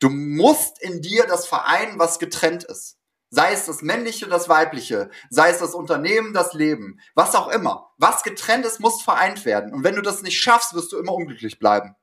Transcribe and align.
Du 0.00 0.08
musst 0.08 0.80
in 0.82 1.02
dir 1.02 1.26
das 1.26 1.46
vereinen, 1.46 1.98
was 1.98 2.18
getrennt 2.18 2.64
ist. 2.64 2.96
Sei 3.28 3.52
es 3.52 3.66
das 3.66 3.82
männliche, 3.82 4.26
das 4.26 4.48
weibliche, 4.48 5.08
sei 5.28 5.50
es 5.50 5.58
das 5.58 5.74
Unternehmen, 5.74 6.32
das 6.32 6.52
Leben, 6.52 6.98
was 7.14 7.36
auch 7.36 7.48
immer. 7.48 7.92
Was 7.96 8.24
getrennt 8.24 8.66
ist, 8.66 8.80
muss 8.80 9.02
vereint 9.02 9.44
werden. 9.44 9.72
Und 9.72 9.84
wenn 9.84 9.94
du 9.94 10.02
das 10.02 10.22
nicht 10.22 10.40
schaffst, 10.40 10.74
wirst 10.74 10.90
du 10.90 10.98
immer 10.98 11.14
unglücklich 11.14 11.60
bleiben. 11.60 11.94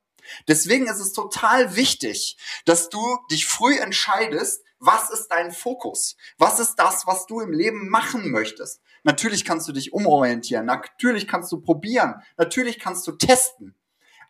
Deswegen 0.47 0.87
ist 0.87 0.99
es 0.99 1.11
total 1.11 1.75
wichtig, 1.75 2.37
dass 2.65 2.89
du 2.89 3.17
dich 3.31 3.45
früh 3.45 3.77
entscheidest, 3.77 4.63
was 4.79 5.09
ist 5.09 5.29
dein 5.29 5.51
Fokus? 5.51 6.15
Was 6.37 6.59
ist 6.59 6.75
das, 6.75 7.07
was 7.07 7.25
du 7.25 7.41
im 7.41 7.51
Leben 7.51 7.89
machen 7.89 8.29
möchtest? 8.29 8.81
Natürlich 9.03 9.43
kannst 9.43 9.67
du 9.67 9.73
dich 9.73 9.93
umorientieren, 9.93 10.65
natürlich 10.65 11.27
kannst 11.27 11.51
du 11.51 11.61
probieren, 11.61 12.21
natürlich 12.37 12.79
kannst 12.79 13.07
du 13.07 13.13
testen. 13.13 13.75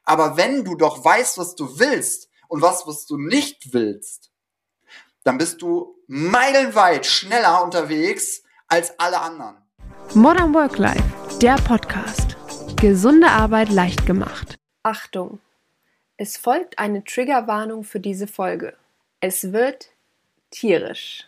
Aber 0.03 0.37
wenn 0.37 0.63
du 0.63 0.75
doch 0.75 1.03
weißt, 1.03 1.37
was 1.37 1.55
du 1.55 1.79
willst 1.79 2.29
und 2.47 2.61
was, 2.61 2.87
was 2.87 3.05
du 3.05 3.17
nicht 3.17 3.73
willst, 3.73 4.31
dann 5.23 5.37
bist 5.37 5.61
du 5.61 5.95
meilenweit 6.07 7.05
schneller 7.05 7.63
unterwegs 7.63 8.43
als 8.67 8.97
alle 8.99 9.19
anderen. 9.21 9.57
Modern 10.13 10.53
Work 10.53 10.77
Life, 10.77 11.39
der 11.41 11.55
Podcast. 11.55 12.37
Gesunde 12.79 13.27
Arbeit 13.27 13.69
leicht 13.69 14.05
gemacht. 14.05 14.57
Achtung! 14.83 15.39
Es 16.15 16.37
folgt 16.37 16.79
eine 16.79 17.03
Triggerwarnung 17.03 17.83
für 17.83 17.99
diese 17.99 18.27
Folge. 18.27 18.75
Es 19.19 19.51
wird 19.51 19.89
tierisch. 20.49 21.27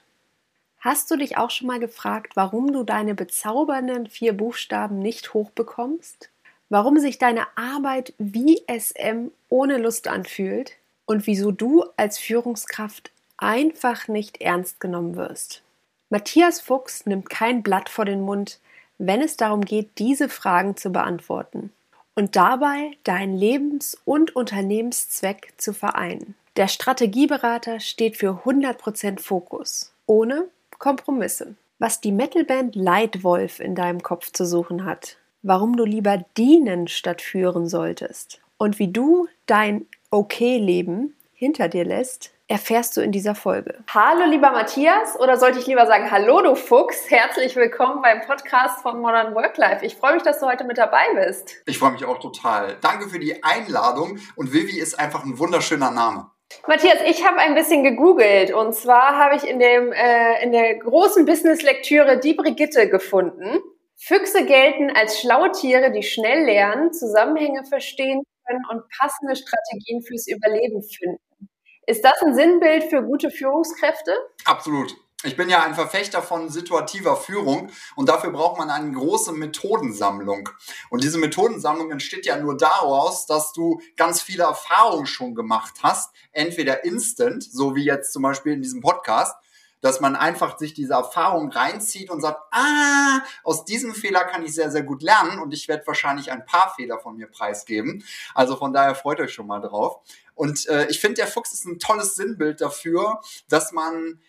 Hast 0.80 1.12
du 1.12 1.18
dich 1.18 1.38
auch 1.38 1.52
schon 1.52 1.68
mal 1.68 1.80
gefragt, 1.80 2.36
warum 2.36 2.72
du 2.72 2.84
deine 2.84 3.14
bezaubernden 3.14 4.08
vier 4.08 4.34
Buchstaben 4.34 5.00
nicht 5.00 5.34
hochbekommst? 5.34 6.30
Warum 6.70 7.00
sich 7.00 7.18
deine 7.18 7.46
Arbeit 7.58 8.14
wie 8.18 8.64
SM 8.68 9.32
ohne 9.50 9.78
Lust 9.78 10.08
anfühlt? 10.08 10.74
Und 11.10 11.26
wieso 11.26 11.52
du 11.52 11.86
als 11.98 12.20
Führungskraft 12.20 13.10
einfach 13.36 14.08
nicht 14.08 14.42
ernst 14.42 14.80
genommen 14.80 15.16
wirst? 15.16 15.64
Matthias 16.12 16.62
Fuchs 16.62 17.08
nimmt 17.08 17.32
kein 17.32 17.64
Blatt 17.64 17.90
vor 17.90 18.06
den 18.06 18.22
Mund, 18.22 18.60
wenn 19.00 19.20
es 19.20 19.36
darum 19.36 19.62
geht, 19.62 19.90
diese 19.98 20.30
Fragen 20.30 20.78
zu 20.78 20.92
beantworten 20.92 21.72
und 22.14 22.36
dabei 22.36 22.92
deinen 23.06 23.36
Lebens- 23.36 23.98
und 24.06 24.36
Unternehmenszweck 24.36 25.54
zu 25.58 25.74
vereinen. 25.74 26.36
Der 26.58 26.68
Strategieberater 26.68 27.80
steht 27.80 28.16
für 28.16 28.44
100% 28.46 29.20
Fokus, 29.20 29.92
ohne 30.06 30.48
Kompromisse. 30.78 31.56
Was 31.80 32.02
die 32.02 32.12
Metalband 32.12 32.76
Lightwolf 32.76 33.60
in 33.60 33.74
deinem 33.74 34.04
Kopf 34.04 34.32
zu 34.32 34.46
suchen 34.46 34.86
hat, 34.86 35.18
warum 35.42 35.76
du 35.76 35.86
lieber 35.86 36.24
dienen 36.38 36.88
statt 36.88 37.24
führen 37.24 37.68
solltest 37.68 38.42
und 38.60 38.78
wie 38.78 38.90
du 38.90 39.28
dein 39.48 39.88
Okay-Leben 40.12 41.16
hinter 41.34 41.68
dir 41.68 41.86
lässt, 41.86 42.32
erfährst 42.48 42.98
du 42.98 43.02
in 43.02 43.12
dieser 43.12 43.36
Folge. 43.36 43.84
Hallo 43.94 44.26
lieber 44.26 44.50
Matthias 44.50 45.20
oder 45.20 45.38
sollte 45.38 45.60
ich 45.60 45.68
lieber 45.68 45.86
sagen 45.86 46.10
Hallo 46.10 46.42
du 46.42 46.56
Fuchs, 46.56 47.12
herzlich 47.12 47.56
willkommen 47.56 48.02
beim 48.02 48.22
Podcast 48.22 48.82
von 48.82 49.02
Modern 49.02 49.36
Work 49.36 49.58
Life. 49.58 49.86
Ich 49.86 49.96
freue 49.96 50.16
mich, 50.16 50.24
dass 50.24 50.40
du 50.40 50.48
heute 50.48 50.64
mit 50.64 50.80
dabei 50.80 51.04
bist. 51.14 51.62
Ich 51.68 51.78
freue 51.78 51.92
mich 51.92 52.06
auch 52.06 52.18
total. 52.18 52.78
Danke 52.82 53.08
für 53.08 53.20
die 53.20 53.44
Einladung 53.44 54.18
und 54.36 54.52
Vivi 54.52 54.80
ist 54.80 54.98
einfach 54.98 55.24
ein 55.24 55.38
wunderschöner 55.38 55.92
Name. 55.92 56.32
Matthias, 56.68 56.98
ich 57.06 57.24
habe 57.24 57.38
ein 57.38 57.54
bisschen 57.54 57.84
gegoogelt 57.84 58.52
und 58.52 58.74
zwar 58.74 59.16
habe 59.16 59.36
ich 59.36 59.48
in, 59.48 59.60
dem, 59.60 59.92
äh, 59.92 60.44
in 60.44 60.52
der 60.52 60.80
großen 60.80 61.28
Business-Lektüre 61.28 62.20
die 62.20 62.34
Brigitte 62.34 62.90
gefunden. 62.90 63.60
Füchse 63.96 64.44
gelten 64.46 64.90
als 64.90 65.20
schlaue 65.20 65.52
Tiere, 65.52 65.92
die 65.92 66.02
schnell 66.02 66.46
lernen, 66.46 66.94
Zusammenhänge 66.94 67.64
verstehen 67.66 68.24
können 68.50 68.66
und 68.70 68.84
passende 68.98 69.36
Strategien 69.36 70.02
fürs 70.02 70.28
Überleben 70.28 70.82
finden. 70.82 71.50
Ist 71.86 72.04
das 72.04 72.22
ein 72.22 72.36
Sinnbild 72.36 72.84
für 72.86 73.02
gute 73.04 73.32
Führungskräfte? 73.32 74.16
Absolut. 74.46 74.96
Ich 75.24 75.36
bin 75.36 75.50
ja 75.50 75.64
ein 75.64 75.76
Verfechter 75.76 76.22
von 76.22 76.48
situativer 76.48 77.18
Führung 77.18 77.72
und 77.98 78.08
dafür 78.08 78.32
braucht 78.32 78.58
man 78.58 78.70
eine 78.70 78.94
große 78.94 79.34
Methodensammlung. 79.34 80.48
Und 80.90 81.04
diese 81.04 81.18
Methodensammlung 81.18 81.92
entsteht 81.92 82.26
ja 82.26 82.38
nur 82.38 82.56
daraus, 82.56 83.26
dass 83.26 83.52
du 83.52 83.82
ganz 83.98 84.22
viele 84.22 84.44
Erfahrungen 84.44 85.08
schon 85.08 85.36
gemacht 85.36 85.74
hast, 85.84 86.16
entweder 86.32 86.86
instant, 86.86 87.44
so 87.44 87.76
wie 87.76 87.84
jetzt 87.84 88.14
zum 88.14 88.22
Beispiel 88.22 88.54
in 88.54 88.62
diesem 88.62 88.80
Podcast, 88.80 89.36
dass 89.82 90.00
man 90.00 90.16
einfach 90.16 90.58
sich 90.58 90.74
diese 90.74 90.94
Erfahrung 90.94 91.52
reinzieht 91.52 92.10
und 92.10 92.22
sagt, 92.22 92.42
ah, 92.52 93.22
aus 93.44 93.66
diesem 93.66 93.94
Fehler 93.94 94.24
kann 94.26 94.44
ich 94.44 94.54
sehr, 94.54 94.72
sehr 94.72 94.84
gut 94.84 95.02
lernen 95.02 95.40
und 95.40 95.54
ich 95.54 95.68
werde 95.68 95.88
wahrscheinlich 95.88 96.32
ein 96.32 96.46
paar 96.46 96.74
Fehler 96.76 97.00
von 97.00 97.16
mir 97.16 97.28
preisgeben. 97.28 98.04
Also 98.34 98.56
von 98.56 98.74
daher 98.74 98.96
freut 98.96 99.20
euch 99.20 99.34
schon 99.34 99.48
mal 99.48 99.62
drauf. 99.62 100.02
Und 100.36 100.68
äh, 100.68 100.88
ich 100.88 101.00
finde, 101.00 101.16
der 101.16 101.28
Fuchs 101.28 101.54
ist 101.54 101.66
ein 101.66 101.80
tolles 101.80 102.16
Sinnbild 102.16 102.62
dafür, 102.62 103.20
dass 103.50 103.72
man 103.72 104.20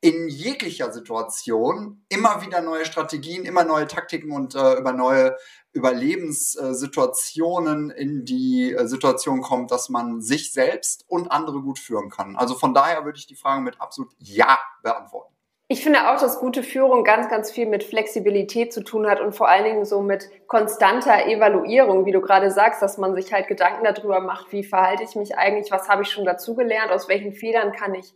in 0.00 0.28
jeglicher 0.28 0.92
Situation 0.92 2.04
immer 2.08 2.42
wieder 2.42 2.60
neue 2.60 2.84
Strategien, 2.84 3.44
immer 3.44 3.64
neue 3.64 3.86
Taktiken 3.86 4.30
und 4.30 4.54
äh, 4.54 4.74
über 4.74 4.92
neue 4.92 5.36
Überlebenssituationen 5.76 7.90
in 7.90 8.24
die 8.24 8.72
äh, 8.72 8.86
Situation 8.86 9.42
kommt, 9.42 9.70
dass 9.70 9.90
man 9.90 10.22
sich 10.22 10.52
selbst 10.52 11.04
und 11.06 11.30
andere 11.30 11.60
gut 11.60 11.78
führen 11.78 12.10
kann. 12.10 12.34
Also 12.36 12.54
von 12.54 12.74
daher 12.74 13.04
würde 13.04 13.18
ich 13.18 13.26
die 13.26 13.36
Frage 13.36 13.60
mit 13.60 13.80
absolut 13.80 14.10
Ja 14.18 14.58
beantworten. 14.82 15.32
Ich 15.68 15.82
finde 15.82 16.10
auch, 16.10 16.20
dass 16.20 16.38
gute 16.38 16.62
Führung 16.62 17.02
ganz, 17.02 17.28
ganz 17.28 17.50
viel 17.50 17.66
mit 17.66 17.82
Flexibilität 17.82 18.72
zu 18.72 18.84
tun 18.84 19.08
hat 19.08 19.20
und 19.20 19.34
vor 19.34 19.48
allen 19.48 19.64
Dingen 19.64 19.84
so 19.84 20.00
mit 20.00 20.30
konstanter 20.46 21.26
Evaluierung, 21.26 22.06
wie 22.06 22.12
du 22.12 22.20
gerade 22.20 22.52
sagst, 22.52 22.80
dass 22.82 22.98
man 22.98 23.16
sich 23.16 23.32
halt 23.32 23.48
Gedanken 23.48 23.82
darüber 23.84 24.20
macht, 24.20 24.52
wie 24.52 24.62
verhalte 24.62 25.02
ich 25.02 25.16
mich 25.16 25.36
eigentlich, 25.36 25.72
was 25.72 25.88
habe 25.88 26.02
ich 26.02 26.10
schon 26.10 26.24
dazugelernt, 26.24 26.92
aus 26.92 27.08
welchen 27.08 27.32
Fehlern 27.32 27.72
kann 27.72 27.94
ich 27.94 28.14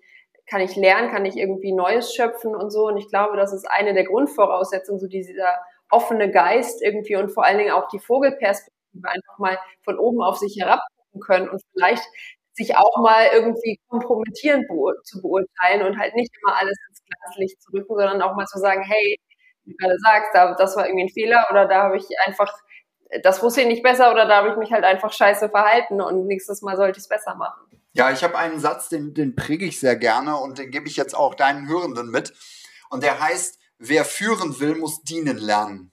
kann 0.51 0.61
ich 0.61 0.75
lernen, 0.75 1.11
kann 1.11 1.25
ich 1.25 1.37
irgendwie 1.37 1.73
Neues 1.73 2.13
schöpfen 2.13 2.57
und 2.57 2.71
so. 2.71 2.89
Und 2.89 2.97
ich 2.97 3.09
glaube, 3.09 3.37
das 3.37 3.53
ist 3.53 3.71
eine 3.71 3.95
der 3.95 4.05
Grundvoraussetzungen, 4.05 4.99
so 4.99 5.07
dieser 5.07 5.61
offene 5.91 6.31
Geist 6.31 6.83
irgendwie 6.83 7.17
und 7.17 7.31
vor 7.31 7.45
allen 7.45 7.59
Dingen 7.59 7.73
auch 7.73 7.89
die 7.89 7.99
Vogelperspektive 7.99 9.09
einfach 9.09 9.39
mal 9.39 9.59
von 9.85 9.99
oben 9.99 10.23
auf 10.23 10.39
sich 10.39 10.57
herabgucken 10.59 11.21
können 11.21 11.49
und 11.49 11.63
vielleicht 11.73 12.05
sich 12.55 12.77
auch 12.77 12.97
mal 13.03 13.29
irgendwie 13.33 13.79
kompromittierend 13.89 14.67
zu 15.05 15.23
beurteilen 15.23 15.87
und 15.87 15.99
halt 15.99 16.15
nicht 16.15 16.31
immer 16.43 16.57
alles 16.57 16.77
ins 16.89 17.03
Glaslicht 17.05 17.63
zu 17.63 17.73
rücken, 17.73 17.95
sondern 17.97 18.23
auch 18.23 18.35
mal 18.35 18.47
zu 18.47 18.59
sagen, 18.59 18.83
hey, 18.83 19.19
wie 19.65 19.73
du 19.73 19.77
gerade 19.77 19.99
sagst, 19.99 20.31
da, 20.35 20.55
das 20.55 20.77
war 20.77 20.87
irgendwie 20.87 21.05
ein 21.05 21.13
Fehler 21.13 21.47
oder 21.51 21.67
da 21.67 21.85
habe 21.85 21.97
ich 21.97 22.07
einfach, 22.27 22.53
das 23.23 23.43
wusste 23.43 23.63
ich 23.63 23.67
nicht 23.67 23.83
besser 23.83 24.11
oder 24.13 24.27
da 24.27 24.39
habe 24.39 24.51
ich 24.51 24.57
mich 24.57 24.73
halt 24.73 24.85
einfach 24.85 25.13
scheiße 25.13 25.49
verhalten 25.49 26.01
und 26.01 26.27
nächstes 26.27 26.63
Mal 26.63 26.77
sollte 26.77 26.99
ich 26.99 27.05
es 27.05 27.09
besser 27.09 27.35
machen. 27.35 27.67
Ja, 27.93 28.13
ich 28.13 28.23
habe 28.23 28.39
einen 28.39 28.61
Satz, 28.61 28.89
den, 28.89 29.15
den 29.15 29.35
präge 29.35 29.65
ich 29.65 29.81
sehr 29.81 29.97
gerne 29.97 30.37
und 30.37 30.59
den 30.59 30.71
gebe 30.71 30.87
ich 30.87 30.97
jetzt 30.97 31.17
auch 31.17 31.35
deinen 31.35 31.69
Hörenden 31.69 32.11
mit. 32.11 32.33
Und 32.89 33.03
der 33.03 33.21
heißt, 33.21 33.60
wer 33.81 34.05
führen 34.05 34.61
will, 34.61 34.77
muss 34.77 35.03
dienen 35.03 35.39
lernen. 35.39 35.91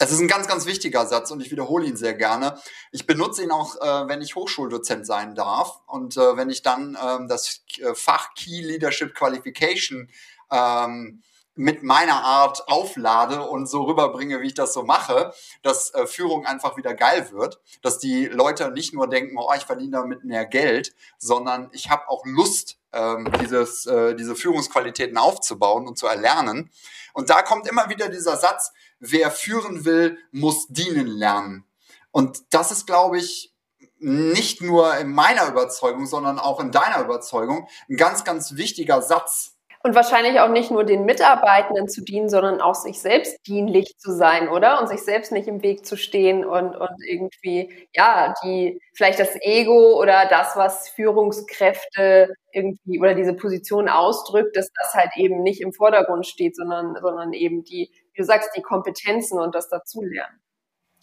Es 0.00 0.12
ist 0.12 0.20
ein 0.20 0.28
ganz, 0.28 0.46
ganz 0.46 0.64
wichtiger 0.64 1.04
Satz 1.06 1.32
und 1.32 1.40
ich 1.40 1.50
wiederhole 1.50 1.84
ihn 1.84 1.96
sehr 1.96 2.14
gerne. 2.14 2.56
Ich 2.92 3.04
benutze 3.04 3.42
ihn 3.42 3.50
auch, 3.50 3.74
äh, 3.80 4.08
wenn 4.08 4.22
ich 4.22 4.36
Hochschuldozent 4.36 5.04
sein 5.04 5.34
darf 5.34 5.80
und 5.86 6.16
äh, 6.16 6.36
wenn 6.36 6.50
ich 6.50 6.62
dann 6.62 6.96
ähm, 7.02 7.26
das 7.26 7.64
äh, 7.78 7.94
Fach 7.94 8.32
Key 8.34 8.62
Leadership 8.62 9.12
Qualification 9.14 10.08
ähm, 10.52 11.22
mit 11.58 11.82
meiner 11.82 12.22
Art 12.22 12.68
auflade 12.68 13.42
und 13.42 13.66
so 13.66 13.82
rüberbringe, 13.82 14.40
wie 14.40 14.46
ich 14.46 14.54
das 14.54 14.72
so 14.72 14.84
mache, 14.84 15.32
dass 15.62 15.92
äh, 15.92 16.06
Führung 16.06 16.46
einfach 16.46 16.76
wieder 16.76 16.94
geil 16.94 17.32
wird, 17.32 17.60
dass 17.82 17.98
die 17.98 18.26
Leute 18.26 18.70
nicht 18.70 18.94
nur 18.94 19.08
denken, 19.08 19.36
oh, 19.36 19.52
ich 19.56 19.64
verdiene 19.64 19.90
damit 19.90 20.24
mehr 20.24 20.46
Geld, 20.46 20.94
sondern 21.18 21.68
ich 21.72 21.90
habe 21.90 22.08
auch 22.08 22.24
Lust, 22.24 22.78
ähm, 22.92 23.28
dieses, 23.40 23.86
äh, 23.86 24.14
diese 24.14 24.36
Führungsqualitäten 24.36 25.18
aufzubauen 25.18 25.88
und 25.88 25.98
zu 25.98 26.06
erlernen. 26.06 26.70
Und 27.12 27.28
da 27.28 27.42
kommt 27.42 27.66
immer 27.68 27.88
wieder 27.88 28.08
dieser 28.08 28.36
Satz, 28.36 28.72
wer 29.00 29.32
führen 29.32 29.84
will, 29.84 30.16
muss 30.30 30.68
dienen 30.68 31.08
lernen. 31.08 31.64
Und 32.12 32.54
das 32.54 32.70
ist, 32.70 32.86
glaube 32.86 33.18
ich, 33.18 33.52
nicht 33.98 34.62
nur 34.62 34.96
in 34.96 35.10
meiner 35.10 35.48
Überzeugung, 35.48 36.06
sondern 36.06 36.38
auch 36.38 36.60
in 36.60 36.70
deiner 36.70 37.00
Überzeugung 37.00 37.68
ein 37.90 37.96
ganz, 37.96 38.22
ganz 38.22 38.54
wichtiger 38.54 39.02
Satz, 39.02 39.57
und 39.88 39.94
wahrscheinlich 39.94 40.38
auch 40.40 40.50
nicht 40.50 40.70
nur 40.70 40.84
den 40.84 41.06
Mitarbeitenden 41.06 41.88
zu 41.88 42.02
dienen, 42.04 42.28
sondern 42.28 42.60
auch 42.60 42.74
sich 42.74 43.00
selbst 43.00 43.38
dienlich 43.46 43.96
zu 43.96 44.12
sein, 44.12 44.50
oder? 44.50 44.80
Und 44.80 44.88
sich 44.88 45.00
selbst 45.00 45.32
nicht 45.32 45.48
im 45.48 45.62
Weg 45.62 45.86
zu 45.86 45.96
stehen 45.96 46.44
und, 46.44 46.76
und 46.76 46.90
irgendwie, 47.06 47.88
ja, 47.94 48.34
die, 48.44 48.82
vielleicht 48.94 49.18
das 49.18 49.34
Ego 49.40 49.98
oder 49.98 50.26
das, 50.28 50.56
was 50.56 50.90
Führungskräfte 50.90 52.34
irgendwie 52.52 53.00
oder 53.00 53.14
diese 53.14 53.32
Position 53.32 53.88
ausdrückt, 53.88 54.56
dass 54.56 54.68
das 54.74 54.92
halt 54.92 55.16
eben 55.16 55.42
nicht 55.42 55.62
im 55.62 55.72
Vordergrund 55.72 56.26
steht, 56.26 56.54
sondern, 56.54 56.94
sondern 57.00 57.32
eben 57.32 57.64
die, 57.64 57.90
wie 58.12 58.18
du 58.18 58.24
sagst, 58.24 58.50
die 58.54 58.62
Kompetenzen 58.62 59.40
und 59.40 59.54
das 59.54 59.70
Dazulernen. 59.70 60.38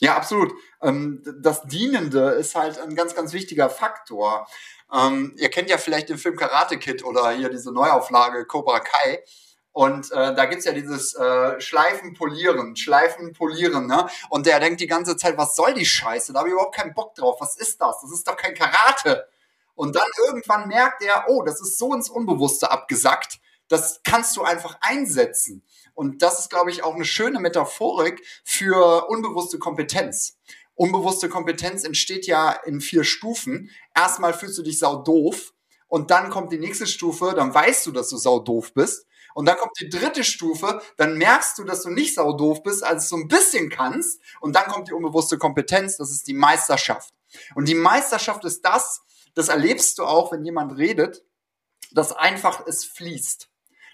Ja, 0.02 0.16
absolut. 0.16 0.54
Ähm, 0.82 1.24
das 1.42 1.64
Dienende 1.64 2.32
ist 2.32 2.56
halt 2.56 2.80
ein 2.80 2.96
ganz, 2.96 3.16
ganz 3.16 3.34
wichtiger 3.34 3.70
Faktor. 3.70 4.48
Ähm, 4.94 5.34
ihr 5.38 5.50
kennt 5.50 5.70
ja 5.70 5.78
vielleicht 5.78 6.10
den 6.10 6.18
Film 6.18 6.36
Karate 6.36 6.78
Kid 6.78 7.04
oder 7.04 7.32
hier 7.32 7.50
diese 7.50 7.72
Neuauflage 7.72 8.46
Cobra 8.46 8.80
Kai. 8.80 9.24
Und 9.72 10.12
äh, 10.12 10.34
da 10.34 10.46
gibt's 10.46 10.66
ja 10.66 10.72
dieses 10.72 11.16
äh, 11.16 11.60
Schleifen 11.60 12.14
polieren, 12.14 12.78
Schleifen 12.78 13.34
polieren, 13.34 13.88
ne? 13.88 14.08
Und 14.30 14.46
der 14.46 14.62
denkt 14.62 14.80
die 14.80 14.88
ganze 14.88 15.18
Zeit, 15.18 15.38
was 15.38 15.56
soll 15.56 15.74
die 15.74 15.86
Scheiße? 15.86 16.32
Da 16.32 16.40
habe 16.40 16.48
ich 16.48 16.54
überhaupt 16.54 16.76
keinen 16.76 16.94
Bock 16.94 17.14
drauf. 17.16 17.42
Was 17.42 17.58
ist 17.58 17.82
das? 17.82 18.00
Das 18.02 18.12
ist 18.12 18.26
doch 18.26 18.38
kein 18.38 18.54
Karate. 18.54 19.28
Und 19.76 19.96
dann 19.98 20.08
irgendwann 20.28 20.70
merkt 20.70 21.04
er, 21.04 21.26
oh, 21.28 21.44
das 21.44 21.60
ist 21.60 21.78
so 21.78 21.94
ins 21.94 22.10
Unbewusste 22.10 22.72
abgesackt, 22.72 23.40
das 23.68 24.00
kannst 24.04 24.38
du 24.38 24.44
einfach 24.44 24.78
einsetzen. 24.80 25.64
Und 25.96 26.22
das 26.22 26.40
ist, 26.40 26.50
glaube 26.50 26.70
ich, 26.70 26.84
auch 26.84 26.94
eine 26.94 27.06
schöne 27.06 27.40
Metaphorik 27.40 28.22
für 28.44 29.08
unbewusste 29.10 29.58
Kompetenz. 29.58 30.38
Unbewusste 30.76 31.30
Kompetenz 31.30 31.84
entsteht 31.86 32.28
ja 32.28 32.52
in 32.52 32.82
vier 32.82 33.06
Stufen. 33.06 33.72
Erstmal 33.96 34.34
fühlst 34.34 34.58
du 34.58 34.62
dich 34.62 34.78
sau 34.78 34.98
doof 34.98 35.54
und 35.88 36.12
dann 36.12 36.30
kommt 36.30 36.52
die 36.52 36.60
nächste 36.60 36.86
Stufe, 36.88 37.34
dann 37.36 37.54
weißt 37.54 37.86
du, 37.86 37.92
dass 37.92 38.10
du 38.10 38.18
sau 38.18 38.40
doof 38.40 38.74
bist. 38.74 39.08
Und 39.34 39.48
dann 39.48 39.58
kommt 39.58 39.78
die 39.80 39.90
dritte 39.90 40.24
Stufe, 40.24 40.82
dann 40.96 41.18
merkst 41.18 41.58
du, 41.58 41.66
dass 41.66 41.84
du 41.84 41.90
nicht 41.90 42.16
sau 42.16 42.34
doof 42.34 42.64
bist, 42.64 42.84
als 42.84 43.10
du 43.10 43.18
ein 43.18 43.28
bisschen 43.28 43.70
kannst. 43.70 44.22
Und 44.40 44.56
dann 44.56 44.68
kommt 44.68 44.88
die 44.88 44.94
unbewusste 44.94 45.38
Kompetenz, 45.38 45.98
das 45.98 46.12
ist 46.12 46.28
die 46.28 46.34
Meisterschaft. 46.34 47.14
Und 47.54 47.68
die 47.68 47.76
Meisterschaft 47.76 48.46
ist 48.46 48.64
das, 48.64 49.02
das 49.34 49.50
erlebst 49.50 49.98
du 49.98 50.06
auch, 50.06 50.32
wenn 50.32 50.46
jemand 50.46 50.78
redet, 50.78 51.24
dass 51.92 52.14
einfach 52.14 52.66
es 52.66 52.86
fließt. 52.86 53.50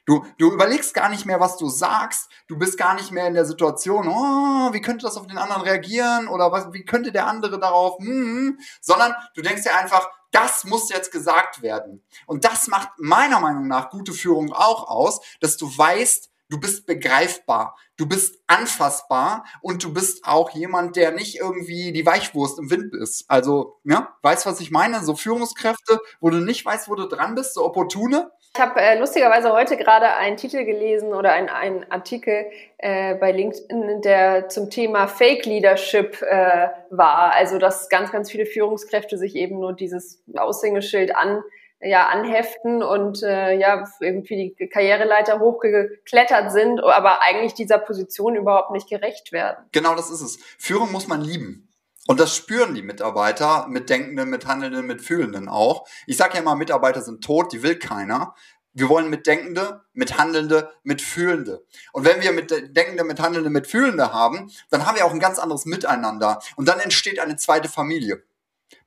Du, 0.05 0.25
du 0.37 0.51
überlegst 0.51 0.93
gar 0.93 1.09
nicht 1.09 1.25
mehr, 1.25 1.39
was 1.39 1.57
du 1.57 1.69
sagst. 1.69 2.29
Du 2.47 2.57
bist 2.57 2.77
gar 2.77 2.95
nicht 2.95 3.11
mehr 3.11 3.27
in 3.27 3.35
der 3.35 3.45
Situation, 3.45 4.07
oh, 4.07 4.73
wie 4.73 4.81
könnte 4.81 5.05
das 5.05 5.17
auf 5.17 5.27
den 5.27 5.37
anderen 5.37 5.61
reagieren 5.61 6.27
oder 6.27 6.51
was, 6.51 6.73
wie 6.73 6.83
könnte 6.83 7.11
der 7.11 7.27
andere 7.27 7.59
darauf, 7.59 7.99
hm, 7.99 8.59
sondern 8.81 9.13
du 9.35 9.41
denkst 9.41 9.63
dir 9.63 9.75
einfach, 9.75 10.09
das 10.31 10.63
muss 10.63 10.89
jetzt 10.89 11.11
gesagt 11.11 11.61
werden. 11.61 12.03
Und 12.25 12.45
das 12.45 12.67
macht 12.67 12.89
meiner 12.97 13.39
Meinung 13.39 13.67
nach 13.67 13.89
gute 13.89 14.13
Führung 14.13 14.53
auch 14.53 14.87
aus, 14.87 15.19
dass 15.39 15.57
du 15.57 15.65
weißt, 15.77 16.29
du 16.49 16.59
bist 16.59 16.85
begreifbar, 16.85 17.77
du 17.97 18.05
bist 18.07 18.39
anfassbar 18.47 19.45
und 19.61 19.83
du 19.83 19.93
bist 19.93 20.25
auch 20.25 20.49
jemand, 20.51 20.95
der 20.95 21.11
nicht 21.11 21.37
irgendwie 21.37 21.91
die 21.91 22.05
Weichwurst 22.05 22.59
im 22.59 22.69
Wind 22.69 22.93
ist. 22.95 23.25
Also, 23.29 23.79
ja, 23.83 24.15
weißt 24.21 24.45
was 24.45 24.59
ich 24.59 24.71
meine? 24.71 25.03
So 25.03 25.15
Führungskräfte, 25.15 25.99
wo 26.19 26.29
du 26.29 26.37
nicht 26.37 26.65
weißt, 26.65 26.89
wo 26.89 26.95
du 26.95 27.07
dran 27.07 27.35
bist, 27.35 27.53
so 27.53 27.65
opportune. 27.65 28.31
Ich 28.53 28.59
habe 28.59 28.81
äh, 28.81 28.99
lustigerweise 28.99 29.53
heute 29.53 29.77
gerade 29.77 30.13
einen 30.13 30.35
Titel 30.35 30.65
gelesen 30.65 31.13
oder 31.13 31.31
einen 31.31 31.89
Artikel 31.89 32.47
äh, 32.79 33.15
bei 33.15 33.31
LinkedIn, 33.31 34.01
der 34.01 34.49
zum 34.49 34.69
Thema 34.69 35.07
Fake 35.07 35.45
Leadership 35.45 36.21
äh, 36.21 36.67
war. 36.89 37.33
Also, 37.33 37.59
dass 37.59 37.87
ganz, 37.87 38.11
ganz 38.11 38.29
viele 38.29 38.45
Führungskräfte 38.45 39.17
sich 39.17 39.35
eben 39.35 39.59
nur 39.59 39.71
dieses 39.71 40.21
Aushängeschild 40.35 41.15
an 41.15 41.41
ja 41.83 42.07
anheften 42.07 42.83
und 42.83 43.23
äh, 43.23 43.57
ja 43.57 43.87
irgendwie 44.01 44.53
die 44.59 44.67
Karriereleiter 44.67 45.39
hochgeklettert 45.39 46.51
sind, 46.51 46.83
aber 46.83 47.23
eigentlich 47.23 47.53
dieser 47.53 47.79
Position 47.79 48.35
überhaupt 48.35 48.71
nicht 48.71 48.87
gerecht 48.89 49.31
werden. 49.31 49.65
Genau, 49.71 49.95
das 49.95 50.11
ist 50.11 50.21
es. 50.21 50.37
Führung 50.59 50.91
muss 50.91 51.07
man 51.07 51.21
lieben. 51.21 51.70
Und 52.07 52.19
das 52.19 52.35
spüren 52.35 52.73
die 52.73 52.81
Mitarbeiter, 52.81 53.67
mit 53.67 53.89
Denkenden, 53.89 54.29
mit 54.29 54.47
Handelnden, 54.47 54.87
mit 54.87 55.01
Fühlenden 55.01 55.47
auch. 55.47 55.87
Ich 56.07 56.17
sage 56.17 56.35
ja 56.35 56.41
immer, 56.41 56.55
Mitarbeiter 56.55 57.01
sind 57.01 57.23
tot, 57.23 57.53
die 57.53 57.61
will 57.61 57.77
keiner. 57.77 58.35
Wir 58.73 58.89
wollen 58.89 59.09
mit 59.09 59.27
Denkende, 59.27 59.81
mit 59.93 60.17
Handelnde, 60.17 60.71
mit 60.83 61.01
Fühlende. 61.01 61.65
Und 61.91 62.05
wenn 62.05 62.21
wir 62.21 62.31
mit 62.31 62.49
Denkende, 62.51 63.03
mit 63.03 63.19
Handelnde, 63.19 63.49
mit 63.49 63.67
Fühlende 63.67 64.13
haben, 64.13 64.49
dann 64.69 64.85
haben 64.85 64.95
wir 64.97 65.05
auch 65.05 65.11
ein 65.11 65.19
ganz 65.19 65.39
anderes 65.39 65.65
Miteinander. 65.65 66.39
Und 66.55 66.67
dann 66.67 66.79
entsteht 66.79 67.19
eine 67.19 67.35
zweite 67.35 67.69
Familie. 67.69 68.23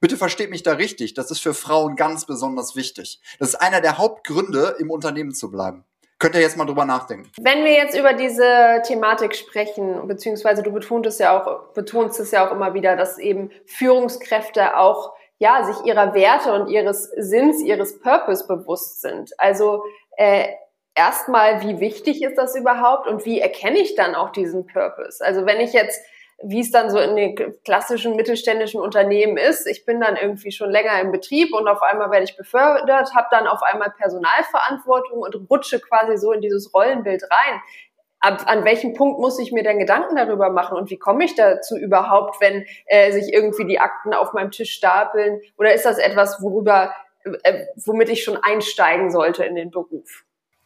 Bitte 0.00 0.17
versteht 0.17 0.50
mich 0.50 0.62
da 0.62 0.72
richtig, 0.72 1.14
das 1.14 1.31
ist 1.31 1.40
für 1.40 1.55
Frauen 1.55 1.96
ganz 1.96 2.25
besonders 2.26 2.75
wichtig. 2.76 3.20
Das 3.38 3.50
ist 3.50 3.55
einer 3.56 3.81
der 3.81 3.99
Hauptgründe, 3.99 4.76
im 4.78 4.90
Unternehmen 4.90 5.34
zu 5.34 5.50
bleiben. 5.50 5.84
Könnt 6.25 6.37
ihr 6.37 6.41
jetzt 6.41 6.56
mal 6.56 6.65
drüber 6.65 6.87
nachdenken. 6.87 7.31
Wenn 7.38 7.67
wir 7.67 7.73
jetzt 7.73 7.94
über 7.99 8.15
diese 8.15 8.81
Thematik 8.87 9.37
sprechen, 9.37 10.09
beziehungsweise 10.09 10.62
du 10.62 10.73
betonst 10.73 11.06
es 11.06 11.19
ja 11.19 11.38
auch, 11.38 11.75
betonst 11.75 12.19
es 12.19 12.31
ja 12.31 12.49
auch 12.49 12.50
immer 12.50 12.73
wieder, 12.73 12.97
dass 12.97 13.19
eben 13.19 13.50
Führungskräfte 13.67 14.79
auch 14.79 15.12
ja 15.37 15.65
sich 15.65 15.85
ihrer 15.85 16.15
Werte 16.15 16.55
und 16.55 16.71
ihres 16.71 17.11
Sinns, 17.19 17.61
ihres 17.61 18.00
Purpose 18.00 18.47
bewusst 18.47 19.03
sind. 19.03 19.38
Also 19.38 19.85
äh, 20.17 20.47
erstmal, 20.94 21.61
wie 21.61 21.79
wichtig 21.79 22.23
ist 22.23 22.37
das 22.38 22.56
überhaupt 22.56 23.06
und 23.06 23.27
wie 23.27 23.41
erkenne 23.41 23.81
ich 23.81 23.94
dann 23.94 24.15
auch 24.15 24.31
diesen 24.31 24.67
Purpose? 24.67 25.23
Also 25.23 25.44
wenn 25.44 25.61
ich 25.61 25.75
jetzt 25.75 26.00
wie 26.42 26.60
es 26.60 26.70
dann 26.70 26.90
so 26.90 26.98
in 26.98 27.16
den 27.16 27.62
klassischen 27.64 28.16
mittelständischen 28.16 28.81
Unternehmen 28.81 29.36
ist. 29.36 29.66
Ich 29.66 29.84
bin 29.84 30.00
dann 30.00 30.16
irgendwie 30.16 30.52
schon 30.52 30.70
länger 30.70 31.00
im 31.00 31.12
Betrieb 31.12 31.54
und 31.54 31.69
auf 31.69 31.82
einmal 31.82 32.10
werde 32.10 32.25
ich 32.25 32.36
befördert, 32.36 33.14
habe 33.14 33.28
dann 33.31 33.46
auf 33.46 33.62
einmal 33.62 33.90
Personalverantwortung 33.96 35.20
und 35.20 35.50
rutsche 35.50 35.81
quasi 35.81 36.16
so 36.16 36.32
in 36.32 36.40
dieses 36.40 36.75
Rollenbild 36.75 37.22
rein. 37.25 37.60
Ab, 38.20 38.44
an 38.46 38.64
welchem 38.64 38.94
Punkt 38.94 39.20
muss 39.20 39.38
ich 39.38 39.52
mir 39.52 39.62
denn 39.62 39.78
Gedanken 39.78 40.16
darüber 40.16 40.50
machen 40.50 40.78
und 40.78 40.90
wie 40.90 40.98
komme 40.98 41.25
ich 41.25 41.34
dazu 41.34 41.76
überhaupt, 41.76 42.40
wenn 42.40 42.64
äh, 42.86 43.12
sich 43.12 43.32
irgendwie 43.32 43.66
die 43.66 43.78
Akten 43.78 44.14
auf 44.14 44.32
meinem 44.32 44.50
Tisch 44.50 44.72
stapeln? 44.72 45.40
Oder 45.58 45.75
ist 45.75 45.84
das 45.84 45.98
etwas, 45.98 46.42
worüber, 46.42 46.94
äh, 47.42 47.66
womit 47.84 48.08
ich 48.08 48.25
schon 48.25 48.38
einsteigen 48.42 49.10
sollte 49.10 49.44
in 49.44 49.54
den 49.54 49.70
Beruf? 49.70 50.25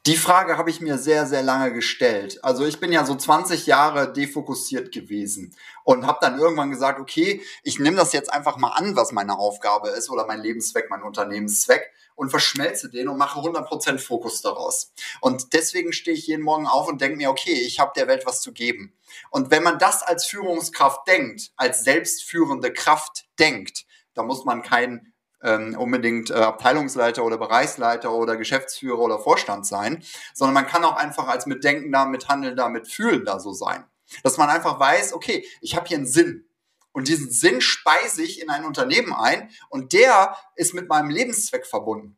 Die 0.09 0.17
Frage 0.17 0.57
habe 0.57 0.71
ich 0.71 0.81
mir 0.81 0.97
sehr, 0.97 1.27
sehr 1.27 1.43
lange 1.43 1.71
gestellt. 1.71 2.43
Also 2.43 2.65
ich 2.65 2.81
bin 2.81 2.93
ja 2.93 3.05
so 3.05 3.15
20 3.15 3.67
Jahre 3.67 4.11
defokussiert 4.11 4.91
gewesen 4.91 5.55
und 5.85 6.07
habe 6.07 6.17
dann 6.23 6.39
irgendwann 6.39 6.71
gesagt, 6.71 6.99
okay, 6.99 7.43
ich 7.63 7.79
nehme 7.79 7.99
das 7.99 8.15
jetzt 8.15 8.33
einfach 8.33 8.57
mal 8.57 8.71
an, 8.71 8.97
was 8.97 9.13
meine 9.13 9.39
Aufgabe 9.39 9.91
ist 9.91 10.09
oder 10.09 10.25
mein 10.27 10.41
Lebenszweck, 10.41 10.89
mein 10.89 11.03
Unternehmenszweck 11.03 11.93
und 12.15 12.31
verschmelze 12.31 12.89
den 12.89 13.09
und 13.09 13.19
mache 13.19 13.39
100% 13.39 13.99
Fokus 13.99 14.41
daraus. 14.41 14.95
Und 15.21 15.53
deswegen 15.53 15.93
stehe 15.93 16.17
ich 16.17 16.27
jeden 16.27 16.43
Morgen 16.43 16.67
auf 16.67 16.89
und 16.89 17.03
denke 17.03 17.19
mir, 17.19 17.29
okay, 17.29 17.53
ich 17.53 17.79
habe 17.79 17.93
der 17.95 18.09
Welt 18.09 18.25
was 18.25 18.41
zu 18.41 18.55
geben. 18.55 18.95
Und 19.29 19.51
wenn 19.51 19.63
man 19.63 19.79
das 19.79 20.03
als 20.03 20.25
Führungskraft 20.25 21.07
denkt, 21.07 21.53
als 21.59 21.85
selbstführende 21.85 22.73
Kraft 22.73 23.27
denkt, 23.39 23.85
da 24.15 24.23
muss 24.23 24.47
man 24.47 24.63
kein 24.63 25.13
ähm, 25.43 25.77
unbedingt 25.79 26.31
äh, 26.31 26.35
Abteilungsleiter 26.35 27.25
oder 27.25 27.39
Bereichsleiter 27.39 28.13
oder 28.13 28.37
Geschäftsführer 28.37 28.99
oder 28.99 29.19
Vorstand 29.19 29.67
sein, 29.67 30.03
sondern 30.35 30.55
man 30.55 30.67
kann 30.67 30.85
auch 30.85 30.97
einfach 30.97 31.29
als 31.29 31.47
Mitdenkender, 31.47 32.07
Mithandelnder, 32.07 32.69
Mitfühlender 32.69 33.41
so 33.41 33.53
sein. 33.53 33.85
Dass 34.23 34.39
man 34.39 34.49
einfach 34.49 34.81
weiß, 34.81 35.13
okay, 35.13 35.47
ich 35.61 35.77
habe 35.77 35.87
hier 35.87 35.99
einen 35.99 36.07
Sinn. 36.07 36.49
Und 36.93 37.09
diesen 37.09 37.31
Sinn 37.31 37.61
speise 37.61 38.23
ich 38.23 38.41
in 38.43 38.51
ein 38.51 38.65
Unternehmen 38.65 39.13
ein 39.13 39.51
und 39.69 39.93
der 39.93 40.37
ist 40.57 40.75
mit 40.75 40.89
meinem 40.89 41.11
Lebenszweck 41.11 41.67
verbunden. 41.67 42.17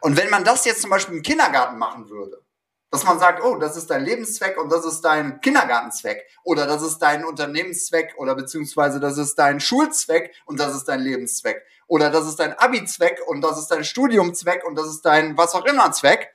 Und 0.00 0.16
wenn 0.16 0.30
man 0.30 0.44
das 0.44 0.64
jetzt 0.64 0.80
zum 0.80 0.90
Beispiel 0.90 1.16
im 1.16 1.22
Kindergarten 1.22 1.78
machen 1.78 2.08
würde, 2.08 2.42
dass 2.90 3.04
man 3.04 3.18
sagt, 3.18 3.42
oh, 3.44 3.56
das 3.56 3.76
ist 3.76 3.90
dein 3.90 4.04
Lebenszweck 4.04 4.58
und 4.58 4.72
das 4.72 4.86
ist 4.86 5.02
dein 5.02 5.40
Kindergartenzweck 5.40 6.26
oder 6.42 6.66
das 6.66 6.82
ist 6.82 6.98
dein 6.98 7.24
Unternehmenszweck 7.24 8.14
oder 8.16 8.34
beziehungsweise 8.34 8.98
das 8.98 9.18
ist 9.18 9.34
dein 9.34 9.60
Schulzweck 9.60 10.34
und 10.46 10.58
das 10.58 10.74
ist 10.74 10.84
dein 10.84 11.00
Lebenszweck 11.00 11.62
oder 11.88 12.10
das 12.10 12.28
ist 12.28 12.36
dein 12.36 12.56
Abi-Zweck 12.56 13.20
und 13.26 13.40
das 13.40 13.58
ist 13.58 13.68
dein 13.68 13.82
Studiumzweck 13.82 14.64
und 14.64 14.76
das 14.76 14.86
ist 14.86 15.02
dein 15.02 15.36
was 15.36 15.54
auch 15.54 15.64
immer 15.64 15.90
Zweck, 15.90 16.32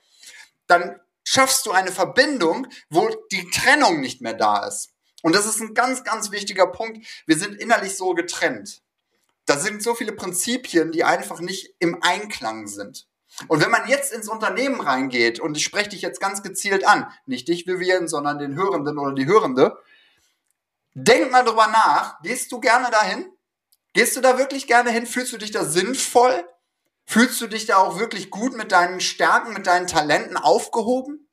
dann 0.66 1.00
schaffst 1.22 1.64
du 1.64 1.72
eine 1.72 1.90
Verbindung, 1.90 2.66
wo 2.90 3.08
die 3.32 3.48
Trennung 3.50 4.00
nicht 4.00 4.20
mehr 4.20 4.34
da 4.34 4.66
ist. 4.66 4.90
Und 5.22 5.34
das 5.34 5.46
ist 5.46 5.60
ein 5.60 5.72
ganz, 5.72 6.04
ganz 6.04 6.30
wichtiger 6.32 6.66
Punkt. 6.66 7.06
Wir 7.26 7.38
sind 7.38 7.54
innerlich 7.54 7.96
so 7.96 8.12
getrennt. 8.12 8.82
Da 9.46 9.58
sind 9.58 9.82
so 9.82 9.94
viele 9.94 10.12
Prinzipien, 10.12 10.92
die 10.92 11.04
einfach 11.04 11.40
nicht 11.40 11.74
im 11.78 12.02
Einklang 12.02 12.66
sind. 12.66 13.06
Und 13.48 13.62
wenn 13.62 13.70
man 13.70 13.88
jetzt 13.88 14.12
ins 14.12 14.28
Unternehmen 14.28 14.80
reingeht, 14.80 15.40
und 15.40 15.56
ich 15.56 15.64
spreche 15.64 15.90
dich 15.90 16.02
jetzt 16.02 16.20
ganz 16.20 16.42
gezielt 16.42 16.86
an, 16.86 17.10
nicht 17.26 17.48
dich, 17.48 17.66
Vivian, 17.66 18.06
sondern 18.06 18.38
den 18.38 18.54
Hörenden 18.54 18.98
oder 18.98 19.12
die 19.12 19.26
Hörende, 19.26 19.78
denk 20.94 21.30
mal 21.30 21.44
drüber 21.44 21.66
nach, 21.68 22.20
gehst 22.22 22.52
du 22.52 22.60
gerne 22.60 22.90
dahin? 22.90 23.33
Gehst 23.94 24.16
du 24.16 24.20
da 24.20 24.38
wirklich 24.38 24.66
gerne 24.66 24.90
hin? 24.90 25.06
Fühlst 25.06 25.32
du 25.32 25.38
dich 25.38 25.52
da 25.52 25.64
sinnvoll? 25.64 26.44
Fühlst 27.06 27.40
du 27.40 27.46
dich 27.46 27.66
da 27.66 27.76
auch 27.76 27.98
wirklich 27.98 28.30
gut 28.30 28.56
mit 28.56 28.72
deinen 28.72 29.00
Stärken, 29.00 29.52
mit 29.52 29.66
deinen 29.66 29.86
Talenten 29.86 30.36
aufgehoben? 30.36 31.28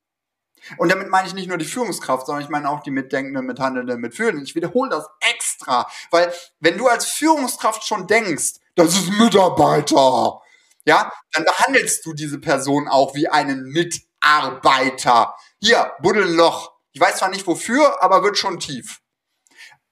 Und 0.78 0.90
damit 0.90 1.10
meine 1.10 1.28
ich 1.28 1.34
nicht 1.34 1.48
nur 1.48 1.58
die 1.58 1.66
Führungskraft, 1.66 2.28
sondern 2.28 2.44
ich 2.44 2.50
meine 2.50 2.70
auch 2.70 2.82
die 2.82 2.92
Mitdenkende, 2.92 3.42
Mithandelnde, 3.42 3.98
Mitfühlende. 3.98 4.44
Ich 4.44 4.54
wiederhole 4.54 4.92
das 4.92 5.08
extra, 5.34 5.90
weil 6.12 6.32
wenn 6.60 6.78
du 6.78 6.88
als 6.88 7.06
Führungskraft 7.06 7.84
schon 7.84 8.06
denkst, 8.06 8.60
das 8.76 8.94
ist 8.94 9.10
Mitarbeiter, 9.10 10.40
ja, 10.86 11.12
dann 11.34 11.46
behandelst 11.46 12.06
du 12.06 12.14
diese 12.14 12.40
Person 12.40 12.88
auch 12.88 13.16
wie 13.16 13.28
einen 13.28 13.64
Mitarbeiter. 13.64 15.36
Hier, 15.60 15.94
Buddelloch. 16.02 16.74
Ich 16.92 17.02
weiß 17.02 17.18
zwar 17.18 17.30
nicht 17.30 17.48
wofür, 17.48 18.04
aber 18.04 18.24
wird 18.24 18.38
schon 18.38 18.60
tief. 18.60 19.02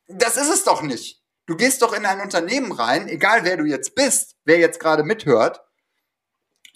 Das 0.07 0.37
ist 0.37 0.49
es 0.49 0.63
doch 0.63 0.81
nicht. 0.81 1.18
Du 1.49 1.55
gehst 1.55 1.81
doch 1.81 1.93
in 1.93 2.05
ein 2.05 2.21
Unternehmen 2.21 2.71
rein, 2.71 3.07
egal 3.07 3.43
wer 3.43 3.57
du 3.57 3.63
jetzt 3.63 3.95
bist, 3.95 4.35
wer 4.45 4.59
jetzt 4.59 4.79
gerade 4.79 5.01
mithört. 5.01 5.63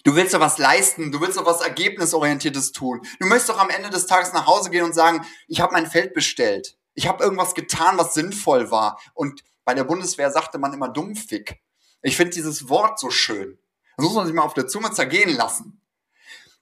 Du 0.02 0.16
willst 0.16 0.34
doch 0.34 0.40
was 0.40 0.58
leisten, 0.58 1.12
du 1.12 1.20
willst 1.20 1.38
doch 1.38 1.46
was 1.46 1.60
Ergebnisorientiertes 1.60 2.72
tun. 2.72 3.00
Du 3.20 3.26
möchtest 3.28 3.50
doch 3.50 3.60
am 3.60 3.70
Ende 3.70 3.88
des 3.88 4.06
Tages 4.06 4.32
nach 4.32 4.48
Hause 4.48 4.70
gehen 4.70 4.82
und 4.82 4.92
sagen, 4.92 5.24
ich 5.46 5.60
habe 5.60 5.74
mein 5.74 5.86
Feld 5.86 6.12
bestellt. 6.12 6.76
Ich 6.94 7.06
habe 7.06 7.22
irgendwas 7.22 7.54
getan, 7.54 7.98
was 7.98 8.14
sinnvoll 8.14 8.72
war. 8.72 9.00
Und 9.14 9.44
bei 9.64 9.74
der 9.74 9.84
Bundeswehr 9.84 10.32
sagte 10.32 10.58
man 10.58 10.72
immer 10.72 10.88
dummfick. 10.88 11.60
Ich 12.02 12.16
finde 12.16 12.32
dieses 12.32 12.68
Wort 12.68 12.98
so 12.98 13.10
schön. 13.10 13.56
Das 13.96 14.06
muss 14.06 14.16
man 14.16 14.26
sich 14.26 14.34
mal 14.34 14.42
auf 14.42 14.54
der 14.54 14.66
Zunge 14.66 14.90
zergehen 14.90 15.36
lassen. 15.36 15.80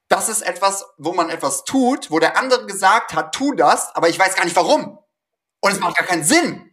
Das 0.08 0.28
ist 0.28 0.42
etwas, 0.42 0.84
wo 0.98 1.14
man 1.14 1.30
etwas 1.30 1.64
tut, 1.64 2.10
wo 2.10 2.18
der 2.18 2.36
andere 2.36 2.66
gesagt 2.66 3.14
hat, 3.14 3.34
tu 3.34 3.54
das, 3.54 3.88
aber 3.94 4.10
ich 4.10 4.18
weiß 4.18 4.34
gar 4.34 4.44
nicht 4.44 4.56
warum. 4.56 4.98
Und 5.60 5.72
es 5.72 5.80
macht 5.80 5.96
gar 5.96 6.06
keinen 6.06 6.24
Sinn. 6.24 6.71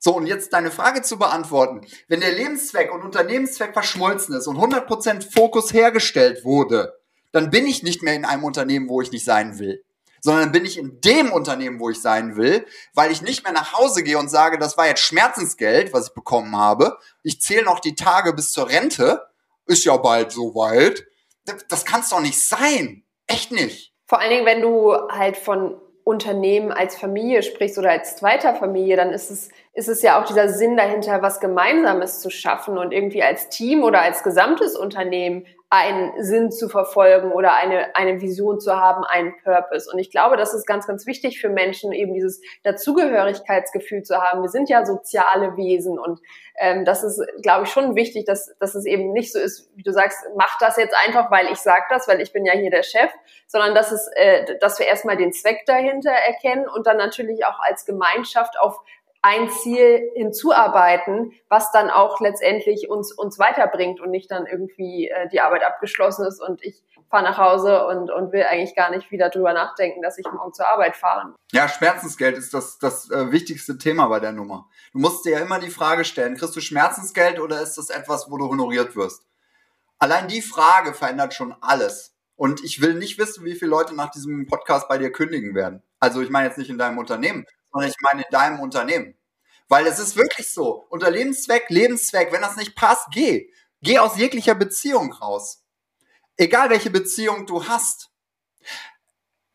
So, 0.00 0.14
und 0.16 0.26
jetzt 0.26 0.52
deine 0.52 0.70
Frage 0.70 1.02
zu 1.02 1.18
beantworten. 1.18 1.86
Wenn 2.06 2.20
der 2.20 2.32
Lebenszweck 2.32 2.92
und 2.92 3.02
Unternehmenszweck 3.02 3.72
verschmolzen 3.72 4.34
ist 4.36 4.46
und 4.46 4.56
100% 4.56 5.32
Fokus 5.32 5.72
hergestellt 5.72 6.44
wurde, 6.44 6.98
dann 7.32 7.50
bin 7.50 7.66
ich 7.66 7.82
nicht 7.82 8.02
mehr 8.02 8.14
in 8.14 8.24
einem 8.24 8.44
Unternehmen, 8.44 8.88
wo 8.88 9.00
ich 9.00 9.10
nicht 9.10 9.24
sein 9.24 9.58
will. 9.58 9.84
Sondern 10.20 10.50
bin 10.50 10.64
ich 10.64 10.78
in 10.78 11.00
dem 11.00 11.32
Unternehmen, 11.32 11.78
wo 11.78 11.90
ich 11.90 12.00
sein 12.00 12.36
will, 12.36 12.66
weil 12.92 13.12
ich 13.12 13.22
nicht 13.22 13.44
mehr 13.44 13.52
nach 13.52 13.72
Hause 13.78 14.02
gehe 14.02 14.18
und 14.18 14.28
sage, 14.28 14.58
das 14.58 14.76
war 14.76 14.88
jetzt 14.88 15.02
Schmerzensgeld, 15.02 15.92
was 15.92 16.08
ich 16.08 16.14
bekommen 16.14 16.56
habe. 16.56 16.98
Ich 17.22 17.40
zähle 17.40 17.64
noch 17.64 17.78
die 17.78 17.94
Tage 17.94 18.32
bis 18.32 18.50
zur 18.50 18.68
Rente. 18.68 19.26
Ist 19.66 19.84
ja 19.84 19.96
bald 19.96 20.32
soweit. 20.32 21.04
Das 21.68 21.84
kann 21.84 22.00
es 22.00 22.08
doch 22.08 22.20
nicht 22.20 22.40
sein. 22.40 23.04
Echt 23.26 23.52
nicht. 23.52 23.92
Vor 24.06 24.20
allen 24.20 24.30
Dingen, 24.30 24.46
wenn 24.46 24.62
du 24.62 24.92
halt 25.08 25.36
von 25.36 25.80
Unternehmen 26.02 26.72
als 26.72 26.96
Familie 26.96 27.42
sprichst 27.42 27.76
oder 27.76 27.90
als 27.90 28.16
zweiter 28.16 28.54
Familie, 28.54 28.96
dann 28.96 29.12
ist 29.12 29.30
es, 29.30 29.50
ist 29.78 29.86
es 29.88 30.02
ja 30.02 30.20
auch 30.20 30.26
dieser 30.26 30.48
Sinn 30.48 30.76
dahinter, 30.76 31.22
was 31.22 31.38
Gemeinsames 31.38 32.18
zu 32.18 32.30
schaffen 32.30 32.76
und 32.76 32.92
irgendwie 32.92 33.22
als 33.22 33.48
Team 33.48 33.84
oder 33.84 34.02
als 34.02 34.24
gesamtes 34.24 34.76
Unternehmen 34.76 35.46
einen 35.70 36.24
Sinn 36.24 36.50
zu 36.50 36.68
verfolgen 36.68 37.30
oder 37.30 37.54
eine, 37.54 37.94
eine 37.94 38.20
Vision 38.20 38.58
zu 38.58 38.74
haben, 38.74 39.04
einen 39.04 39.34
Purpose. 39.44 39.88
Und 39.92 39.98
ich 39.98 40.10
glaube, 40.10 40.36
das 40.36 40.54
ist 40.54 40.66
ganz, 40.66 40.86
ganz 40.86 41.06
wichtig 41.06 41.40
für 41.40 41.50
Menschen, 41.50 41.92
eben 41.92 42.14
dieses 42.14 42.40
Dazugehörigkeitsgefühl 42.64 44.02
zu 44.02 44.20
haben. 44.20 44.42
Wir 44.42 44.48
sind 44.48 44.70
ja 44.70 44.84
soziale 44.84 45.56
Wesen 45.56 45.98
und 45.98 46.20
ähm, 46.56 46.84
das 46.84 47.04
ist, 47.04 47.22
glaube 47.42 47.64
ich, 47.64 47.70
schon 47.70 47.94
wichtig, 47.94 48.24
dass, 48.24 48.56
dass 48.58 48.74
es 48.74 48.86
eben 48.86 49.12
nicht 49.12 49.32
so 49.32 49.38
ist, 49.38 49.70
wie 49.76 49.82
du 49.82 49.92
sagst, 49.92 50.18
mach 50.36 50.58
das 50.58 50.76
jetzt 50.78 50.96
einfach, 51.06 51.30
weil 51.30 51.46
ich 51.52 51.58
sag 51.58 51.88
das, 51.90 52.08
weil 52.08 52.20
ich 52.20 52.32
bin 52.32 52.46
ja 52.46 52.54
hier 52.54 52.70
der 52.70 52.82
Chef, 52.82 53.12
sondern 53.46 53.74
dass 53.74 53.92
es, 53.92 54.08
äh, 54.16 54.58
dass 54.58 54.78
wir 54.78 54.86
erstmal 54.86 55.18
den 55.18 55.32
Zweck 55.32 55.66
dahinter 55.66 56.10
erkennen 56.10 56.66
und 56.66 56.86
dann 56.86 56.96
natürlich 56.96 57.44
auch 57.44 57.60
als 57.60 57.84
Gemeinschaft 57.84 58.58
auf 58.58 58.80
ein 59.22 59.50
Ziel 59.50 60.10
hinzuarbeiten, 60.14 61.32
was 61.48 61.72
dann 61.72 61.90
auch 61.90 62.20
letztendlich 62.20 62.88
uns, 62.88 63.12
uns 63.12 63.38
weiterbringt 63.38 64.00
und 64.00 64.10
nicht 64.10 64.30
dann 64.30 64.46
irgendwie 64.46 65.08
äh, 65.08 65.28
die 65.28 65.40
Arbeit 65.40 65.64
abgeschlossen 65.64 66.24
ist 66.24 66.40
und 66.40 66.64
ich 66.64 66.82
fahre 67.10 67.24
nach 67.24 67.38
Hause 67.38 67.86
und, 67.86 68.10
und 68.10 68.32
will 68.32 68.44
eigentlich 68.44 68.76
gar 68.76 68.90
nicht 68.90 69.10
wieder 69.10 69.30
drüber 69.30 69.52
nachdenken, 69.52 70.02
dass 70.02 70.18
ich 70.18 70.26
morgen 70.30 70.52
zur 70.52 70.68
Arbeit 70.68 70.94
fahre. 70.94 71.34
Ja, 71.52 71.68
Schmerzensgeld 71.68 72.36
ist 72.36 72.54
das, 72.54 72.78
das 72.78 73.10
äh, 73.10 73.32
wichtigste 73.32 73.78
Thema 73.78 74.06
bei 74.08 74.20
der 74.20 74.32
Nummer. 74.32 74.68
Du 74.92 74.98
musst 74.98 75.24
dir 75.24 75.32
ja 75.32 75.40
immer 75.40 75.58
die 75.58 75.70
Frage 75.70 76.04
stellen, 76.04 76.36
kriegst 76.36 76.54
du 76.54 76.60
Schmerzensgeld 76.60 77.40
oder 77.40 77.60
ist 77.60 77.78
das 77.78 77.90
etwas, 77.90 78.30
wo 78.30 78.36
du 78.36 78.48
honoriert 78.48 78.94
wirst? 78.94 79.22
Allein 79.98 80.28
die 80.28 80.42
Frage 80.42 80.94
verändert 80.94 81.34
schon 81.34 81.56
alles. 81.60 82.14
Und 82.36 82.62
ich 82.62 82.80
will 82.80 82.94
nicht 82.94 83.18
wissen, 83.18 83.44
wie 83.44 83.56
viele 83.56 83.72
Leute 83.72 83.96
nach 83.96 84.12
diesem 84.12 84.46
Podcast 84.46 84.86
bei 84.88 84.96
dir 84.96 85.10
kündigen 85.10 85.56
werden. 85.56 85.82
Also 85.98 86.20
ich 86.20 86.30
meine 86.30 86.46
jetzt 86.46 86.58
nicht 86.58 86.70
in 86.70 86.78
deinem 86.78 86.98
Unternehmen, 86.98 87.46
sondern 87.72 87.90
ich 87.90 87.96
meine 88.00 88.22
in 88.22 88.30
deinem 88.30 88.60
Unternehmen. 88.60 89.14
Weil 89.68 89.86
es 89.86 89.98
ist 89.98 90.16
wirklich 90.16 90.52
so. 90.52 90.86
Unter 90.88 91.10
Lebenszweck, 91.10 91.68
Lebenszweck, 91.68 92.32
wenn 92.32 92.40
das 92.40 92.56
nicht 92.56 92.74
passt, 92.74 93.08
geh. 93.10 93.50
Geh 93.82 93.98
aus 93.98 94.16
jeglicher 94.16 94.54
Beziehung 94.54 95.12
raus. 95.12 95.62
Egal 96.36 96.70
welche 96.70 96.90
Beziehung 96.90 97.46
du 97.46 97.66
hast. 97.68 98.10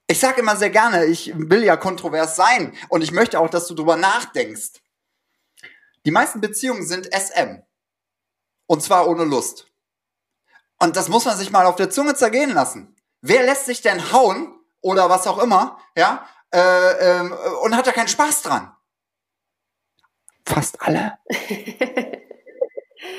Ich 0.08 0.20
sage 0.20 0.42
immer 0.42 0.56
sehr 0.56 0.70
gerne, 0.70 1.06
ich 1.06 1.34
will 1.36 1.64
ja 1.64 1.78
kontrovers 1.78 2.36
sein 2.36 2.78
und 2.90 3.02
ich 3.02 3.12
möchte 3.12 3.40
auch, 3.40 3.50
dass 3.50 3.68
du 3.68 3.74
drüber 3.74 3.96
nachdenkst. 3.96 4.82
Die 6.06 6.12
meisten 6.12 6.42
Beziehungen 6.42 6.86
sind 6.86 7.10
SM. 7.14 7.64
Und 8.68 8.84
zwar 8.84 9.08
ohne 9.08 9.24
Lust. 9.24 9.68
Und 10.80 10.98
das 10.98 11.08
muss 11.08 11.26
man 11.26 11.38
sich 11.38 11.52
mal 11.52 11.66
auf 11.66 11.78
der 11.78 11.90
Zunge 11.90 12.16
zergehen 12.16 12.54
lassen. 12.54 12.96
Wer 13.22 13.44
lässt 13.44 13.66
sich 13.66 13.82
denn 13.82 14.12
hauen 14.12 14.54
oder 14.82 15.10
was 15.10 15.28
auch 15.28 15.38
immer, 15.38 15.80
ja, 15.96 16.28
äh, 16.54 17.20
ähm, 17.20 17.36
und 17.64 17.76
hat 17.76 17.88
da 17.88 17.92
keinen 17.92 18.08
Spaß 18.08 18.44
dran. 18.44 18.76
Fast 20.46 20.82
alle. 20.82 21.18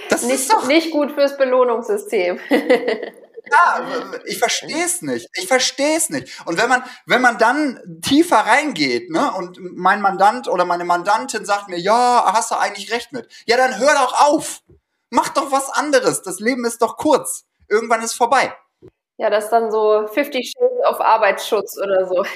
Das 0.08 0.22
nicht, 0.22 0.34
ist 0.34 0.52
doch 0.52 0.66
nicht 0.66 0.90
gut 0.92 1.12
fürs 1.12 1.36
Belohnungssystem. 1.36 2.38
ja, 2.50 4.12
ich 4.24 4.38
verstehe 4.38 4.84
es 4.84 5.02
nicht. 5.02 5.28
Ich 5.34 5.46
verstehe 5.46 5.96
es 5.96 6.08
nicht. 6.08 6.40
Und 6.46 6.56
wenn 6.58 6.68
man, 6.68 6.82
wenn 7.06 7.20
man 7.20 7.36
dann 7.38 8.00
tiefer 8.02 8.38
reingeht, 8.38 9.10
ne, 9.10 9.32
und 9.32 9.58
mein 9.60 10.00
Mandant 10.00 10.48
oder 10.48 10.64
meine 10.64 10.84
Mandantin 10.84 11.44
sagt 11.44 11.68
mir, 11.68 11.78
ja, 11.78 12.24
hast 12.32 12.50
du 12.50 12.54
eigentlich 12.54 12.92
recht 12.92 13.12
mit. 13.12 13.28
Ja, 13.46 13.56
dann 13.56 13.78
hör 13.78 13.92
doch 13.94 14.26
auf. 14.26 14.62
Mach 15.10 15.28
doch 15.30 15.52
was 15.52 15.70
anderes. 15.70 16.22
Das 16.22 16.40
Leben 16.40 16.64
ist 16.64 16.80
doch 16.80 16.96
kurz. 16.96 17.44
Irgendwann 17.68 18.02
ist 18.02 18.14
vorbei. 18.14 18.56
Ja, 19.16 19.30
das 19.30 19.44
ist 19.44 19.50
dann 19.50 19.70
so 19.70 20.06
50 20.12 20.50
Shades 20.50 20.73
auf 20.84 21.00
Arbeitsschutz 21.00 21.78
oder 21.80 22.06
so. 22.06 22.24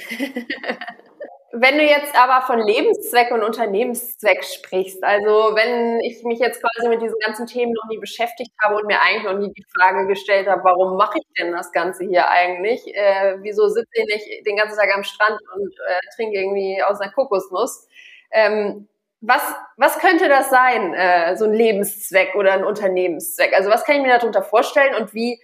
Wenn 1.51 1.79
du 1.79 1.83
jetzt 1.83 2.15
aber 2.15 2.45
von 2.45 2.59
Lebenszweck 2.59 3.31
und 3.31 3.41
Unternehmenszweck 3.41 4.43
sprichst, 4.43 5.03
also 5.03 5.55
wenn 5.55 5.99
ich 6.01 6.23
mich 6.23 6.37
jetzt 6.37 6.61
quasi 6.61 6.87
mit 6.87 7.01
diesen 7.01 7.17
ganzen 7.25 7.47
Themen 7.47 7.73
noch 7.73 7.89
nie 7.89 7.97
beschäftigt 7.97 8.51
habe 8.61 8.75
und 8.75 8.85
mir 8.85 9.01
eigentlich 9.01 9.23
noch 9.23 9.37
nie 9.37 9.51
die 9.51 9.65
Frage 9.75 10.05
gestellt 10.05 10.47
habe, 10.47 10.63
warum 10.63 10.95
mache 10.95 11.17
ich 11.17 11.25
denn 11.39 11.51
das 11.51 11.71
Ganze 11.71 12.05
hier 12.05 12.29
eigentlich? 12.29 12.95
Äh, 12.95 13.37
wieso 13.41 13.67
sitze 13.67 13.89
ich 13.93 14.05
nicht 14.05 14.45
den 14.45 14.57
ganzen 14.57 14.77
Tag 14.77 14.93
am 14.93 15.03
Strand 15.03 15.39
und 15.55 15.73
äh, 15.87 15.99
trinke 16.15 16.37
irgendwie 16.37 16.83
aus 16.83 17.01
einer 17.01 17.11
Kokosnuss? 17.11 17.87
Ähm, 18.31 18.87
was, 19.21 19.41
was 19.75 19.97
könnte 19.97 20.29
das 20.29 20.51
sein, 20.51 20.93
äh, 20.93 21.35
so 21.35 21.45
ein 21.45 21.53
Lebenszweck 21.53 22.35
oder 22.35 22.53
ein 22.53 22.63
Unternehmenszweck? 22.63 23.53
Also 23.53 23.71
was 23.71 23.85
kann 23.85 23.95
ich 23.95 24.01
mir 24.03 24.15
darunter 24.15 24.43
vorstellen 24.43 24.93
und 24.93 25.15
wie 25.15 25.41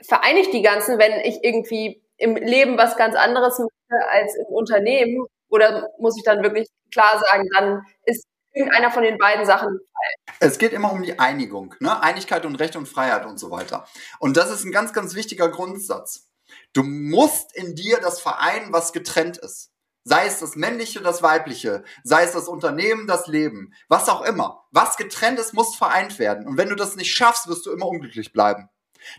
vereine 0.00 0.40
ich 0.40 0.50
die 0.50 0.62
ganzen, 0.62 0.98
wenn 0.98 1.20
ich 1.20 1.44
irgendwie 1.44 2.02
im 2.18 2.36
Leben 2.36 2.78
was 2.78 2.96
ganz 2.96 3.14
anderes 3.14 3.58
mache 3.58 4.08
als 4.10 4.34
im 4.36 4.46
Unternehmen? 4.46 5.26
Oder 5.48 5.88
muss 5.98 6.16
ich 6.16 6.24
dann 6.24 6.42
wirklich 6.42 6.68
klar 6.92 7.22
sagen, 7.30 7.48
dann 7.54 7.82
ist 8.04 8.24
irgendeiner 8.52 8.90
von 8.90 9.02
den 9.02 9.18
beiden 9.18 9.46
Sachen 9.46 9.68
falsch? 9.68 10.36
Es 10.40 10.58
geht 10.58 10.72
immer 10.72 10.92
um 10.92 11.02
die 11.02 11.18
Einigung, 11.18 11.74
ne? 11.80 12.02
Einigkeit 12.02 12.44
und 12.44 12.56
Recht 12.56 12.76
und 12.76 12.88
Freiheit 12.88 13.26
und 13.26 13.38
so 13.38 13.50
weiter. 13.50 13.86
Und 14.18 14.36
das 14.36 14.50
ist 14.50 14.64
ein 14.64 14.72
ganz, 14.72 14.92
ganz 14.92 15.14
wichtiger 15.14 15.48
Grundsatz. 15.48 16.28
Du 16.72 16.82
musst 16.82 17.54
in 17.54 17.74
dir 17.74 17.98
das 18.00 18.20
vereinen, 18.20 18.72
was 18.72 18.92
getrennt 18.92 19.38
ist. 19.38 19.70
Sei 20.04 20.26
es 20.26 20.38
das 20.38 20.54
männliche, 20.54 21.00
das 21.00 21.22
weibliche, 21.22 21.82
sei 22.04 22.22
es 22.22 22.32
das 22.32 22.46
Unternehmen, 22.46 23.08
das 23.08 23.26
Leben, 23.26 23.74
was 23.88 24.08
auch 24.08 24.22
immer. 24.22 24.64
Was 24.70 24.96
getrennt 24.96 25.40
ist, 25.40 25.52
muss 25.52 25.74
vereint 25.74 26.20
werden. 26.20 26.46
Und 26.46 26.56
wenn 26.56 26.68
du 26.68 26.76
das 26.76 26.94
nicht 26.94 27.12
schaffst, 27.12 27.48
wirst 27.48 27.66
du 27.66 27.72
immer 27.72 27.88
unglücklich 27.88 28.32
bleiben. 28.32 28.68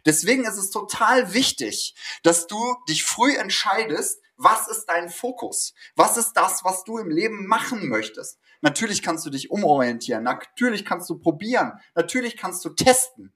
Deswegen 0.05 0.45
ist 0.45 0.57
es 0.57 0.69
total 0.69 1.33
wichtig, 1.33 1.95
dass 2.23 2.47
du 2.47 2.75
dich 2.87 3.03
früh 3.03 3.35
entscheidest, 3.35 4.21
was 4.37 4.67
ist 4.67 4.85
dein 4.85 5.09
Fokus? 5.09 5.73
Was 5.95 6.17
ist 6.17 6.33
das, 6.33 6.63
was 6.63 6.83
du 6.83 6.97
im 6.99 7.09
Leben 7.09 7.47
machen 7.47 7.87
möchtest? 7.87 8.39
Natürlich 8.61 9.01
kannst 9.01 9.25
du 9.25 9.29
dich 9.29 9.51
umorientieren, 9.51 10.23
natürlich 10.23 10.85
kannst 10.85 11.09
du 11.09 11.17
probieren, 11.19 11.73
natürlich 11.95 12.37
kannst 12.37 12.63
du 12.65 12.69
testen. 12.69 13.33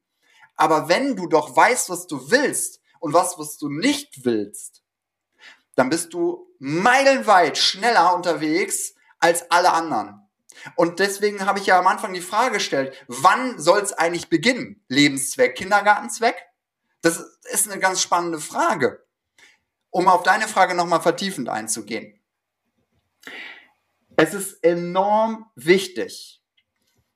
Aber 0.55 0.89
wenn 0.89 1.15
du 1.15 1.27
doch 1.27 1.55
weißt, 1.55 1.89
was 1.89 2.07
du 2.07 2.31
willst 2.31 2.81
und 2.99 3.13
was, 3.13 3.37
was 3.37 3.57
du 3.57 3.69
nicht 3.69 4.25
willst, 4.25 4.83
dann 5.75 5.89
bist 5.89 6.13
du 6.13 6.47
meilenweit 6.59 7.57
schneller 7.57 8.15
unterwegs 8.15 8.93
als 9.19 9.49
alle 9.49 9.73
anderen. 9.73 10.20
Und 10.75 10.99
deswegen 10.99 11.45
habe 11.45 11.59
ich 11.59 11.65
ja 11.65 11.79
am 11.79 11.87
Anfang 11.87 12.13
die 12.13 12.21
Frage 12.21 12.53
gestellt, 12.53 12.95
wann 13.07 13.59
soll 13.59 13.81
es 13.81 13.93
eigentlich 13.93 14.29
beginnen? 14.29 14.83
Lebenszweck, 14.87 15.55
Kindergartenzweck? 15.55 16.35
Das 17.01 17.17
ist 17.51 17.69
eine 17.69 17.79
ganz 17.79 18.01
spannende 18.01 18.39
Frage. 18.39 19.05
Um 19.89 20.07
auf 20.07 20.23
deine 20.23 20.47
Frage 20.47 20.75
nochmal 20.75 21.01
vertiefend 21.01 21.49
einzugehen. 21.49 22.19
Es 24.15 24.33
ist 24.33 24.63
enorm 24.63 25.49
wichtig, 25.55 26.43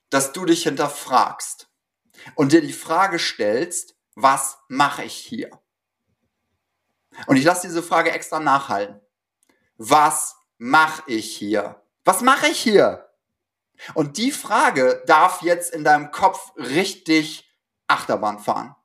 dass 0.10 0.34
du 0.34 0.46
dich 0.46 0.63
hinterfragst 0.63 1.70
und 2.36 2.51
dir 2.51 2.62
die 2.62 2.74
Frage 2.74 3.20
stellst, 3.20 3.96
was 4.15 4.58
mache 4.70 5.04
ich 5.04 5.13
hier? 5.13 5.51
Und 7.27 7.38
ich 7.38 7.44
lasse 7.44 7.68
diese 7.68 7.84
Frage 7.84 8.12
extra 8.12 8.39
nachhalten. 8.39 9.01
Was 9.77 10.36
mache 10.58 11.04
ich 11.08 11.36
hier? 11.36 11.82
Was 12.06 12.22
mache 12.22 12.48
ich 12.48 12.60
hier? 12.60 13.10
Und 13.94 14.17
die 14.17 14.32
Frage 14.32 15.03
darf 15.05 15.41
jetzt 15.41 15.74
in 15.74 15.84
deinem 15.84 16.12
Kopf 16.12 16.51
richtig 16.58 17.50
Achterbahn 17.88 18.39
fahren. 18.39 18.75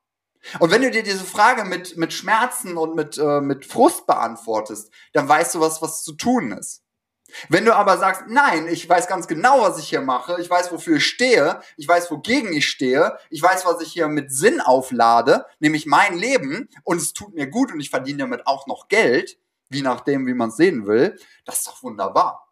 Und 0.58 0.70
wenn 0.70 0.82
du 0.82 0.90
dir 0.90 1.02
diese 1.02 1.24
Frage 1.24 1.64
mit, 1.64 1.96
mit 1.96 2.12
Schmerzen 2.12 2.76
und 2.76 2.94
mit, 2.94 3.18
äh, 3.18 3.40
mit 3.40 3.66
Frust 3.66 4.06
beantwortest, 4.06 4.90
dann 5.12 5.28
weißt 5.28 5.54
du, 5.54 5.60
was, 5.60 5.82
was 5.82 6.02
zu 6.02 6.14
tun 6.14 6.52
ist. 6.52 6.82
Wenn 7.48 7.64
du 7.64 7.74
aber 7.74 7.96
sagst, 7.98 8.24
nein, 8.28 8.66
ich 8.66 8.88
weiß 8.88 9.06
ganz 9.06 9.28
genau, 9.28 9.62
was 9.62 9.78
ich 9.78 9.88
hier 9.88 10.00
mache, 10.00 10.40
ich 10.40 10.50
weiß, 10.50 10.72
wofür 10.72 10.96
ich 10.96 11.06
stehe, 11.06 11.60
ich 11.76 11.86
weiß, 11.86 12.10
wogegen 12.10 12.52
ich 12.52 12.68
stehe, 12.68 13.16
ich 13.28 13.42
weiß, 13.42 13.64
was 13.66 13.80
ich 13.80 13.92
hier 13.92 14.08
mit 14.08 14.32
Sinn 14.32 14.60
auflade, 14.60 15.46
nämlich 15.60 15.86
mein 15.86 16.18
Leben, 16.18 16.68
und 16.82 16.96
es 16.96 17.12
tut 17.12 17.34
mir 17.34 17.46
gut 17.46 17.72
und 17.72 17.78
ich 17.78 17.90
verdiene 17.90 18.18
damit 18.18 18.46
auch 18.46 18.66
noch 18.66 18.88
Geld, 18.88 19.38
wie 19.68 19.82
nachdem, 19.82 20.26
wie 20.26 20.34
man 20.34 20.48
es 20.48 20.56
sehen 20.56 20.86
will, 20.86 21.18
das 21.44 21.58
ist 21.58 21.68
doch 21.68 21.82
wunderbar. 21.82 22.49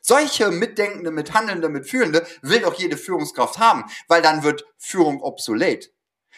Solche 0.00 0.50
Mitdenkende, 0.50 1.10
Mithandelnde, 1.10 1.68
Mitfühlende 1.68 2.26
will 2.42 2.60
doch 2.60 2.74
jede 2.74 2.96
Führungskraft 2.96 3.58
haben, 3.58 3.84
weil 4.08 4.22
dann 4.22 4.42
wird 4.42 4.64
Führung 4.78 5.22
obsolet. 5.22 5.92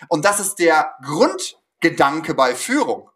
Und 0.09 0.25
das 0.25 0.41
ist 0.41 0.57
der 0.57 0.95
Grundgedanke 1.05 2.35
bei 2.35 2.55
Führung. 2.55 3.09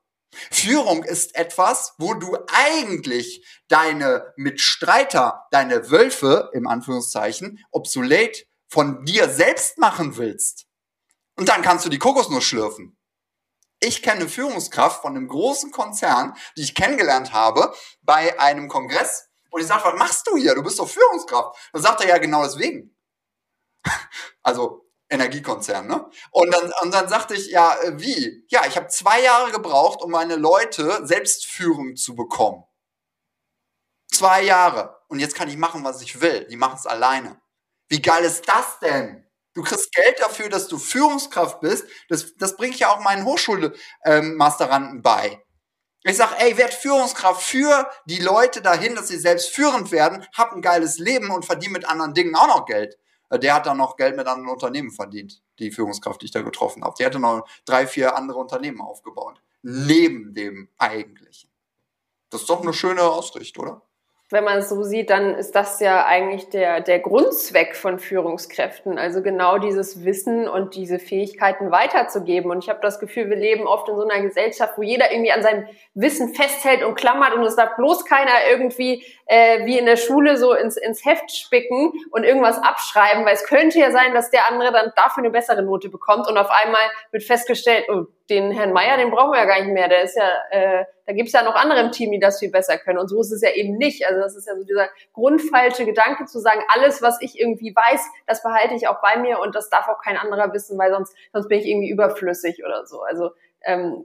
Führung 0.51 1.03
ist 1.03 1.35
etwas, 1.35 1.95
wo 1.99 2.15
du 2.15 2.37
eigentlich 2.49 3.45
deine 3.69 4.33
Mitstreiter, 4.37 5.47
deine 5.51 5.91
Wölfe, 5.91 6.51
im 6.53 6.67
Anführungszeichen, 6.67 7.65
obsolet 7.71 8.47
von 8.69 9.05
dir 9.05 9.29
selbst 9.29 9.79
machen 9.79 10.17
willst. 10.17 10.67
Und 11.37 11.49
dann 11.49 11.63
kannst 11.63 11.85
du 11.85 11.89
die 11.89 11.99
Kokosnuss 11.99 12.45
schlürfen. 12.45 12.97
Ich 13.81 14.03
kenne 14.03 14.29
Führungskraft 14.29 15.03
von 15.03 15.17
einem 15.17 15.29
großen 15.29 15.71
Konzern, 15.71 16.35
die 16.57 16.63
ich 16.63 16.75
kennengelernt 16.75 17.33
habe 17.33 17.75
bei 18.03 18.39
einem 18.41 18.69
Kongress. 18.69 19.29
Und 19.51 19.61
ich 19.61 19.67
sage, 19.67 19.85
was 19.85 19.95
machst 19.99 20.27
du 20.27 20.37
hier? 20.37 20.55
Du 20.55 20.63
bist 20.63 20.79
doch 20.79 20.89
Führungskraft. 20.89 21.57
Dann 21.73 21.83
sagt 21.83 22.01
er 22.03 22.09
ja 22.09 22.19
genau 22.19 22.43
deswegen. 22.45 22.97
Also 24.43 24.87
Energiekonzern, 25.09 25.87
ne? 25.87 26.09
Und 26.31 26.53
dann, 26.53 26.73
und 26.83 26.93
dann 26.95 27.09
sagte 27.09 27.35
ich, 27.35 27.49
ja, 27.49 27.77
äh, 27.83 28.01
wie? 28.01 28.45
Ja, 28.49 28.67
ich 28.67 28.77
habe 28.77 28.89
zwei 28.89 29.23
Jahre 29.23 29.53
gebraucht, 29.53 30.03
um 30.03 30.11
meine 30.11 30.37
Leute 30.37 31.07
Selbstführung 31.07 31.97
zu 31.97 32.15
bekommen. 32.17 32.65
Zwei 34.13 34.43
Jahre. 34.43 35.01
Und 35.09 35.21
jetzt 35.21 35.35
kann 35.35 35.49
ich 35.49 35.57
machen, 35.57 35.85
was 35.85 36.03
ich 36.03 36.21
will. 36.21 36.47
Die 36.49 36.57
machen 36.57 36.77
es 36.77 36.87
alleine. 36.87 37.41
Wie 37.89 38.03
geil 38.03 38.25
ist 38.25 38.49
das 38.49 38.79
denn? 38.81 39.25
Du 39.55 39.63
kriegst 39.63 39.93
Geld 39.93 40.21
dafür, 40.21 40.49
dass 40.49 40.69
du 40.69 40.79
Führungskraft 40.79 41.61
bist. 41.61 41.87
Das, 42.09 42.35
das 42.37 42.57
bringe 42.57 42.75
ich 42.75 42.81
ja 42.81 42.93
auch 42.93 43.01
meinen 43.01 43.25
Hochschulmasteranden 43.25 44.97
ähm, 44.97 45.03
bei. 45.03 45.43
Ich 46.09 46.19
sag, 46.19 46.41
ey, 46.41 46.57
werd 46.57 46.73
Führungskraft 46.73 47.43
für 47.43 47.91
die 48.05 48.21
Leute 48.21 48.63
dahin, 48.63 48.95
dass 48.95 49.09
sie 49.09 49.19
selbst 49.19 49.51
führend 49.51 49.91
werden, 49.91 50.25
hab 50.35 50.53
ein 50.53 50.63
geiles 50.63 50.99
Leben 50.99 51.33
und 51.33 51.45
verdien 51.45 51.73
mit 51.73 51.85
anderen 51.85 52.15
Dingen 52.15 52.37
auch 52.37 52.47
noch 52.47 52.65
Geld. 52.65 52.97
Äh, 53.29 53.41
der 53.41 53.55
hat 53.55 53.67
dann 53.67 53.79
noch 53.79 53.97
Geld 53.97 54.17
mit 54.17 54.29
anderen 54.29 54.49
Unternehmen 54.49 54.93
verdient, 54.93 55.43
die 55.59 55.73
Führungskraft, 55.73 56.23
die 56.23 56.27
ich 56.27 56.31
da 56.31 56.43
getroffen 56.43 56.85
habe. 56.85 56.95
Der 56.97 57.07
hatte 57.07 57.19
noch 57.19 57.45
drei, 57.65 57.89
vier 57.89 58.17
andere 58.17 58.39
Unternehmen 58.39 58.81
aufgebaut. 58.81 59.43
Neben 59.63 60.33
dem 60.33 60.69
eigentlichen. 60.79 61.51
Das 62.31 62.43
ist 62.43 62.51
doch 62.51 62.63
eine 62.63 62.73
schöne 62.73 63.03
Ausrichtung, 63.03 63.65
oder? 63.65 63.83
Wenn 64.31 64.43
man 64.43 64.59
es 64.59 64.69
so 64.69 64.83
sieht, 64.83 65.11
dann 65.11 65.37
ist 65.37 65.55
das 65.55 65.79
ja 65.79 66.05
eigentlich 66.05 66.49
der, 66.49 66.81
der 66.81 66.99
Grundzweck 66.99 67.77
von 67.77 68.01
Führungskräften. 68.01 68.99
Also 68.99 69.23
genau 69.23 69.59
dieses 69.59 70.05
Wissen 70.05 70.49
und 70.49 70.75
diese 70.75 70.99
Fähigkeiten 70.99 71.71
weiterzugeben. 71.71 72.51
Und 72.51 72.65
ich 72.65 72.69
habe 72.69 72.81
das 72.83 72.99
Gefühl, 72.99 73.31
wir 73.31 73.37
leben 73.37 73.69
oft 73.69 73.89
in 73.89 73.95
so 73.95 74.03
einer 74.03 74.21
Gesellschaft, 74.21 74.75
wo 74.77 74.83
jeder 74.83 75.13
irgendwie 75.13 75.31
an 75.31 75.45
seinem 75.45 75.69
Wissen 75.95 76.35
festhält 76.35 76.83
und 76.83 76.97
klammert 76.97 77.35
und 77.35 77.45
es 77.45 77.55
darf 77.55 77.77
bloß 77.77 78.05
keiner 78.05 78.33
irgendwie 78.51 79.05
äh, 79.27 79.65
wie 79.65 79.79
in 79.79 79.87
der 79.87 79.97
Schule 79.97 80.37
so 80.39 80.55
ins, 80.55 80.77
ins 80.77 81.05
Heft 81.05 81.31
spicken 81.31 81.93
und 82.11 82.25
irgendwas 82.25 82.59
abschreiben, 82.59 83.25
weil 83.25 83.35
es 83.35 83.45
könnte 83.45 83.79
ja 83.79 83.93
sein, 83.93 84.13
dass 84.13 84.31
der 84.31 84.51
andere 84.51 84.73
dann 84.73 84.93
dafür 84.97 85.23
eine 85.23 85.31
bessere 85.31 85.63
Note 85.63 85.89
bekommt 85.89 86.29
und 86.29 86.37
auf 86.37 86.51
einmal 86.51 86.83
wird 87.13 87.23
festgestellt, 87.23 87.85
oh, 87.89 88.07
den 88.29 88.51
Herrn 88.51 88.73
Meier, 88.73 88.97
den 88.97 89.11
brauchen 89.11 89.33
wir 89.33 89.39
ja 89.39 89.45
gar 89.45 89.61
nicht 89.61 89.73
mehr. 89.73 89.89
Der 89.89 90.03
ist 90.03 90.17
ja, 90.17 90.29
äh, 90.51 90.85
da 91.07 91.13
gibt's 91.13 91.33
ja 91.33 91.43
noch 91.43 91.55
andere 91.55 91.81
im 91.81 91.93
Team, 91.93 92.11
die 92.11 92.19
das 92.19 92.39
viel 92.39 92.51
besser 92.51 92.79
können. 92.79 92.99
Und 92.99 93.09
so 93.09 93.21
ist 93.21 93.31
es 93.31 93.43
ja 93.43 93.51
eben 93.51 93.77
nicht. 93.77 94.07
Also 94.07 94.21
das 94.21 94.37
ist 94.37 94.47
ja 94.47 94.57
so 94.57 94.65
dieser 94.65 94.89
grundfalsche 95.13 95.85
Gedanke 95.85 96.27
zu 96.27 96.41
sagen, 96.41 96.63
alles, 96.69 97.03
was 97.03 97.21
ich 97.21 97.39
irgendwie 97.39 97.75
weiß, 97.75 98.01
das 98.27 98.43
behalte 98.43 98.75
ich 98.75 98.89
auch 98.89 99.01
bei 99.01 99.19
mir 99.19 99.39
und 99.39 99.55
das 99.55 99.71
darf 99.71 99.89
auch 99.89 100.01
kein 100.03 100.17
anderer 100.17 100.53
wissen, 100.53 100.79
weil 100.79 100.91
sonst, 100.91 101.15
sonst 101.33 101.49
bin 101.49 101.61
ich 101.61 101.67
irgendwie 101.67 101.91
überflüssig 101.91 102.65
oder 102.65 102.87
so. 102.87 103.03
Also 103.03 103.31
ähm, 103.63 104.05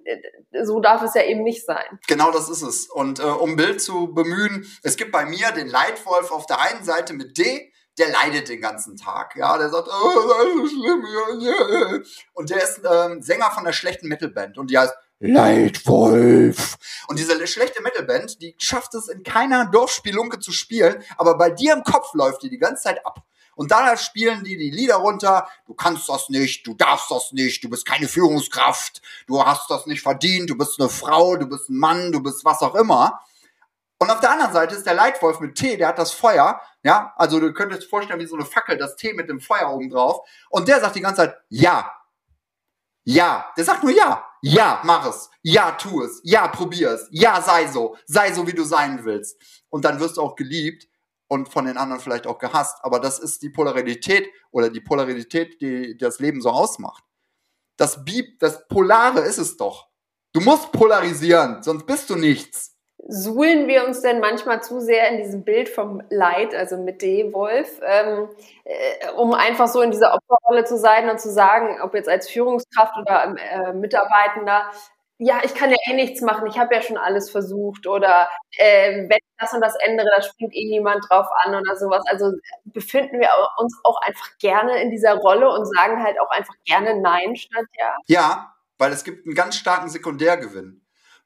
so 0.63 0.79
darf 0.79 1.01
es 1.03 1.13
ja 1.13 1.23
eben 1.23 1.43
nicht 1.43 1.65
sein. 1.65 1.99
Genau 2.07 2.31
das 2.31 2.49
ist 2.49 2.61
es. 2.61 2.89
Und 2.89 3.19
äh, 3.19 3.23
um 3.23 3.55
Bild 3.55 3.81
zu 3.81 4.13
bemühen, 4.13 4.65
es 4.83 4.97
gibt 4.97 5.11
bei 5.11 5.25
mir 5.25 5.51
den 5.51 5.67
Leitwolf 5.67 6.31
auf 6.31 6.45
der 6.45 6.61
einen 6.61 6.83
Seite 6.83 7.13
mit 7.13 7.37
D, 7.37 7.70
der 7.98 8.10
leidet 8.10 8.50
den 8.50 8.62
ganzen 8.62 8.95
Tag. 8.95 9.36
Ja, 9.36 9.57
der 9.57 9.69
sagt, 9.69 9.88
oh, 9.88 10.27
das 10.27 10.48
ist 10.48 10.55
so 10.55 10.67
schlimm. 10.67 11.05
Ja, 11.39 12.00
Und 12.33 12.50
der 12.50 12.63
ist 12.63 12.81
ähm, 12.89 13.21
Sänger 13.21 13.51
von 13.51 13.63
der 13.63 13.74
schlechten 13.74 14.07
Metalband 14.07 14.57
und 14.57 14.71
die 14.71 14.77
heißt 14.77 14.93
Leitwolf. 15.19 16.77
Und 17.07 17.19
diese 17.19 17.45
schlechte 17.45 17.83
Metalband, 17.83 18.41
die 18.41 18.55
schafft 18.57 18.95
es 18.95 19.07
in 19.07 19.21
keiner 19.21 19.67
Dorfspielunke 19.67 20.39
zu 20.39 20.51
spielen, 20.51 21.03
aber 21.17 21.38
bei 21.38 21.51
dir 21.51 21.74
im 21.74 21.83
Kopf 21.83 22.13
läuft 22.15 22.41
die 22.41 22.50
die 22.50 22.57
ganze 22.57 22.83
Zeit 22.83 23.05
ab. 23.05 23.24
Und 23.55 23.69
dann 23.69 23.95
spielen 23.98 24.43
die 24.43 24.57
die 24.57 24.71
Lieder 24.71 24.95
runter. 24.95 25.48
Du 25.67 25.75
kannst 25.75 26.10
das 26.10 26.29
nicht, 26.29 26.65
du 26.65 26.74
darfst 26.74 27.12
das 27.12 27.33
nicht, 27.33 27.63
du 27.63 27.69
bist 27.69 27.86
keine 27.86 28.07
Führungskraft, 28.07 29.01
du 29.27 29.45
hast 29.45 29.69
das 29.69 29.86
nicht 29.86 30.01
verdient, 30.01 30.50
du 30.50 30.57
bist 30.57 30.79
eine 30.79 30.89
Frau, 30.89 31.36
du 31.36 31.45
bist 31.45 31.69
ein 31.69 31.77
Mann, 31.77 32.12
du 32.12 32.24
bist 32.24 32.43
was 32.43 32.62
auch 32.62 32.74
immer. 32.74 33.19
Und 34.00 34.09
auf 34.09 34.20
der 34.20 34.31
anderen 34.31 34.53
Seite 34.53 34.74
ist 34.74 34.87
der 34.87 34.96
Leitwolf 34.96 35.39
mit 35.39 35.53
T, 35.53 35.77
der 35.77 35.89
hat 35.89 36.00
das 36.00 36.11
Feuer, 36.11 36.59
ja, 36.83 37.13
also 37.15 37.39
du 37.39 37.53
könntest 37.53 37.89
vorstellen, 37.89 38.20
wie 38.20 38.25
so 38.25 38.35
eine 38.35 38.46
Fackel, 38.46 38.77
das 38.77 38.96
T 38.96 39.13
mit 39.13 39.29
dem 39.29 39.39
Feuer 39.39 39.70
oben 39.72 39.89
drauf. 39.89 40.27
Und 40.50 40.67
der 40.67 40.79
sagt 40.79 40.96
die 40.96 41.01
ganze 41.01 41.17
Zeit, 41.17 41.37
ja. 41.50 41.91
Ja. 43.03 43.51
Der 43.55 43.63
sagt 43.63 43.83
nur 43.83 43.91
ja. 43.91 44.25
Ja, 44.41 44.81
mach 44.83 45.05
es. 45.07 45.29
Ja, 45.44 45.72
tu 45.74 46.01
es. 46.03 46.22
Ja, 46.24 46.48
probier 46.48 46.91
es. 46.91 47.07
Ja, 47.11 47.41
sei 47.41 47.67
so. 47.67 47.96
Sei 48.05 48.33
so, 48.33 48.48
wie 48.48 48.53
du 48.53 48.63
sein 48.63 49.05
willst. 49.05 49.39
Und 49.70 49.85
dann 49.85 50.00
wirst 50.00 50.17
du 50.17 50.22
auch 50.22 50.35
geliebt 50.35 50.87
und 51.27 51.50
von 51.50 51.65
den 51.65 51.77
anderen 51.77 52.01
vielleicht 52.01 52.25
auch 52.25 52.39
gehasst. 52.39 52.77
Aber 52.81 53.00
das 53.00 53.20
ist 53.20 53.44
die 53.44 53.50
Polarität 53.50 54.27
oder 54.51 54.70
die 54.70 54.81
Polarität, 54.81 55.61
die 55.61 55.98
das 55.98 56.20
Leben 56.20 56.41
so 56.41 56.50
ausmacht. 56.50 57.03
Das 57.77 58.03
Bi 58.03 58.37
das 58.39 58.67
Polare 58.67 59.22
ist 59.22 59.37
es 59.37 59.57
doch. 59.57 59.87
Du 60.33 60.41
musst 60.41 60.72
polarisieren, 60.72 61.61
sonst 61.61 61.85
bist 61.85 62.09
du 62.09 62.15
nichts 62.15 62.71
suhlen 63.07 63.68
wir 63.68 63.85
uns 63.85 64.01
denn 64.01 64.20
manchmal 64.20 64.61
zu 64.61 64.79
sehr 64.79 65.09
in 65.09 65.18
diesem 65.18 65.44
Bild 65.44 65.70
vom 65.70 66.03
Leid, 66.09 66.53
also 66.53 66.77
mit 66.77 67.01
D-Wolf, 67.01 67.79
ähm, 67.83 68.29
äh, 68.64 69.11
um 69.18 69.33
einfach 69.33 69.68
so 69.68 69.81
in 69.81 69.92
dieser 69.92 70.14
Opferrolle 70.14 70.66
zu 70.66 70.77
sein 70.77 71.09
und 71.09 71.20
zu 71.20 71.31
sagen, 71.31 71.81
ob 71.81 71.94
jetzt 71.94 72.09
als 72.09 72.29
Führungskraft 72.29 72.96
oder 72.98 73.35
äh, 73.37 73.74
Mitarbeitender, 73.74 74.70
ja, 75.18 75.40
ich 75.44 75.53
kann 75.53 75.70
ja 75.70 75.77
eh 75.87 75.94
nichts 75.94 76.22
machen, 76.22 76.48
ich 76.48 76.57
habe 76.57 76.74
ja 76.74 76.81
schon 76.81 76.98
alles 76.98 77.29
versucht 77.29 77.85
oder 77.85 78.27
äh, 78.57 79.07
wenn 79.07 79.18
ich 79.18 79.35
das 79.40 79.53
und 79.53 79.61
das 79.61 79.75
ändere, 79.75 80.07
da 80.16 80.22
springt 80.24 80.55
eh 80.55 80.68
niemand 80.68 81.05
drauf 81.09 81.27
an 81.46 81.53
oder 81.53 81.75
sowas. 81.75 82.03
Also 82.07 82.31
befinden 82.66 83.20
wir 83.20 83.29
uns 83.57 83.79
auch 83.83 84.01
einfach 84.01 84.29
gerne 84.40 84.81
in 84.81 84.90
dieser 84.90 85.16
Rolle 85.16 85.50
und 85.51 85.66
sagen 85.66 86.03
halt 86.03 86.20
auch 86.20 86.29
einfach 86.31 86.55
gerne 86.66 87.00
Nein 87.00 87.35
statt 87.35 87.66
Ja. 87.77 87.96
Ja, 88.07 88.55
weil 88.79 88.92
es 88.92 89.03
gibt 89.03 89.27
einen 89.27 89.35
ganz 89.35 89.57
starken 89.57 89.90
Sekundärgewinn. 89.90 90.80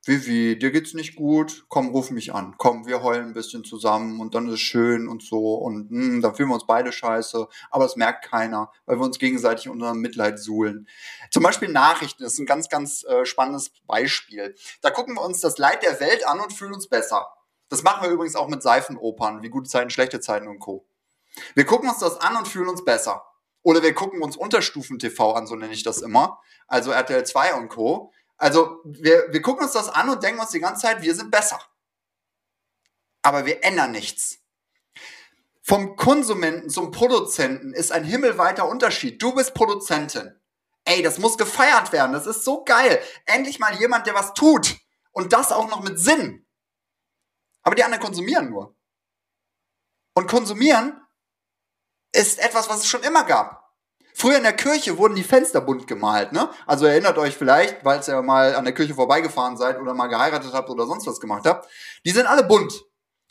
Vivi, 0.07 0.55
dir 0.59 0.69
geht's 0.69 0.93
nicht 0.93 1.15
gut? 1.15 1.65
Komm, 1.67 1.89
ruf 1.89 2.11
mich 2.11 2.31
an. 2.31 2.53
Komm, 2.59 2.85
wir 2.85 3.01
heulen 3.01 3.29
ein 3.29 3.33
bisschen 3.33 3.63
zusammen 3.63 4.19
und 4.19 4.35
dann 4.35 4.45
ist 4.47 4.53
es 4.53 4.59
schön 4.59 5.07
und 5.07 5.23
so 5.23 5.55
und 5.55 5.89
mh, 5.89 5.99
hm, 5.99 6.21
dann 6.21 6.35
fühlen 6.35 6.49
wir 6.49 6.53
uns 6.53 6.67
beide 6.67 6.91
scheiße, 6.91 7.47
aber 7.71 7.85
das 7.85 7.95
merkt 7.95 8.23
keiner, 8.23 8.71
weil 8.85 8.99
wir 8.99 9.03
uns 9.03 9.17
gegenseitig 9.17 9.67
unter 9.67 9.95
Mitleid 9.95 10.37
suhlen. 10.37 10.87
Zum 11.31 11.41
Beispiel 11.41 11.69
Nachrichten 11.69 12.23
ist 12.23 12.37
ein 12.37 12.45
ganz, 12.45 12.69
ganz 12.69 13.03
äh, 13.05 13.25
spannendes 13.25 13.71
Beispiel. 13.87 14.53
Da 14.81 14.91
gucken 14.91 15.15
wir 15.15 15.23
uns 15.23 15.39
das 15.39 15.57
Leid 15.57 15.81
der 15.81 15.99
Welt 15.99 16.27
an 16.27 16.39
und 16.39 16.53
fühlen 16.53 16.75
uns 16.75 16.87
besser. 16.87 17.27
Das 17.69 17.81
machen 17.81 18.03
wir 18.03 18.11
übrigens 18.11 18.35
auch 18.35 18.47
mit 18.47 18.61
Seifenopern, 18.61 19.41
wie 19.41 19.49
gute 19.49 19.67
Zeiten, 19.67 19.89
schlechte 19.89 20.19
Zeiten 20.19 20.47
und 20.47 20.59
Co. 20.59 20.87
Wir 21.55 21.65
gucken 21.65 21.89
uns 21.89 21.97
das 21.97 22.21
an 22.21 22.37
und 22.37 22.47
fühlen 22.47 22.69
uns 22.69 22.85
besser. 22.85 23.23
Oder 23.63 23.81
wir 23.81 23.95
gucken 23.95 24.21
uns 24.21 24.37
Unterstufen-TV 24.37 25.33
an, 25.33 25.47
so 25.47 25.55
nenne 25.55 25.73
ich 25.73 25.81
das 25.81 26.03
immer. 26.03 26.39
Also 26.67 26.91
RTL 26.91 27.25
2 27.25 27.55
und 27.55 27.69
Co. 27.69 28.11
Also 28.37 28.81
wir, 28.83 29.31
wir 29.31 29.41
gucken 29.41 29.63
uns 29.63 29.73
das 29.73 29.89
an 29.89 30.09
und 30.09 30.23
denken 30.23 30.39
uns 30.41 30.51
die 30.51 30.59
ganze 30.59 30.81
Zeit, 30.81 31.01
wir 31.01 31.15
sind 31.15 31.31
besser. 31.31 31.59
Aber 33.21 33.45
wir 33.45 33.63
ändern 33.63 33.91
nichts. 33.91 34.39
Vom 35.63 35.95
Konsumenten 35.95 36.69
zum 36.69 36.91
Produzenten 36.91 37.73
ist 37.73 37.91
ein 37.91 38.03
himmelweiter 38.03 38.67
Unterschied. 38.67 39.21
Du 39.21 39.33
bist 39.33 39.53
Produzentin. 39.55 40.39
Ey, 40.83 41.01
das 41.01 41.17
muss 41.17 41.37
gefeiert 41.37 41.91
werden. 41.91 42.13
Das 42.13 42.27
ist 42.27 42.43
so 42.43 42.63
geil. 42.63 43.01
Endlich 43.25 43.57
mal 43.57 43.73
jemand, 43.75 44.05
der 44.05 44.13
was 44.13 44.33
tut. 44.35 44.77
Und 45.11 45.33
das 45.33 45.51
auch 45.51 45.67
noch 45.67 45.81
mit 45.81 45.99
Sinn. 45.99 46.45
Aber 47.63 47.73
die 47.73 47.83
anderen 47.83 48.03
konsumieren 48.03 48.51
nur. 48.51 48.75
Und 50.13 50.27
konsumieren 50.27 51.01
ist 52.11 52.37
etwas, 52.37 52.69
was 52.69 52.81
es 52.81 52.87
schon 52.87 53.01
immer 53.01 53.23
gab. 53.23 53.64
Früher 54.17 54.37
in 54.37 54.43
der 54.43 54.55
Kirche 54.55 54.97
wurden 54.97 55.15
die 55.15 55.23
Fenster 55.23 55.59
bunt 55.59 55.87
gemalt, 55.87 56.31
ne? 56.31 56.49
Also 56.65 56.85
erinnert 56.85 57.17
euch 57.17 57.35
vielleicht, 57.35 57.83
weil 57.83 58.01
ihr 58.07 58.21
mal 58.21 58.55
an 58.55 58.63
der 58.63 58.73
Kirche 58.73 58.93
vorbeigefahren 58.93 59.57
seid 59.57 59.77
oder 59.77 59.93
mal 59.93 60.07
geheiratet 60.07 60.53
habt 60.53 60.69
oder 60.69 60.85
sonst 60.87 61.05
was 61.05 61.19
gemacht 61.19 61.45
habt. 61.45 61.69
Die 62.05 62.11
sind 62.11 62.25
alle 62.25 62.45
bunt. 62.45 62.85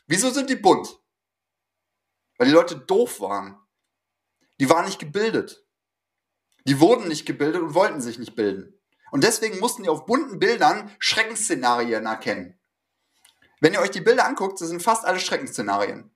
Wieso 0.05 0.29
sind 0.29 0.47
die 0.47 0.55
bunt? 0.55 0.99
Weil 2.37 2.49
die 2.49 2.53
Leute 2.53 2.77
doof 2.77 3.19
waren. 3.19 3.57
Die 4.59 4.69
waren 4.69 4.85
nicht 4.85 4.99
gebildet. 4.99 5.65
Die 6.67 6.79
wurden 6.79 7.07
nicht 7.07 7.25
gebildet 7.25 7.63
und 7.63 7.73
wollten 7.73 7.99
sich 7.99 8.19
nicht 8.19 8.35
bilden. 8.35 8.79
Und 9.09 9.23
deswegen 9.23 9.59
mussten 9.59 9.81
die 9.81 9.89
auf 9.89 10.05
bunten 10.05 10.37
Bildern 10.37 10.95
Schreckensszenarien 10.99 12.05
erkennen. 12.05 12.59
Wenn 13.59 13.73
ihr 13.73 13.81
euch 13.81 13.91
die 13.91 14.01
Bilder 14.01 14.27
anguckt, 14.27 14.61
das 14.61 14.67
sind 14.67 14.83
fast 14.83 15.03
alle 15.03 15.19
Schreckensszenarien 15.19 16.14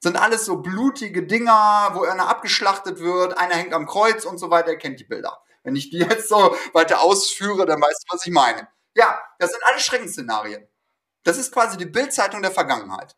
sind 0.00 0.16
alles 0.16 0.46
so 0.46 0.56
blutige 0.56 1.26
Dinger, 1.26 1.90
wo 1.92 2.02
einer 2.02 2.28
abgeschlachtet 2.28 3.00
wird, 3.00 3.36
einer 3.38 3.54
hängt 3.54 3.74
am 3.74 3.86
Kreuz 3.86 4.24
und 4.24 4.38
so 4.38 4.50
weiter. 4.50 4.70
Ihr 4.70 4.78
kennt 4.78 4.98
die 4.98 5.04
Bilder. 5.04 5.42
Wenn 5.62 5.76
ich 5.76 5.90
die 5.90 5.98
jetzt 6.10 6.28
so 6.28 6.56
weiter 6.72 7.02
ausführe, 7.02 7.66
dann 7.66 7.80
weißt 7.80 8.04
du, 8.08 8.14
was 8.14 8.26
ich 8.26 8.32
meine. 8.32 8.68
Ja, 8.94 9.20
das 9.38 9.50
sind 9.50 9.62
alle 9.70 9.80
Schreckensszenarien. 9.80 10.66
Das 11.22 11.36
ist 11.36 11.52
quasi 11.52 11.76
die 11.76 11.86
Bildzeitung 11.86 12.42
der 12.42 12.50
Vergangenheit. 12.50 13.14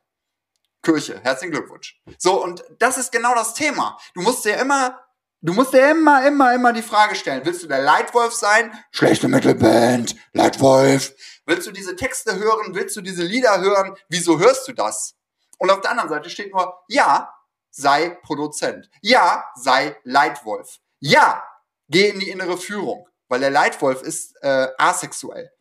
Kirche, 0.82 1.20
herzlichen 1.22 1.52
Glückwunsch. 1.52 2.02
So, 2.18 2.42
und 2.42 2.64
das 2.80 2.98
ist 2.98 3.12
genau 3.12 3.34
das 3.36 3.54
Thema. 3.54 3.96
Du 4.14 4.20
musst 4.20 4.44
dir 4.44 4.56
immer, 4.56 4.98
du 5.40 5.52
musst 5.52 5.72
dir 5.72 5.88
immer, 5.88 6.26
immer, 6.26 6.52
immer 6.52 6.72
die 6.72 6.82
Frage 6.82 7.14
stellen, 7.14 7.42
willst 7.44 7.62
du 7.62 7.68
der 7.68 7.80
Leitwolf 7.80 8.34
sein? 8.34 8.76
Schlechte 8.90 9.28
Mittelband, 9.28 10.16
Leitwolf. 10.32 11.14
Willst 11.46 11.68
du 11.68 11.70
diese 11.70 11.94
Texte 11.94 12.36
hören? 12.36 12.74
Willst 12.74 12.96
du 12.96 13.00
diese 13.00 13.22
Lieder 13.22 13.60
hören? 13.60 13.96
Wieso 14.08 14.40
hörst 14.40 14.66
du 14.66 14.72
das? 14.72 15.14
Und 15.62 15.70
auf 15.70 15.80
der 15.80 15.92
anderen 15.92 16.10
Seite 16.10 16.28
steht 16.28 16.52
nur, 16.52 16.82
ja, 16.88 17.32
sei 17.70 18.10
Produzent. 18.24 18.90
Ja, 19.00 19.48
sei 19.54 19.96
Leitwolf. 20.02 20.80
Ja, 20.98 21.46
geh 21.88 22.08
in 22.08 22.18
die 22.18 22.30
innere 22.30 22.58
Führung. 22.58 23.08
Weil 23.28 23.38
der 23.38 23.50
Leitwolf 23.50 24.02
ist 24.02 24.34
äh, 24.42 24.70
asexuell. 24.76 25.52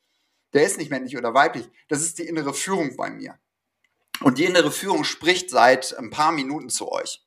Der 0.53 0.63
ist 0.63 0.79
nicht 0.79 0.89
männlich 0.89 1.15
oder 1.15 1.35
weiblich. 1.35 1.69
Das 1.87 2.01
ist 2.01 2.17
die 2.17 2.25
innere 2.25 2.55
Führung 2.55 2.95
bei 2.97 3.11
mir. 3.11 3.37
Und 4.21 4.39
die 4.39 4.45
innere 4.45 4.71
Führung 4.71 5.03
spricht 5.03 5.51
seit 5.51 5.95
ein 5.95 6.09
paar 6.09 6.31
Minuten 6.31 6.69
zu 6.69 6.91
euch. 6.91 7.23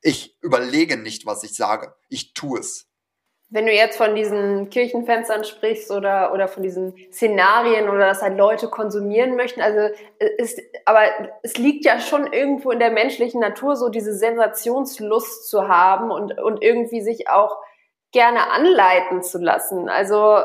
Ich 0.00 0.36
überlege 0.42 0.96
nicht, 0.96 1.24
was 1.24 1.44
ich 1.44 1.54
sage. 1.54 1.94
Ich 2.08 2.34
tue 2.34 2.58
es. 2.58 2.88
Wenn 3.52 3.66
du 3.66 3.72
jetzt 3.72 3.98
von 3.98 4.14
diesen 4.14 4.70
Kirchenfenstern 4.70 5.44
sprichst 5.44 5.90
oder, 5.90 6.32
oder 6.32 6.48
von 6.48 6.62
diesen 6.62 6.94
Szenarien 7.12 7.90
oder 7.90 8.06
dass 8.06 8.22
halt 8.22 8.38
Leute 8.38 8.68
konsumieren 8.68 9.36
möchten, 9.36 9.60
also 9.60 9.94
es, 10.38 10.56
aber 10.86 11.02
es 11.42 11.58
liegt 11.58 11.84
ja 11.84 12.00
schon 12.00 12.32
irgendwo 12.32 12.70
in 12.70 12.78
der 12.78 12.90
menschlichen 12.90 13.42
Natur, 13.42 13.76
so 13.76 13.90
diese 13.90 14.14
Sensationslust 14.14 15.50
zu 15.50 15.68
haben 15.68 16.10
und, 16.10 16.40
und 16.40 16.62
irgendwie 16.62 17.02
sich 17.02 17.28
auch 17.28 17.58
gerne 18.12 18.50
anleiten 18.50 19.22
zu 19.22 19.38
lassen. 19.38 19.88
Also 19.88 20.38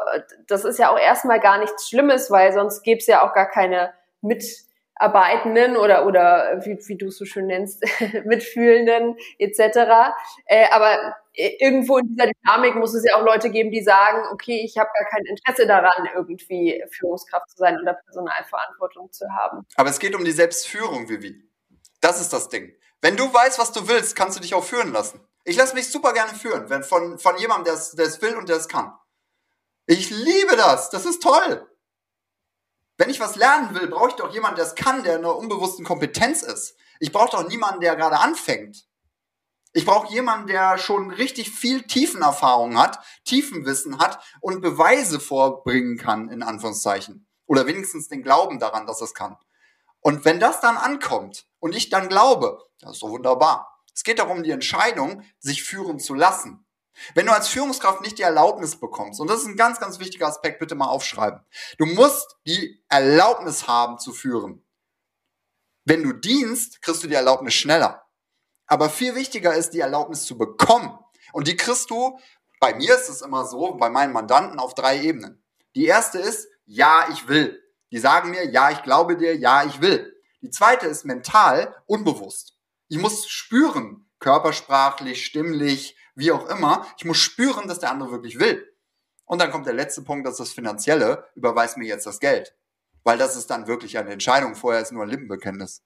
das 0.48 0.66
ist 0.66 0.80
ja 0.80 0.92
auch 0.92 1.00
erstmal 1.00 1.40
gar 1.40 1.60
nichts 1.60 1.88
Schlimmes, 1.88 2.30
weil 2.30 2.52
sonst 2.54 2.82
gäbe 2.84 3.00
es 3.00 3.08
ja 3.08 3.26
auch 3.28 3.34
gar 3.34 3.50
keine 3.50 3.94
Mitarbeitenden 4.22 5.78
oder 5.78 6.06
oder 6.06 6.62
wie, 6.66 6.78
wie 6.88 6.98
du 6.98 7.08
es 7.08 7.18
so 7.18 7.26
schön 7.26 7.48
nennst, 7.48 7.84
Mitfühlenden 8.26 9.18
etc. 9.38 10.14
Äh, 10.46 10.68
aber 10.72 11.16
irgendwo 11.38 12.00
in 12.00 12.08
dieser 12.08 12.32
Dynamik 12.32 12.76
muss 12.76 12.94
es 12.94 13.04
ja 13.06 13.16
auch 13.16 13.24
Leute 13.24 13.50
geben, 13.50 13.72
die 13.72 13.84
sagen, 13.84 14.24
okay, 14.32 14.62
ich 14.66 14.78
habe 14.78 14.90
gar 14.94 15.10
kein 15.10 15.26
Interesse 15.26 15.68
daran, 15.68 16.08
irgendwie 16.16 16.84
Führungskraft 16.90 17.50
zu 17.52 17.58
sein 17.58 17.80
oder 17.80 17.94
Personalverantwortung 17.94 19.12
zu 19.12 19.26
haben. 19.32 19.66
Aber 19.76 19.90
es 19.90 20.00
geht 20.00 20.16
um 20.16 20.26
die 20.26 20.32
Selbstführung, 20.32 21.08
Vivi. 21.08 21.48
Das 22.02 22.20
ist 22.20 22.34
das 22.34 22.50
Ding. 22.50 22.74
Wenn 23.02 23.16
du 23.16 23.32
weißt, 23.32 23.60
was 23.60 23.72
du 23.72 23.88
willst, 23.88 24.16
kannst 24.16 24.38
du 24.38 24.42
dich 24.42 24.56
auch 24.56 24.64
führen 24.64 24.92
lassen. 24.92 25.20
Ich 25.44 25.56
lasse 25.56 25.76
mich 25.76 25.90
super 25.90 26.14
gerne 26.14 26.34
führen, 26.34 26.70
wenn 26.70 26.84
von, 26.84 27.20
von 27.20 27.38
jemandem, 27.38 27.66
der 27.66 28.06
es 28.06 28.22
will 28.22 28.36
und 28.36 28.50
der 28.50 28.58
es 28.58 28.68
kann. 28.68 28.94
Ich 29.86 30.10
liebe 30.10 30.56
das. 30.58 30.90
Das 30.90 31.06
ist 31.06 31.22
toll. 31.22 31.66
Wenn 32.98 33.10
ich 33.10 33.20
was 33.20 33.36
lernen 33.36 33.76
will, 33.76 33.88
brauche 33.88 34.10
ich 34.10 34.16
doch 34.16 34.34
jemanden, 34.34 34.58
der 34.58 34.66
es 34.66 34.76
kann, 34.76 35.04
der 35.04 35.18
in 35.18 35.24
einer 35.24 35.36
unbewussten 35.36 35.86
Kompetenz 35.86 36.42
ist. 36.42 36.76
Ich 37.00 37.12
brauche 37.12 37.30
doch 37.30 37.48
niemanden, 37.48 37.80
der 37.80 37.96
gerade 37.96 38.20
anfängt. 38.20 38.88
Ich 39.78 39.86
brauche 39.86 40.12
jemanden, 40.12 40.48
der 40.48 40.80
schon 40.80 41.12
richtig 41.12 41.52
viel 41.52 41.84
Tiefenerfahrung 41.84 42.80
hat, 42.80 42.98
Tiefenwissen 43.26 44.00
hat 44.00 44.18
und 44.42 44.60
Beweise 44.60 45.20
vorbringen 45.20 46.00
kann, 46.00 46.30
in 46.30 46.42
Anführungszeichen. 46.42 47.28
Oder 47.46 47.68
wenigstens 47.68 48.08
den 48.08 48.24
Glauben 48.24 48.58
daran, 48.58 48.88
dass 48.88 49.02
es 49.02 49.14
kann. 49.14 49.38
Und 50.00 50.26
wenn 50.26 50.40
das 50.40 50.62
dann 50.62 50.78
ankommt 50.78 51.46
und 51.60 51.76
ich 51.76 51.90
dann 51.90 52.10
glaube, 52.10 52.58
das 52.80 52.94
ist 52.94 53.04
doch 53.04 53.10
wunderbar. 53.10 53.84
Es 53.94 54.04
geht 54.04 54.18
darum, 54.18 54.42
die 54.42 54.50
Entscheidung, 54.50 55.22
sich 55.38 55.62
führen 55.64 56.00
zu 56.00 56.16
lassen. 56.16 56.66
Wenn 57.14 57.28
du 57.28 57.32
als 57.32 57.48
Führungskraft 57.48 58.02
nicht 58.02 58.18
die 58.18 58.24
Erlaubnis 58.24 58.80
bekommst, 58.80 59.22
und 59.22 59.30
das 59.30 59.42
ist 59.42 59.48
ein 59.48 59.58
ganz, 59.58 59.80
ganz 59.80 60.00
wichtiger 60.00 60.26
Aspekt, 60.26 60.58
bitte 60.58 60.74
mal 60.74 60.88
aufschreiben. 60.88 61.42
Du 61.78 61.86
musst 61.86 62.38
die 62.48 62.84
Erlaubnis 62.90 63.68
haben 63.68 64.00
zu 64.00 64.12
führen. 64.12 64.66
Wenn 65.86 66.02
du 66.02 66.14
dienst, 66.14 66.82
kriegst 66.82 67.04
du 67.04 67.08
die 67.08 67.14
Erlaubnis 67.14 67.54
schneller. 67.54 68.07
Aber 68.68 68.90
viel 68.90 69.16
wichtiger 69.16 69.54
ist, 69.56 69.72
die 69.72 69.80
Erlaubnis 69.80 70.26
zu 70.26 70.38
bekommen. 70.38 70.98
Und 71.34 71.48
die 71.48 71.56
kriegst 71.56 71.90
du, 71.90 72.20
bei 72.60 72.76
mir 72.76 72.96
ist 72.96 73.10
es 73.10 73.22
immer 73.22 73.46
so, 73.46 73.76
bei 73.76 73.90
meinen 73.90 74.14
Mandanten 74.14 74.60
auf 74.60 74.76
drei 74.76 75.02
Ebenen. 75.02 75.44
Die 75.76 75.86
erste 75.86 76.20
ist, 76.20 76.48
ja, 76.66 77.08
ich 77.12 77.28
will. 77.28 77.64
Die 77.92 78.00
sagen 78.00 78.32
mir, 78.32 78.50
ja, 78.50 78.72
ich 78.72 78.84
glaube 78.84 79.16
dir, 79.16 79.36
ja, 79.36 79.64
ich 79.64 79.82
will. 79.82 80.14
Die 80.42 80.50
zweite 80.50 80.88
ist 80.88 81.06
mental 81.06 81.76
unbewusst. 81.86 82.58
Ich 82.90 82.98
muss 82.98 83.28
spüren, 83.28 84.10
körpersprachlich, 84.20 85.26
stimmlich, 85.26 85.96
wie 86.16 86.32
auch 86.32 86.50
immer. 86.50 86.86
Ich 86.98 87.06
muss 87.06 87.18
spüren, 87.18 87.68
dass 87.68 87.80
der 87.80 87.92
andere 87.92 88.12
wirklich 88.12 88.40
will. 88.40 88.66
Und 89.26 89.40
dann 89.40 89.52
kommt 89.52 89.66
der 89.66 89.74
letzte 89.74 90.02
Punkt, 90.02 90.26
das 90.26 90.34
ist 90.34 90.40
das 90.40 90.54
Finanzielle. 90.54 91.28
Überweis 91.36 91.78
mir 91.78 91.88
jetzt 91.88 92.06
das 92.06 92.20
Geld. 92.20 92.56
Weil 93.04 93.18
das 93.18 93.36
ist 93.36 93.50
dann 93.50 93.68
wirklich 93.68 93.98
eine 93.98 94.12
Entscheidung. 94.12 94.56
Vorher 94.56 94.82
ist 94.82 94.92
nur 94.92 95.04
ein 95.04 95.10
Lippenbekenntnis. 95.10 95.84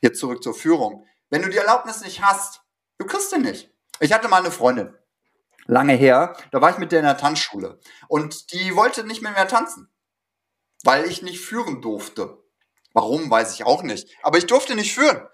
Jetzt 0.00 0.18
zurück 0.18 0.42
zur 0.42 0.54
Führung. 0.54 1.06
Wenn 1.32 1.40
du 1.40 1.48
die 1.48 1.56
Erlaubnis 1.56 2.02
nicht 2.02 2.20
hast, 2.20 2.60
du 2.98 3.06
kriegst 3.06 3.30
sie 3.30 3.38
nicht. 3.38 3.70
Ich 4.00 4.12
hatte 4.12 4.28
mal 4.28 4.42
eine 4.42 4.50
Freundin, 4.50 4.94
lange 5.64 5.94
her, 5.94 6.36
da 6.50 6.60
war 6.60 6.68
ich 6.68 6.76
mit 6.76 6.92
der 6.92 6.98
in 6.98 7.06
der 7.06 7.16
Tanzschule 7.16 7.80
und 8.06 8.52
die 8.52 8.76
wollte 8.76 9.02
nicht 9.02 9.22
mehr 9.22 9.32
mehr 9.32 9.48
tanzen, 9.48 9.90
weil 10.84 11.06
ich 11.06 11.22
nicht 11.22 11.40
führen 11.40 11.80
durfte. 11.80 12.36
Warum, 12.92 13.30
weiß 13.30 13.54
ich 13.54 13.64
auch 13.64 13.82
nicht. 13.82 14.14
Aber 14.22 14.36
ich 14.36 14.46
durfte 14.46 14.74
nicht 14.74 14.92
führen. 14.92 15.26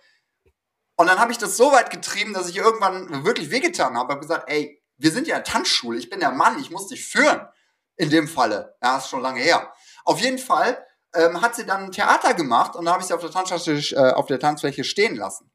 Und 0.95 1.09
dann 1.09 1.19
habe 1.19 1.33
ich 1.33 1.39
das 1.39 1.57
so 1.57 1.73
weit 1.73 1.91
getrieben, 1.91 2.33
dass 2.33 2.49
ich 2.49 2.59
irgendwann 2.59 3.25
wirklich 3.25 3.51
wehgetan 3.51 3.97
habe. 3.97 4.13
Habe 4.13 4.21
gesagt, 4.21 4.49
ey, 4.49 4.81
wir 4.99 5.11
sind 5.11 5.27
ja 5.27 5.39
in 5.39 5.45
Tanzschule, 5.45 5.99
ich 5.99 6.11
bin 6.11 6.21
der 6.21 6.31
Mann, 6.31 6.61
ich 6.61 6.71
muss 6.71 6.87
dich 6.87 7.05
führen. 7.05 7.49
In 7.97 8.11
dem 8.11 8.29
Falle. 8.29 8.77
Ja, 8.81 8.99
ist 8.99 9.09
schon 9.09 9.23
lange 9.23 9.41
her. 9.41 9.73
Auf 10.05 10.21
jeden 10.21 10.39
Fall 10.39 10.81
ähm, 11.13 11.41
hat 11.41 11.57
sie 11.57 11.67
dann 11.67 11.87
ein 11.87 11.93
Theater 11.93 12.35
gemacht 12.35 12.77
und 12.77 12.85
da 12.85 12.93
habe 12.93 13.03
ich 13.03 13.09
sie 13.09 13.15
auf 13.15 13.21
der, 13.21 13.75
äh, 13.75 14.13
auf 14.13 14.27
der 14.27 14.39
Tanzfläche 14.39 14.85
stehen 14.85 15.17
lassen. 15.17 15.51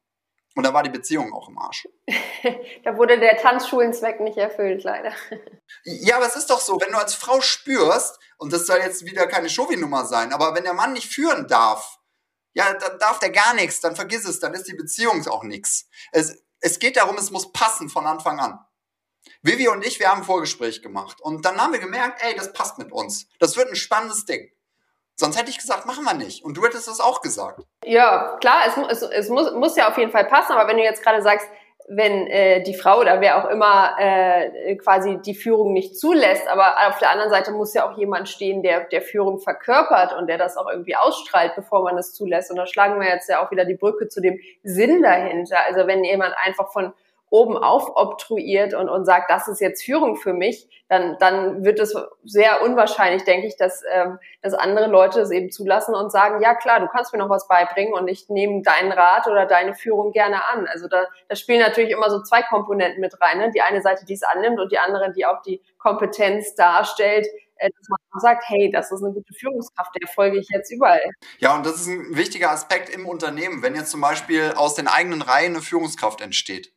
Und 0.55 0.63
da 0.63 0.73
war 0.73 0.83
die 0.83 0.89
Beziehung 0.89 1.33
auch 1.33 1.49
im 1.49 1.57
Arsch. 1.57 1.87
da 2.83 2.97
wurde 2.97 3.19
der 3.19 3.37
Tanzschulenzweck 3.37 4.19
nicht 4.19 4.37
erfüllt, 4.37 4.83
leider. 4.83 5.11
Ja, 5.83 6.17
aber 6.17 6.27
es 6.27 6.35
ist 6.35 6.49
doch 6.49 6.61
so, 6.61 6.79
wenn 6.79 6.91
du 6.91 6.97
als 6.97 7.15
Frau 7.15 7.41
spürst, 7.41 8.19
und 8.37 8.53
das 8.53 8.67
soll 8.67 8.79
jetzt 8.79 9.05
wieder 9.05 9.25
keine 9.25 9.49
Chauvi-Nummer 9.49 10.05
sein, 10.05 10.31
aber 10.31 10.53
wenn 10.53 10.63
der 10.63 10.73
Mann 10.73 10.93
nicht 10.93 11.11
führen 11.11 11.47
darf, 11.47 11.99
ja, 12.53 12.71
dann 12.73 12.99
darf 12.99 13.19
der 13.19 13.31
gar 13.31 13.55
nichts, 13.55 13.79
dann 13.79 13.95
vergiss 13.95 14.25
es, 14.25 14.39
dann 14.39 14.53
ist 14.53 14.67
die 14.67 14.75
Beziehung 14.75 15.25
auch 15.27 15.43
nichts. 15.43 15.89
Es, 16.11 16.43
es 16.59 16.77
geht 16.77 16.97
darum, 16.97 17.17
es 17.17 17.31
muss 17.31 17.51
passen 17.51 17.89
von 17.89 18.05
Anfang 18.05 18.39
an. 18.39 18.59
Vivi 19.41 19.67
und 19.67 19.83
ich, 19.85 19.99
wir 19.99 20.09
haben 20.09 20.19
ein 20.19 20.25
Vorgespräch 20.25 20.81
gemacht 20.81 21.19
und 21.21 21.45
dann 21.45 21.59
haben 21.59 21.73
wir 21.73 21.79
gemerkt, 21.79 22.21
ey, 22.21 22.35
das 22.35 22.53
passt 22.53 22.77
mit 22.77 22.91
uns. 22.91 23.27
Das 23.39 23.57
wird 23.57 23.69
ein 23.69 23.75
spannendes 23.75 24.25
Ding. 24.25 24.51
Sonst 25.15 25.39
hätte 25.39 25.49
ich 25.49 25.57
gesagt, 25.57 25.85
machen 25.85 26.03
wir 26.03 26.13
nicht. 26.13 26.43
Und 26.43 26.57
du 26.57 26.65
hättest 26.65 26.87
das 26.87 26.99
auch 26.99 27.21
gesagt. 27.21 27.61
Ja, 27.85 28.37
klar, 28.39 28.61
es, 28.67 29.01
es, 29.01 29.09
es 29.09 29.29
muss, 29.29 29.51
muss 29.53 29.75
ja 29.75 29.89
auf 29.89 29.97
jeden 29.97 30.11
Fall 30.11 30.25
passen. 30.25 30.53
Aber 30.53 30.67
wenn 30.67 30.77
du 30.77 30.83
jetzt 30.83 31.03
gerade 31.03 31.21
sagst, 31.21 31.47
wenn 31.87 32.27
äh, 32.27 32.63
die 32.63 32.73
Frau 32.73 32.99
oder 32.99 33.19
wer 33.19 33.37
auch 33.37 33.49
immer 33.49 33.95
äh, 33.99 34.75
quasi 34.77 35.19
die 35.23 35.35
Führung 35.35 35.73
nicht 35.73 35.99
zulässt, 35.99 36.47
aber 36.47 36.87
auf 36.87 36.97
der 36.99 37.11
anderen 37.11 37.29
Seite 37.29 37.51
muss 37.51 37.73
ja 37.73 37.87
auch 37.87 37.97
jemand 37.97 38.29
stehen, 38.29 38.63
der 38.63 38.85
der 38.85 39.01
Führung 39.01 39.39
verkörpert 39.39 40.13
und 40.13 40.27
der 40.27 40.37
das 40.37 40.55
auch 40.55 40.69
irgendwie 40.69 40.95
ausstrahlt, 40.95 41.55
bevor 41.55 41.83
man 41.83 41.97
es 41.97 42.13
zulässt. 42.13 42.51
Und 42.51 42.57
da 42.57 42.65
schlagen 42.65 42.99
wir 42.99 43.07
jetzt 43.07 43.29
ja 43.29 43.45
auch 43.45 43.51
wieder 43.51 43.65
die 43.65 43.75
Brücke 43.75 44.07
zu 44.07 44.21
dem 44.21 44.39
Sinn 44.63 45.03
dahinter. 45.03 45.57
Also 45.67 45.85
wenn 45.85 46.03
jemand 46.03 46.33
einfach 46.37 46.71
von 46.71 46.93
oben 47.33 47.57
auf 47.57 47.95
obtruiert 47.95 48.75
und, 48.75 48.89
und 48.89 49.05
sagt, 49.05 49.31
das 49.31 49.47
ist 49.47 49.59
jetzt 49.59 49.83
Führung 49.83 50.17
für 50.17 50.33
mich, 50.33 50.69
dann, 50.87 51.17
dann 51.19 51.65
wird 51.65 51.79
es 51.79 51.95
sehr 52.23 52.61
unwahrscheinlich, 52.61 53.23
denke 53.23 53.47
ich, 53.47 53.57
dass, 53.57 53.81
ähm, 53.91 54.19
dass 54.43 54.53
andere 54.53 54.85
Leute 54.85 55.21
es 55.21 55.31
eben 55.31 55.49
zulassen 55.49 55.95
und 55.95 56.11
sagen, 56.11 56.43
ja 56.43 56.53
klar, 56.53 56.79
du 56.79 56.87
kannst 56.87 57.11
mir 57.11 57.17
noch 57.17 57.31
was 57.31 57.47
beibringen 57.47 57.95
und 57.95 58.07
ich 58.07 58.29
nehme 58.29 58.61
deinen 58.61 58.91
Rat 58.91 59.25
oder 59.25 59.47
deine 59.47 59.73
Führung 59.73 60.11
gerne 60.11 60.45
an. 60.45 60.67
Also 60.67 60.87
da, 60.87 61.07
da 61.27 61.35
spielen 61.35 61.61
natürlich 61.61 61.89
immer 61.89 62.11
so 62.11 62.21
zwei 62.21 62.43
Komponenten 62.43 63.01
mit 63.01 63.19
rein. 63.19 63.39
Ne? 63.39 63.49
Die 63.49 63.61
eine 63.61 63.81
Seite, 63.81 64.05
die 64.05 64.13
es 64.13 64.21
annimmt 64.21 64.59
und 64.59 64.71
die 64.71 64.77
andere, 64.77 65.11
die 65.11 65.25
auch 65.25 65.41
die 65.41 65.59
Kompetenz 65.79 66.53
darstellt, 66.53 67.25
äh, 67.55 67.67
dass 67.67 67.89
man 67.89 68.21
sagt, 68.21 68.43
hey, 68.47 68.69
das 68.71 68.91
ist 68.91 69.03
eine 69.03 69.11
gute 69.11 69.33
Führungskraft, 69.33 69.95
der 69.99 70.07
folge 70.07 70.37
ich 70.37 70.49
jetzt 70.53 70.71
überall. 70.71 71.01
Ja, 71.39 71.55
und 71.55 71.65
das 71.65 71.77
ist 71.77 71.87
ein 71.87 72.15
wichtiger 72.15 72.51
Aspekt 72.51 72.89
im 72.89 73.07
Unternehmen, 73.07 73.63
wenn 73.63 73.73
jetzt 73.73 73.89
zum 73.89 74.01
Beispiel 74.01 74.53
aus 74.55 74.75
den 74.75 74.87
eigenen 74.87 75.23
Reihen 75.23 75.53
eine 75.53 75.63
Führungskraft 75.63 76.21
entsteht 76.21 76.71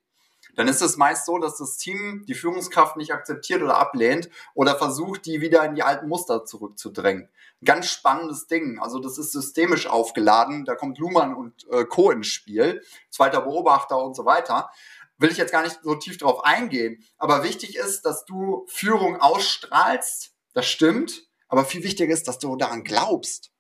dann 0.57 0.69
ist 0.69 0.81
es 0.81 0.97
meist 0.97 1.27
so, 1.27 1.39
dass 1.39 1.59
das 1.59 1.77
Team 1.77 2.25
die 2.27 2.35
Führungskraft 2.35 2.97
nicht 2.97 3.13
akzeptiert 3.13 3.63
oder 3.63 3.77
ablehnt 3.77 4.31
oder 4.55 4.77
versucht, 4.77 5.27
die 5.27 5.41
wieder 5.41 5.65
in 5.65 5.75
die 5.75 5.83
alten 5.83 6.09
Muster 6.09 6.45
zurückzudrängen. 6.45 7.29
Ganz 7.65 7.91
spannendes 7.91 8.47
Ding. 8.47 8.79
Also 8.81 8.99
das 8.99 9.19
ist 9.19 9.33
systemisch 9.33 9.87
aufgeladen. 9.87 10.65
Da 10.65 10.75
kommt 10.75 10.99
Luhmann 10.99 11.35
und 11.35 11.69
äh, 11.71 11.85
Co. 11.85 12.11
ins 12.11 12.29
Spiel, 12.29 12.83
zweiter 13.11 13.43
Beobachter 13.43 14.03
und 14.03 14.17
so 14.17 14.25
weiter. 14.25 14.71
Will 15.19 15.31
ich 15.31 15.37
jetzt 15.37 15.53
gar 15.53 15.63
nicht 15.63 15.79
so 15.83 15.95
tief 15.95 16.19
drauf 16.19 16.45
eingehen. 16.45 17.05
Aber 17.19 17.43
wichtig 17.43 17.77
ist, 17.77 18.07
dass 18.07 18.25
du 18.25 18.67
Führung 18.69 19.21
ausstrahlst. 19.21 20.35
Das 20.55 20.67
stimmt. 20.67 21.29
Aber 21.49 21.65
viel 21.65 21.85
wichtiger 21.85 22.13
ist, 22.13 22.29
dass 22.29 22.39
du 22.39 22.57
daran 22.57 22.83
glaubst, 22.83 23.53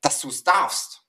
dass 0.00 0.20
du 0.20 0.28
es 0.28 0.42
darfst. 0.42 1.04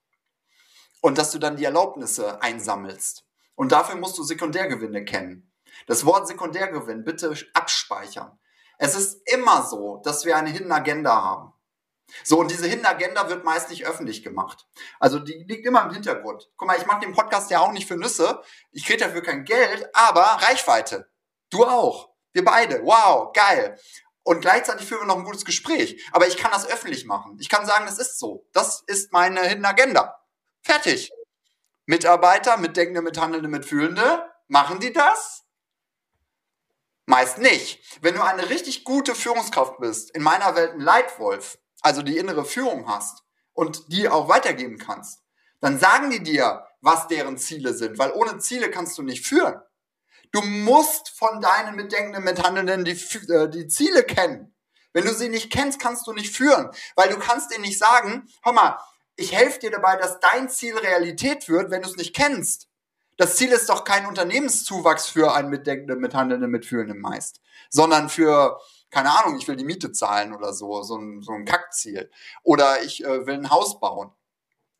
Und 1.02 1.18
dass 1.18 1.32
du 1.32 1.40
dann 1.40 1.56
die 1.56 1.66
Erlaubnisse 1.66 2.42
einsammelst. 2.42 3.26
Und 3.56 3.72
dafür 3.72 3.96
musst 3.96 4.18
du 4.18 4.24
Sekundärgewinne 4.24 5.06
kennen. 5.06 5.52
Das 5.88 6.06
Wort 6.06 6.28
Sekundärgewinn 6.28 7.04
bitte 7.04 7.36
abspeichern. 7.54 8.40
Es 8.78 8.96
ist 8.96 9.22
immer 9.32 9.64
so, 9.64 10.02
dass 10.04 10.26
wir 10.26 10.36
eine 10.36 10.50
Hidden 10.50 10.72
Agenda 10.72 11.22
haben. 11.22 11.54
So, 12.24 12.40
und 12.40 12.52
diese 12.52 12.68
Hidden 12.68 12.86
Agenda 12.86 13.30
wird 13.30 13.46
meist 13.46 13.70
nicht 13.70 13.86
öffentlich 13.86 14.24
gemacht. 14.24 14.68
Also 15.00 15.20
die 15.20 15.46
liegt 15.48 15.66
immer 15.66 15.84
im 15.84 15.94
Hintergrund. 15.94 16.50
Guck 16.58 16.68
mal, 16.68 16.78
ich 16.78 16.86
mache 16.86 17.02
den 17.02 17.14
Podcast 17.14 17.50
ja 17.52 17.60
auch 17.60 17.72
nicht 17.72 17.88
für 17.88 17.96
Nüsse. 17.96 18.42
Ich 18.72 18.86
kriege 18.86 19.06
dafür 19.06 19.24
kein 19.24 19.46
Geld, 19.46 19.88
aber 19.94 20.22
Reichweite. 20.22 21.10
Du 21.50 21.66
auch. 21.66 22.10
Wir 22.34 22.44
beide. 22.44 22.82
Wow, 22.84 23.32
geil. 23.34 23.78
und 24.24 24.42
gleichzeitig 24.42 24.88
führen 24.88 25.02
wir 25.02 25.08
noch 25.08 25.18
ein 25.18 25.24
gutes 25.24 25.46
Gespräch. 25.46 26.08
Aber 26.12 26.28
ich 26.28 26.38
kann 26.38 26.52
das 26.52 26.68
öffentlich 26.68 27.06
machen. 27.06 27.38
Ich 27.40 27.50
kann 27.50 27.66
sagen, 27.66 27.86
das 27.86 27.98
ist 27.98 28.20
so. 28.20 28.48
Das 28.54 28.84
ist 28.88 29.12
meine 29.12 29.42
Hidden 29.42 29.66
Agenda. 29.66 30.20
Fertig. 30.62 31.12
Mitarbeiter, 31.92 32.56
Mitdenkende, 32.56 33.02
Mithandelnde, 33.02 33.50
Mitfühlende, 33.50 34.26
machen 34.48 34.80
die 34.80 34.94
das? 34.94 35.44
Meist 37.06 37.38
nicht. 37.38 37.84
Wenn 38.02 38.16
du 38.16 38.24
eine 38.24 38.50
richtig 38.50 38.86
gute 38.86 39.14
Führungskraft 39.14 39.78
bist, 39.80 40.10
in 40.12 40.24
meiner 40.24 40.56
Welt 40.56 40.72
ein 40.72 40.80
Leitwolf, 40.80 41.60
also 41.82 42.02
die 42.02 42.18
innere 42.18 42.46
Führung 42.46 42.88
hast 42.88 43.24
und 43.52 43.92
die 43.92 44.08
auch 44.08 44.30
weitergeben 44.30 44.78
kannst, 44.78 45.20
dann 45.60 45.80
sagen 45.80 46.12
die 46.12 46.24
dir, 46.24 46.66
was 46.80 47.10
deren 47.10 47.38
Ziele 47.38 47.74
sind, 47.74 47.98
weil 47.98 48.14
ohne 48.14 48.38
Ziele 48.38 48.72
kannst 48.72 48.98
du 48.98 49.04
nicht 49.04 49.28
führen. 49.28 49.60
Du 50.32 50.42
musst 50.42 51.10
von 51.10 51.42
deinen 51.42 51.76
Mitdenkenden, 51.76 52.24
Mithandelnden 52.24 52.86
die, 52.86 52.98
äh, 53.34 53.50
die 53.50 53.68
Ziele 53.68 54.04
kennen. 54.04 54.56
Wenn 54.94 55.04
du 55.04 55.14
sie 55.14 55.28
nicht 55.28 55.52
kennst, 55.52 55.82
kannst 55.82 56.08
du 56.08 56.14
nicht 56.14 56.34
führen, 56.34 56.72
weil 56.96 57.10
du 57.10 57.20
kannst 57.20 57.54
ihnen 57.54 57.64
nicht 57.64 57.78
sagen, 57.78 58.30
hör 58.44 58.54
mal, 58.54 58.80
ich 59.22 59.34
helfe 59.34 59.60
dir 59.60 59.72
dabei, 59.72 59.96
dass 59.96 60.20
dein 60.20 60.50
Ziel 60.50 60.78
Realität 60.78 61.48
wird, 61.48 61.72
wenn 61.72 61.84
du 61.84 61.90
es 61.90 61.96
nicht 61.96 62.16
kennst. 62.16 62.68
Das 63.18 63.36
Ziel 63.36 63.52
ist 63.52 63.70
doch 63.70 63.84
kein 63.84 64.08
Unternehmenszuwachs 64.08 65.08
für 65.08 65.34
einen 65.34 65.50
Mitdenkenden, 65.50 66.00
Mithandelnden, 66.00 66.50
Mitführenden 66.50 67.00
meist, 67.00 67.40
sondern 67.70 68.10
für, 68.10 68.60
keine 68.90 69.12
Ahnung, 69.12 69.38
ich 69.38 69.48
will 69.48 69.56
die 69.56 69.64
Miete 69.64 69.92
zahlen 69.92 70.34
oder 70.34 70.54
so, 70.54 70.82
so 70.82 70.98
ein, 70.98 71.22
so 71.22 71.34
ein 71.34 71.46
Kackziel. 71.46 72.10
Oder 72.42 72.82
ich 72.82 73.04
äh, 73.04 73.28
will 73.28 73.36
ein 73.36 73.52
Haus 73.52 73.80
bauen. 73.80 74.12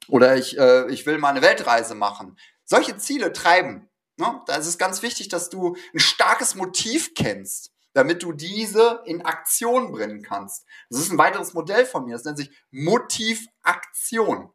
Oder 0.08 0.36
ich, 0.36 0.58
äh, 0.58 0.90
ich 0.90 1.06
will 1.06 1.20
mal 1.20 1.30
eine 1.30 1.44
Weltreise 1.44 1.94
machen. 1.94 2.38
Solche 2.66 2.98
Ziele 2.98 3.34
treiben. 3.34 3.90
Ne? 4.18 4.42
Da 4.48 4.56
ist 4.56 4.68
es 4.68 4.80
ganz 4.80 5.04
wichtig, 5.04 5.30
dass 5.30 5.50
du 5.50 5.76
ein 5.94 6.00
starkes 6.00 6.56
Motiv 6.56 7.14
kennst, 7.14 7.71
damit 7.94 8.24
du 8.24 8.32
diese 8.32 9.02
in 9.06 9.24
Aktion 9.26 9.92
bringen 9.92 10.22
kannst. 10.22 10.66
Das 10.90 11.00
ist 11.00 11.12
ein 11.12 11.18
weiteres 11.18 11.54
Modell 11.54 11.86
von 11.86 12.06
mir, 12.06 12.14
das 12.14 12.24
nennt 12.24 12.38
sich 12.38 12.52
Motivaktion. 12.72 14.52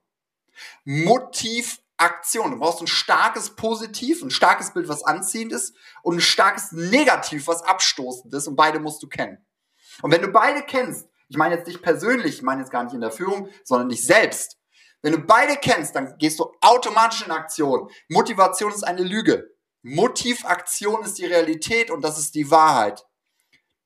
Motivaktion. 0.85 2.53
Du 2.53 2.59
brauchst 2.59 2.81
ein 2.81 2.87
starkes 2.87 3.57
Positiv, 3.57 4.23
ein 4.23 4.31
starkes 4.31 4.73
Bild, 4.73 4.89
was 4.89 5.05
anziehend 5.05 5.53
ist, 5.53 5.75
und 6.03 6.17
ein 6.17 6.21
starkes 6.21 6.73
Negativ, 6.73 7.47
was 7.47 7.63
abstoßend 7.63 8.33
ist, 8.35 8.47
und 8.47 8.57
beide 8.57 8.81
musst 8.81 9.03
du 9.03 9.09
kennen. 9.09 9.45
Und 10.03 10.13
wenn 10.13 10.23
du 10.23 10.29
beide 10.29 10.63
kennst, 10.63 11.09
ich 11.29 11.37
meine 11.37 11.57
jetzt 11.57 11.67
nicht 11.67 11.83
persönlich, 11.83 12.37
ich 12.37 12.43
meine 12.43 12.61
jetzt 12.61 12.71
gar 12.71 12.85
nicht 12.85 12.95
in 12.95 13.01
der 13.01 13.11
Führung, 13.11 13.49
sondern 13.65 13.89
dich 13.89 14.05
selbst, 14.05 14.59
wenn 15.03 15.13
du 15.13 15.19
beide 15.19 15.57
kennst, 15.57 15.95
dann 15.95 16.17
gehst 16.19 16.39
du 16.41 16.53
automatisch 16.61 17.25
in 17.25 17.31
Aktion. 17.31 17.91
Motivation 18.09 18.73
ist 18.73 18.83
eine 18.83 19.03
Lüge. 19.03 19.51
Motivaktion 19.83 21.05
ist 21.05 21.19
die 21.19 21.27
Realität 21.27 21.91
und 21.91 22.03
das 22.03 22.19
ist 22.19 22.35
die 22.35 22.51
Wahrheit. 22.51 23.05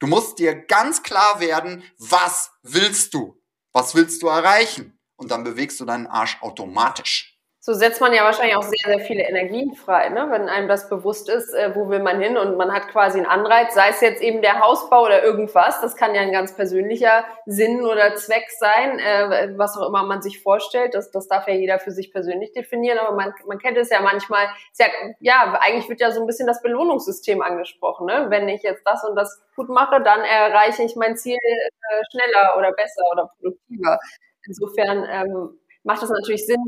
Du 0.01 0.07
musst 0.07 0.39
dir 0.39 0.55
ganz 0.55 1.03
klar 1.03 1.41
werden, 1.41 1.85
was 1.99 2.51
willst 2.63 3.15
du? 3.15 3.41
Was 3.73 3.95
willst 3.95 4.23
du 4.23 4.29
erreichen? 4.29 4.99
Und 5.17 5.31
dann 5.31 5.45
bewegst 5.45 5.79
du 5.79 5.85
deinen 5.85 6.07
Arsch 6.07 6.39
automatisch. 6.41 7.39
So 7.71 7.77
setzt 7.77 8.01
man 8.01 8.13
ja 8.13 8.25
wahrscheinlich 8.25 8.57
auch 8.57 8.65
sehr, 8.65 8.97
sehr 8.97 8.99
viele 8.99 9.23
Energien 9.23 9.77
frei, 9.77 10.09
ne? 10.09 10.27
wenn 10.29 10.49
einem 10.49 10.67
das 10.67 10.89
bewusst 10.89 11.29
ist, 11.29 11.55
äh, 11.55 11.71
wo 11.73 11.89
will 11.89 12.01
man 12.01 12.21
hin 12.21 12.37
und 12.37 12.57
man 12.57 12.73
hat 12.73 12.89
quasi 12.89 13.19
einen 13.19 13.29
Anreiz, 13.29 13.75
sei 13.75 13.91
es 13.91 14.01
jetzt 14.01 14.21
eben 14.23 14.43
der 14.43 14.59
Hausbau 14.59 15.05
oder 15.05 15.23
irgendwas, 15.23 15.81
das 15.81 15.95
kann 15.95 16.13
ja 16.17 16.21
ein 16.21 16.33
ganz 16.33 16.57
persönlicher 16.57 17.25
Sinn 17.47 17.87
oder 17.87 18.17
Zweck 18.17 18.51
sein, 18.59 18.99
äh, 18.99 19.57
was 19.57 19.79
auch 19.79 19.87
immer 19.87 20.03
man 20.03 20.21
sich 20.21 20.43
vorstellt, 20.43 20.95
das, 20.95 21.13
das 21.13 21.29
darf 21.29 21.47
ja 21.47 21.55
jeder 21.55 21.79
für 21.79 21.93
sich 21.93 22.11
persönlich 22.11 22.51
definieren, 22.51 22.99
aber 22.99 23.15
man, 23.15 23.33
man 23.47 23.61
kennt 23.61 23.79
es 23.79 23.89
ja 23.91 24.01
manchmal, 24.01 24.49
ja, 24.77 24.87
ja, 25.21 25.57
eigentlich 25.61 25.89
wird 25.89 26.01
ja 26.01 26.11
so 26.11 26.23
ein 26.23 26.27
bisschen 26.27 26.49
das 26.49 26.63
Belohnungssystem 26.63 27.41
angesprochen, 27.41 28.07
ne? 28.07 28.27
wenn 28.31 28.49
ich 28.49 28.65
jetzt 28.65 28.83
das 28.85 29.05
und 29.05 29.15
das 29.15 29.41
gut 29.55 29.69
mache, 29.69 30.03
dann 30.03 30.23
erreiche 30.23 30.83
ich 30.83 30.97
mein 30.97 31.17
Ziel 31.17 31.39
äh, 31.39 32.03
schneller 32.11 32.57
oder 32.59 32.73
besser 32.73 33.05
oder 33.13 33.31
produktiver. 33.39 34.01
Insofern 34.45 35.07
ähm, 35.09 35.61
macht 35.85 36.03
es 36.03 36.11
natürlich 36.11 36.45
Sinn, 36.45 36.65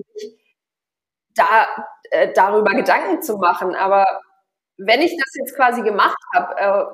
da, 1.35 1.67
äh, 2.11 2.33
darüber 2.33 2.73
Gedanken 2.73 3.23
zu 3.23 3.37
machen. 3.39 3.75
Aber 3.75 4.05
wenn 4.79 5.01
ich 5.01 5.17
das 5.17 5.35
jetzt 5.35 5.57
quasi 5.57 5.83
gemacht 5.83 6.19
habe, 6.35 6.55
äh, 6.57 6.85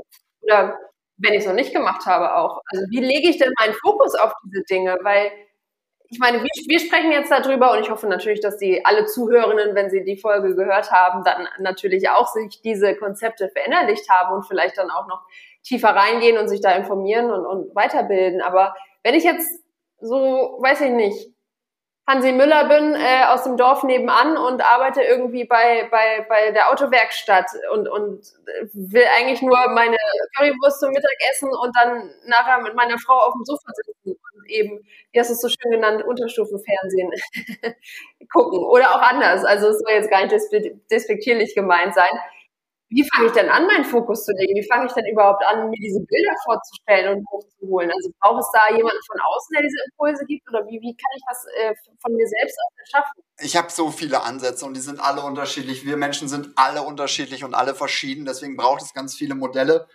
oder 0.43 0.79
wenn 1.19 1.35
ich 1.35 1.41
es 1.41 1.47
noch 1.47 1.55
nicht 1.55 1.73
gemacht 1.73 2.07
habe 2.07 2.37
auch, 2.37 2.61
also 2.67 2.85
wie 2.91 3.01
lege 3.01 3.29
ich 3.29 3.39
denn 3.39 3.53
meinen 3.59 3.75
Fokus 3.75 4.15
auf 4.15 4.33
diese 4.45 4.63
Dinge? 4.65 4.99
Weil 5.03 5.33
ich 6.11 6.19
meine, 6.19 6.39
wir, 6.39 6.49
wir 6.49 6.81
sprechen 6.81 7.13
jetzt 7.13 7.31
darüber 7.31 7.73
und 7.73 7.81
ich 7.81 7.91
hoffe 7.91 8.07
natürlich, 8.07 8.41
dass 8.41 8.57
die 8.57 8.85
alle 8.85 9.05
Zuhörenden, 9.05 9.75
wenn 9.75 9.91
sie 9.91 10.05
die 10.05 10.17
Folge 10.17 10.55
gehört 10.55 10.91
haben, 10.91 11.23
dann 11.23 11.49
natürlich 11.59 12.09
auch 12.09 12.29
sich 12.29 12.63
diese 12.63 12.95
Konzepte 12.95 13.51
verinnerlicht 13.51 14.09
haben 14.09 14.35
und 14.35 14.47
vielleicht 14.47 14.79
dann 14.79 14.91
auch 14.91 15.07
noch 15.07 15.23
tiefer 15.63 15.91
reingehen 15.91 16.39
und 16.39 16.49
sich 16.49 16.61
da 16.61 16.73
informieren 16.73 17.31
und, 17.31 17.45
und 17.45 17.75
weiterbilden. 17.75 18.41
Aber 18.41 18.75
wenn 19.03 19.15
ich 19.15 19.25
jetzt 19.25 19.63
so, 20.01 20.59
weiß 20.61 20.81
ich 20.83 20.93
nicht, 20.93 21.35
Hansi 22.09 22.33
Müller 22.33 22.69
bin 22.69 22.95
äh, 22.95 23.27
aus 23.27 23.43
dem 23.45 23.59
Dorf 23.59 23.83
nebenan 23.83 24.39
und 24.39 24.63
arbeite 24.63 25.03
irgendwie 25.03 25.45
bei, 25.45 25.87
bei, 25.91 26.25
bei 26.27 26.53
der 26.53 26.71
Autowerkstatt 26.71 27.51
und, 27.75 27.87
und 27.87 28.23
will 28.73 29.05
eigentlich 29.15 29.43
nur 29.43 29.59
meine 29.75 29.99
Currywurst 30.35 30.81
zum 30.81 30.89
Mittagessen 30.89 31.51
und 31.51 31.77
dann 31.77 32.11
nachher 32.25 32.63
mit 32.63 32.75
meiner 32.75 32.99
Frau 32.99 33.13
auf 33.13 33.35
dem 33.35 33.45
Sofa 33.45 33.71
sitzen 33.75 34.19
und 34.35 34.49
eben, 34.49 34.81
wie 35.13 35.21
hast 35.21 35.29
du 35.29 35.35
es 35.35 35.41
so 35.43 35.49
schön 35.49 35.71
genannt, 35.71 36.03
Unterstufenfernsehen 36.03 37.11
gucken. 38.33 38.61
Oder 38.61 38.95
auch 38.95 39.03
anders. 39.03 39.45
Also 39.45 39.69
es 39.69 39.81
soll 39.81 39.93
jetzt 39.93 40.11
gar 40.11 40.25
nicht 40.25 40.35
despektierlich 40.91 41.55
gemeint 41.55 41.95
sein 41.95 42.09
wie 42.91 43.07
fange 43.13 43.27
ich 43.27 43.33
denn 43.33 43.51
an, 43.51 43.67
meinen 43.67 43.85
Fokus 43.85 44.25
zu 44.25 44.33
legen? 44.33 44.55
Wie 44.57 44.67
fange 44.67 44.87
ich 44.87 44.93
denn 44.93 45.05
überhaupt 45.07 45.45
an, 45.45 45.69
mir 45.69 45.77
diese 45.77 46.01
Bilder 46.01 46.33
vorzustellen 46.45 47.19
und 47.19 47.31
hochzuholen? 47.31 47.91
Also 47.91 48.11
braucht 48.19 48.41
es 48.41 48.51
da 48.53 48.75
jemanden 48.75 49.01
von 49.07 49.21
außen, 49.21 49.55
der 49.55 49.63
diese 49.63 49.77
Impulse 49.91 50.25
gibt? 50.25 50.49
Oder 50.49 50.67
wie, 50.67 50.81
wie 50.81 50.97
kann 50.97 51.13
ich 51.15 51.23
das 51.29 51.45
äh, 51.59 51.75
von 52.01 52.15
mir 52.15 52.27
selbst 52.27 52.57
aus 52.59 52.73
erschaffen? 52.79 53.23
Ich 53.41 53.57
habe 53.57 53.71
so 53.71 53.91
viele 53.91 54.23
Ansätze 54.23 54.65
und 54.65 54.75
die 54.75 54.81
sind 54.81 55.01
alle 55.01 55.21
unterschiedlich. 55.21 55.85
Wir 55.85 55.99
Menschen 55.99 56.29
sind 56.29 56.53
alle 56.57 56.83
unterschiedlich 56.83 57.45
und 57.45 57.55
alle 57.55 57.75
verschieden. 57.75 58.25
Deswegen 58.25 58.57
braucht 58.57 58.81
es 58.81 58.95
ganz 58.95 59.15
viele 59.15 59.35
Modelle. 59.35 59.87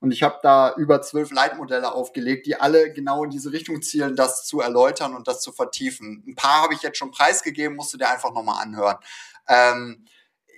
Und 0.00 0.10
ich 0.12 0.22
habe 0.22 0.38
da 0.42 0.74
über 0.76 1.02
zwölf 1.02 1.30
Leitmodelle 1.30 1.92
aufgelegt, 1.92 2.46
die 2.46 2.56
alle 2.56 2.92
genau 2.92 3.22
in 3.22 3.30
diese 3.30 3.52
Richtung 3.52 3.82
zielen, 3.82 4.16
das 4.16 4.44
zu 4.44 4.60
erläutern 4.60 5.14
und 5.14 5.28
das 5.28 5.40
zu 5.40 5.52
vertiefen. 5.52 6.24
Ein 6.26 6.34
paar 6.34 6.62
habe 6.62 6.74
ich 6.74 6.82
jetzt 6.82 6.98
schon 6.98 7.10
preisgegeben, 7.10 7.76
musst 7.76 7.92
du 7.92 7.98
dir 7.98 8.08
einfach 8.08 8.32
nochmal 8.32 8.62
anhören. 8.62 8.96
Ähm, 9.46 10.06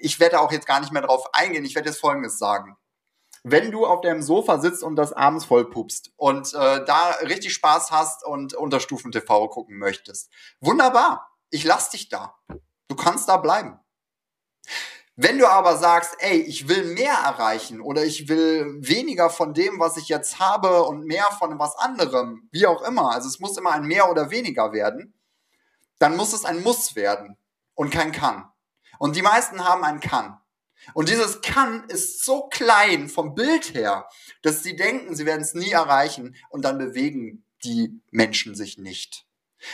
ich 0.02 0.20
werde 0.20 0.40
auch 0.40 0.52
jetzt 0.52 0.66
gar 0.66 0.80
nicht 0.80 0.92
mehr 0.92 1.02
drauf 1.02 1.32
eingehen. 1.32 1.64
Ich 1.64 1.74
werde 1.74 1.88
jetzt 1.88 2.00
Folgendes 2.00 2.38
sagen. 2.38 2.76
Wenn 3.44 3.70
du 3.70 3.86
auf 3.86 4.02
deinem 4.02 4.22
Sofa 4.22 4.58
sitzt 4.58 4.82
und 4.82 4.96
das 4.96 5.12
abends 5.12 5.44
vollpupst 5.44 6.12
und 6.16 6.54
äh, 6.54 6.84
da 6.84 7.10
richtig 7.22 7.54
Spaß 7.54 7.90
hast 7.90 8.24
und 8.24 8.54
Unterstufen 8.54 9.10
TV 9.10 9.48
gucken 9.48 9.78
möchtest, 9.78 10.30
wunderbar. 10.60 11.28
Ich 11.50 11.64
lass 11.64 11.90
dich 11.90 12.08
da. 12.08 12.36
Du 12.88 12.96
kannst 12.96 13.28
da 13.28 13.36
bleiben. 13.36 13.78
Wenn 15.16 15.38
du 15.38 15.46
aber 15.46 15.76
sagst, 15.76 16.16
ey, 16.18 16.40
ich 16.40 16.68
will 16.68 16.94
mehr 16.94 17.14
erreichen 17.14 17.80
oder 17.80 18.04
ich 18.04 18.28
will 18.28 18.76
weniger 18.80 19.28
von 19.28 19.54
dem, 19.54 19.78
was 19.78 19.96
ich 19.96 20.08
jetzt 20.08 20.38
habe 20.38 20.84
und 20.84 21.04
mehr 21.04 21.26
von 21.38 21.58
was 21.58 21.76
anderem, 21.76 22.48
wie 22.50 22.66
auch 22.66 22.82
immer, 22.82 23.12
also 23.12 23.28
es 23.28 23.38
muss 23.38 23.58
immer 23.58 23.72
ein 23.72 23.84
mehr 23.84 24.10
oder 24.10 24.30
weniger 24.30 24.72
werden, 24.72 25.14
dann 25.98 26.16
muss 26.16 26.32
es 26.32 26.44
ein 26.44 26.62
Muss 26.62 26.96
werden 26.96 27.36
und 27.74 27.90
kein 27.90 28.12
kann. 28.12 28.51
Und 29.02 29.16
die 29.16 29.22
meisten 29.22 29.64
haben 29.64 29.82
ein 29.82 29.98
kann. 29.98 30.40
Und 30.94 31.08
dieses 31.08 31.40
kann 31.40 31.88
ist 31.88 32.24
so 32.24 32.46
klein 32.46 33.08
vom 33.08 33.34
Bild 33.34 33.74
her, 33.74 34.08
dass 34.42 34.62
sie 34.62 34.76
denken, 34.76 35.16
sie 35.16 35.26
werden 35.26 35.40
es 35.40 35.54
nie 35.54 35.72
erreichen 35.72 36.36
und 36.50 36.64
dann 36.64 36.78
bewegen 36.78 37.44
die 37.64 38.00
Menschen 38.12 38.54
sich 38.54 38.78
nicht. 38.78 39.26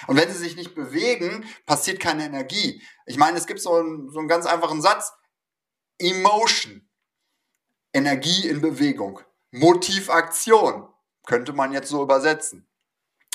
Und 0.06 0.16
wenn 0.16 0.32
sie 0.32 0.38
sich 0.38 0.56
nicht 0.56 0.74
bewegen, 0.74 1.46
passiert 1.66 2.00
keine 2.00 2.24
Energie. 2.24 2.82
Ich 3.04 3.18
meine, 3.18 3.36
es 3.36 3.46
gibt 3.46 3.60
so 3.60 3.74
einen, 3.74 4.08
so 4.08 4.18
einen 4.18 4.28
ganz 4.28 4.46
einfachen 4.46 4.80
Satz. 4.80 5.12
Emotion. 5.98 6.88
Energie 7.92 8.48
in 8.48 8.62
Bewegung. 8.62 9.20
Motivaktion. 9.50 10.88
Könnte 11.26 11.52
man 11.52 11.74
jetzt 11.74 11.90
so 11.90 12.02
übersetzen. 12.02 12.66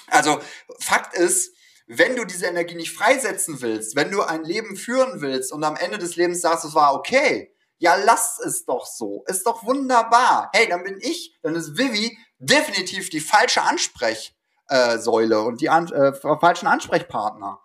Also 0.07 0.41
Fakt 0.79 1.13
ist, 1.13 1.55
wenn 1.87 2.15
du 2.15 2.25
diese 2.25 2.45
Energie 2.45 2.75
nicht 2.75 2.95
freisetzen 2.95 3.61
willst, 3.61 3.95
wenn 3.95 4.11
du 4.11 4.21
ein 4.21 4.43
Leben 4.43 4.75
führen 4.75 5.21
willst 5.21 5.51
und 5.51 5.63
am 5.63 5.75
Ende 5.75 5.97
des 5.97 6.15
Lebens 6.15 6.41
sagst, 6.41 6.65
es 6.65 6.75
war 6.75 6.95
okay, 6.95 7.53
ja, 7.77 7.95
lass 7.95 8.39
es 8.39 8.65
doch 8.65 8.85
so. 8.85 9.23
Ist 9.27 9.45
doch 9.45 9.65
wunderbar. 9.65 10.49
Hey, 10.53 10.69
dann 10.69 10.83
bin 10.83 10.97
ich, 11.01 11.37
dann 11.41 11.55
ist 11.55 11.77
Vivi 11.77 12.17
definitiv 12.39 13.09
die 13.09 13.19
falsche 13.19 13.61
Ansprechsäule 13.61 15.41
und 15.41 15.59
die 15.59 15.69
an, 15.69 15.91
äh, 15.91 16.13
falschen 16.13 16.67
Ansprechpartner. 16.67 17.59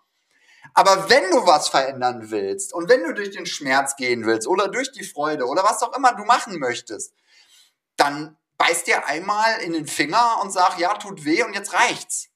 Aber 0.73 1.09
wenn 1.09 1.31
du 1.31 1.45
was 1.45 1.69
verändern 1.69 2.31
willst 2.31 2.73
und 2.73 2.89
wenn 2.89 3.03
du 3.03 3.13
durch 3.13 3.31
den 3.31 3.45
Schmerz 3.45 3.95
gehen 3.95 4.25
willst 4.25 4.47
oder 4.47 4.67
durch 4.67 4.91
die 4.91 5.05
Freude 5.05 5.45
oder 5.45 5.63
was 5.63 5.81
auch 5.81 5.95
immer 5.95 6.13
du 6.13 6.25
machen 6.25 6.59
möchtest, 6.59 7.13
dann 7.95 8.37
beiß 8.57 8.83
dir 8.83 9.07
einmal 9.07 9.61
in 9.61 9.73
den 9.73 9.87
Finger 9.87 10.39
und 10.43 10.51
sag, 10.51 10.77
ja, 10.79 10.93
tut 10.95 11.25
weh 11.25 11.43
und 11.43 11.53
jetzt 11.53 11.73
reicht's. 11.73 12.29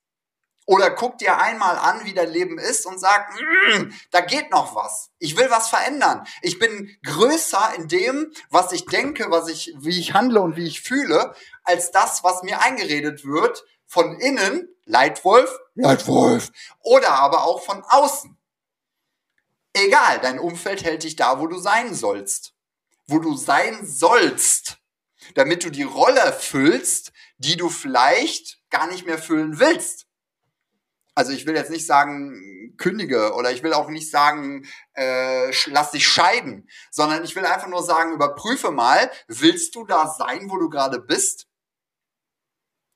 Oder 0.65 0.91
guck 0.91 1.17
dir 1.17 1.38
einmal 1.38 1.78
an, 1.78 2.06
wie 2.06 2.13
dein 2.13 2.32
Leben 2.32 2.58
ist 2.58 2.86
und 2.86 2.99
sag, 2.99 3.34
mm, 3.34 3.93
da 4.12 4.21
geht 4.21 4.49
noch 4.49 4.76
was. 4.76 5.10
Ich 5.19 5.36
will 5.36 5.49
was 5.49 5.69
verändern. 5.69 6.26
Ich 6.41 6.58
bin 6.58 6.95
größer 7.04 7.73
in 7.76 7.88
dem, 7.88 8.32
was 8.49 8.71
ich 8.71 8.86
denke, 8.86 9.30
was 9.30 9.49
ich, 9.49 9.73
wie 9.78 9.99
ich 9.99 10.13
handle 10.13 10.41
und 10.41 10.56
wie 10.56 10.67
ich 10.67 10.82
fühle, 10.82 11.36
als 11.63 11.91
das, 11.91 12.23
was 12.23 12.43
mir 12.43 12.62
eingeredet 12.62 13.26
wird 13.26 13.65
von 13.86 14.19
innen, 14.19 14.69
Leitwolf, 14.86 15.49
Leitwolf, 15.76 16.52
oder 16.82 17.10
aber 17.10 17.43
auch 17.43 17.63
von 17.63 17.84
außen. 17.84 18.38
Egal, 19.73 20.19
dein 20.21 20.39
Umfeld 20.39 20.84
hält 20.84 21.04
dich 21.04 21.15
da, 21.15 21.39
wo 21.39 21.47
du 21.47 21.58
sein 21.58 21.93
sollst. 21.93 22.54
Wo 23.06 23.19
du 23.19 23.36
sein 23.36 23.86
sollst, 23.86 24.78
damit 25.36 25.65
du 25.65 25.69
die 25.69 25.84
Rolle 25.84 26.32
füllst, 26.32 27.12
die 27.38 27.58
du 27.58 27.69
vielleicht 27.69 28.60
gar 28.69 28.88
nicht 28.88 29.06
mehr 29.06 29.17
füllen 29.17 29.60
willst 29.60 30.03
also 31.15 31.32
ich 31.32 31.45
will 31.45 31.56
jetzt 31.56 31.71
nicht 31.71 31.86
sagen, 31.86 32.73
kündige 32.78 33.34
oder 33.34 33.52
ich 33.52 33.63
will 33.63 33.73
auch 33.73 33.89
nicht 33.89 34.10
sagen, 34.10 34.65
äh, 34.95 35.52
lass 35.67 35.91
dich 35.91 36.08
scheiden, 36.08 36.67
sondern 36.91 37.23
ich 37.23 37.36
will 37.36 37.45
einfach 37.45 37.67
nur 37.67 37.84
sagen, 37.84 38.13
überprüfe 38.13 38.71
mal, 38.71 39.12
willst 39.28 39.76
du 39.76 39.86
da 39.86 40.08
sein, 40.08 40.49
wo 40.49 40.58
du 40.58 40.69
gerade 40.69 40.99
bist? 40.99 41.47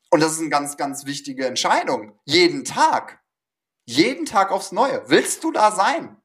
Und 0.09 0.21
das 0.21 0.33
ist 0.33 0.39
eine 0.39 0.49
ganz, 0.49 0.77
ganz 0.77 1.05
wichtige 1.05 1.45
Entscheidung. 1.45 2.17
Jeden 2.25 2.63
Tag. 2.63 3.19
Jeden 3.85 4.25
Tag 4.25 4.51
aufs 4.51 4.71
Neue. 4.71 5.03
Willst 5.07 5.43
du 5.43 5.51
da 5.51 5.71
sein? 5.71 6.21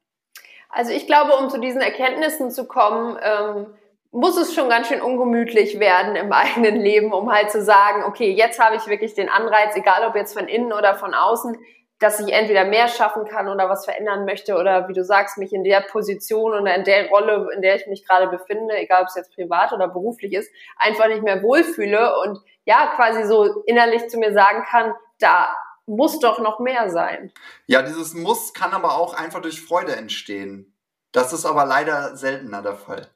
Also 0.69 0.93
ich 0.93 1.07
glaube, 1.07 1.37
um 1.37 1.51
zu 1.51 1.61
diesen 1.61 1.81
Erkenntnissen 1.81 2.51
zu 2.51 2.67
kommen, 2.67 3.19
ähm, 3.21 3.75
muss 4.11 4.37
es 4.37 4.55
schon 4.55 4.69
ganz 4.69 4.89
schön 4.89 5.03
ungemütlich 5.03 5.81
werden 5.81 6.17
im 6.17 6.33
eigenen 6.33 6.77
Leben, 6.77 7.13
um 7.13 7.31
halt 7.33 7.51
zu 7.51 7.63
sagen, 7.63 8.05
okay, 8.05 8.33
jetzt 8.33 8.59
habe 8.59 8.77
ich 8.77 8.87
wirklich 8.87 9.15
den 9.15 9.29
Anreiz, 9.29 9.75
egal 9.75 10.07
ob 10.07 10.15
jetzt 10.15 10.37
von 10.37 10.49
innen 10.49 10.73
oder 10.73 10.95
von 10.95 11.15
außen, 11.15 11.57
dass 12.03 12.21
ich 12.21 12.33
entweder 12.33 12.65
mehr 12.65 12.89
schaffen 12.89 13.25
kann 13.25 13.49
oder 13.49 13.69
was 13.69 13.85
verändern 13.85 14.25
möchte 14.25 14.57
oder 14.57 14.89
wie 14.89 14.93
du 14.93 15.05
sagst, 15.05 15.39
mich 15.39 15.53
in 15.53 15.65
der 15.65 15.81
Position 15.81 16.53
oder 16.53 16.75
in 16.75 16.85
der 16.85 17.09
Rolle, 17.09 17.49
in 17.55 17.63
der 17.63 17.77
ich 17.77 17.87
mich 17.87 18.07
gerade 18.07 18.29
befinde, 18.29 18.77
egal 18.77 19.03
ob 19.03 19.09
es 19.09 19.15
jetzt 19.15 19.35
privat 19.35 19.73
oder 19.73 19.89
beruflich 19.89 20.33
ist, 20.33 20.51
einfach 20.77 21.09
nicht 21.09 21.23
mehr 21.23 21.43
wohlfühle 21.43 22.19
und 22.21 22.41
ja, 22.65 22.93
quasi 22.97 23.25
so 23.25 23.63
innerlich 23.65 24.09
zu 24.09 24.19
mir 24.19 24.33
sagen 24.33 24.65
kann, 24.69 24.95
da 25.19 25.55
muss 25.87 26.19
doch 26.19 26.39
noch 26.39 26.59
mehr 26.61 26.91
sein. 26.91 27.33
Ja, 27.67 27.83
dieses 27.83 28.15
Muss 28.15 28.53
kann 28.53 28.73
aber 28.73 28.97
auch 28.97 29.15
einfach 29.15 29.41
durch 29.41 29.61
Freude 29.61 29.97
entstehen. 29.97 30.77
Das 31.13 31.33
ist 31.33 31.45
aber 31.45 31.65
leider 31.65 32.17
seltener 32.17 32.63
der 32.63 32.77
Fall. 32.77 33.09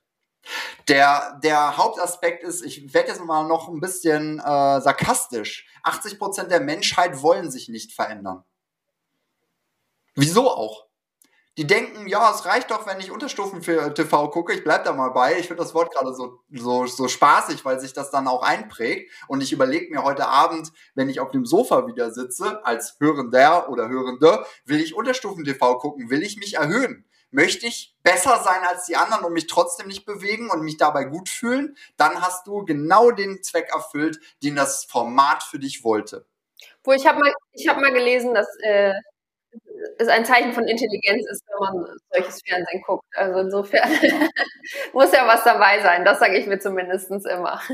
Der, 0.88 1.40
der 1.42 1.76
Hauptaspekt 1.76 2.44
ist, 2.44 2.62
ich 2.62 2.94
werde 2.94 3.08
jetzt 3.08 3.24
mal 3.24 3.46
noch 3.48 3.68
ein 3.68 3.80
bisschen 3.80 4.38
äh, 4.38 4.80
sarkastisch. 4.80 5.66
80 5.82 6.18
Prozent 6.18 6.50
der 6.50 6.60
Menschheit 6.60 7.22
wollen 7.22 7.50
sich 7.50 7.68
nicht 7.68 7.92
verändern. 7.92 8.44
Wieso 10.16 10.50
auch? 10.50 10.86
Die 11.58 11.66
denken, 11.66 12.06
ja, 12.06 12.30
es 12.30 12.44
reicht 12.44 12.70
doch, 12.70 12.86
wenn 12.86 13.00
ich 13.00 13.10
Unterstufen 13.10 13.62
für 13.62 13.94
TV 13.94 14.28
gucke. 14.28 14.52
Ich 14.52 14.62
bleib 14.62 14.84
da 14.84 14.92
mal 14.92 15.10
bei. 15.10 15.38
Ich 15.38 15.46
finde 15.46 15.62
das 15.62 15.74
Wort 15.74 15.90
gerade 15.94 16.14
so, 16.14 16.40
so, 16.50 16.86
so 16.86 17.08
spaßig, 17.08 17.64
weil 17.64 17.80
sich 17.80 17.94
das 17.94 18.10
dann 18.10 18.28
auch 18.28 18.42
einprägt. 18.42 19.10
Und 19.26 19.42
ich 19.42 19.52
überlege 19.52 19.94
mir 19.94 20.02
heute 20.02 20.26
Abend, 20.26 20.70
wenn 20.94 21.08
ich 21.08 21.20
auf 21.20 21.30
dem 21.30 21.46
Sofa 21.46 21.86
wieder 21.86 22.10
sitze, 22.10 22.64
als 22.66 22.96
Hörender 23.00 23.70
oder 23.70 23.88
Hörende, 23.88 24.44
will 24.66 24.80
ich 24.80 24.94
Unterstufen 24.94 25.44
TV 25.44 25.78
gucken? 25.78 26.10
Will 26.10 26.22
ich 26.22 26.36
mich 26.36 26.56
erhöhen? 26.56 27.06
Möchte 27.30 27.66
ich 27.66 27.96
besser 28.02 28.42
sein 28.44 28.62
als 28.68 28.84
die 28.84 28.96
anderen 28.96 29.24
und 29.24 29.32
mich 29.32 29.46
trotzdem 29.46 29.88
nicht 29.88 30.04
bewegen 30.04 30.50
und 30.50 30.62
mich 30.62 30.76
dabei 30.76 31.04
gut 31.04 31.30
fühlen? 31.30 31.76
Dann 31.96 32.20
hast 32.20 32.46
du 32.46 32.66
genau 32.66 33.10
den 33.10 33.42
Zweck 33.42 33.70
erfüllt, 33.72 34.20
den 34.42 34.56
das 34.56 34.84
Format 34.84 35.42
für 35.42 35.58
dich 35.58 35.84
wollte. 35.84 36.26
Wo 36.84 36.92
ich 36.92 37.06
habe 37.06 37.18
mal, 37.18 37.32
ich 37.52 37.66
habe 37.66 37.80
mal 37.80 37.92
gelesen, 37.92 38.34
dass 38.34 38.46
äh, 38.62 38.92
es 39.98 40.08
ein 40.08 40.24
Zeichen 40.24 40.52
von 40.52 40.66
Intelligenz 40.66 41.24
ist, 41.30 41.42
wenn 41.48 41.58
man 41.58 41.98
solches 42.12 42.40
Fernsehen 42.46 42.82
guckt. 42.86 43.04
Also 43.14 43.40
insofern 43.40 43.90
muss 44.92 45.12
ja 45.12 45.26
was 45.26 45.44
dabei 45.44 45.82
sein. 45.82 46.04
Das 46.04 46.18
sage 46.18 46.38
ich 46.38 46.46
mir 46.46 46.58
zumindest 46.58 47.10
immer. 47.10 47.60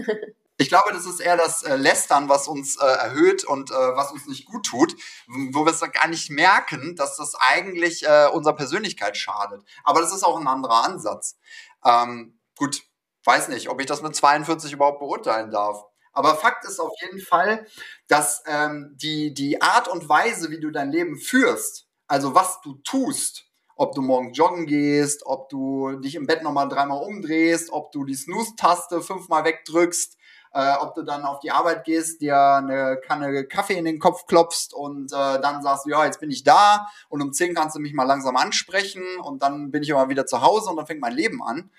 Ich 0.59 0.69
glaube, 0.69 0.93
das 0.93 1.07
ist 1.07 1.19
eher 1.19 1.37
das 1.37 1.65
äh, 1.65 1.75
Lästern, 1.75 2.29
was 2.29 2.47
uns 2.47 2.77
äh, 2.77 2.85
erhöht 2.85 3.43
und 3.43 3.71
äh, 3.71 3.75
was 3.75 4.13
uns 4.13 4.29
nicht 4.29 4.47
gut 4.47 4.65
tut, 4.65 4.95
wo 5.27 5.65
wir 5.65 5.73
es 5.73 5.81
gar 5.81 6.07
nicht 6.07 6.31
merken, 6.31 6.95
dass 6.95 7.17
das 7.17 7.35
eigentlich 7.35 8.05
äh, 8.07 8.29
unserer 8.29 8.55
Persönlichkeit 8.55 9.17
schadet. 9.17 9.65
Aber 9.83 10.01
das 10.01 10.15
ist 10.15 10.23
auch 10.23 10.39
ein 10.39 10.47
anderer 10.47 10.85
Ansatz. 10.85 11.37
Ähm, 11.85 12.39
gut, 12.57 12.83
weiß 13.25 13.49
nicht, 13.49 13.71
ob 13.71 13.81
ich 13.81 13.87
das 13.87 14.03
mit 14.03 14.15
42 14.15 14.73
überhaupt 14.73 15.01
beurteilen 15.01 15.51
darf. 15.51 15.85
Aber 16.13 16.37
Fakt 16.37 16.65
ist 16.65 16.79
auf 16.79 16.93
jeden 17.01 17.21
Fall, 17.21 17.67
dass 18.07 18.43
ähm, 18.47 18.95
die, 19.01 19.33
die 19.33 19.63
Art 19.63 19.89
und 19.89 20.09
Weise, 20.09 20.51
wie 20.51 20.61
du 20.61 20.71
dein 20.71 20.93
Leben 20.93 21.17
führst, 21.17 21.89
also 22.13 22.35
was 22.35 22.61
du 22.61 22.75
tust, 22.85 23.47
ob 23.75 23.95
du 23.95 24.03
morgen 24.03 24.35
joggen 24.35 24.67
gehst, 24.67 25.25
ob 25.25 25.49
du 25.49 25.93
dich 25.93 26.15
im 26.15 26.27
Bett 26.27 26.43
nochmal 26.43 26.69
dreimal 26.69 27.03
umdrehst, 27.03 27.73
ob 27.73 27.91
du 27.91 28.05
die 28.05 28.15
Snooze-Taste 28.15 29.01
fünfmal 29.01 29.47
wegdrückst, 29.47 30.19
äh, 30.53 30.75
ob 30.83 30.95
du 30.95 31.05
dann 31.05 31.25
auf 31.25 31.41
die 31.41 31.53
Arbeit 31.53 31.85
gehst, 31.85 32.21
dir 32.21 32.37
eine 32.37 33.01
Kanne 33.03 33.47
Kaffee 33.47 33.79
in 33.79 33.87
den 33.87 33.99
Kopf 33.99 34.27
klopfst 34.27 34.75
und 34.75 35.11
äh, 35.11 35.41
dann 35.41 35.63
sagst 35.63 35.87
du, 35.87 35.91
ja, 35.91 36.05
jetzt 36.05 36.21
bin 36.21 36.31
ich 36.31 36.45
da 36.45 36.87
und 37.09 37.23
um 37.23 37.33
zehn 37.33 37.55
kannst 37.55 37.77
du 37.77 37.81
mich 37.81 37.95
mal 37.95 38.05
langsam 38.05 38.37
ansprechen 38.37 39.05
und 39.23 39.43
dann 39.43 39.71
bin 39.71 39.83
ich 39.83 39.95
aber 39.95 40.11
wieder 40.11 40.27
zu 40.27 40.43
Hause 40.43 40.69
und 40.69 40.77
dann 40.77 40.87
fängt 40.87 41.01
mein 41.01 41.15
Leben 41.15 41.43
an. 41.43 41.71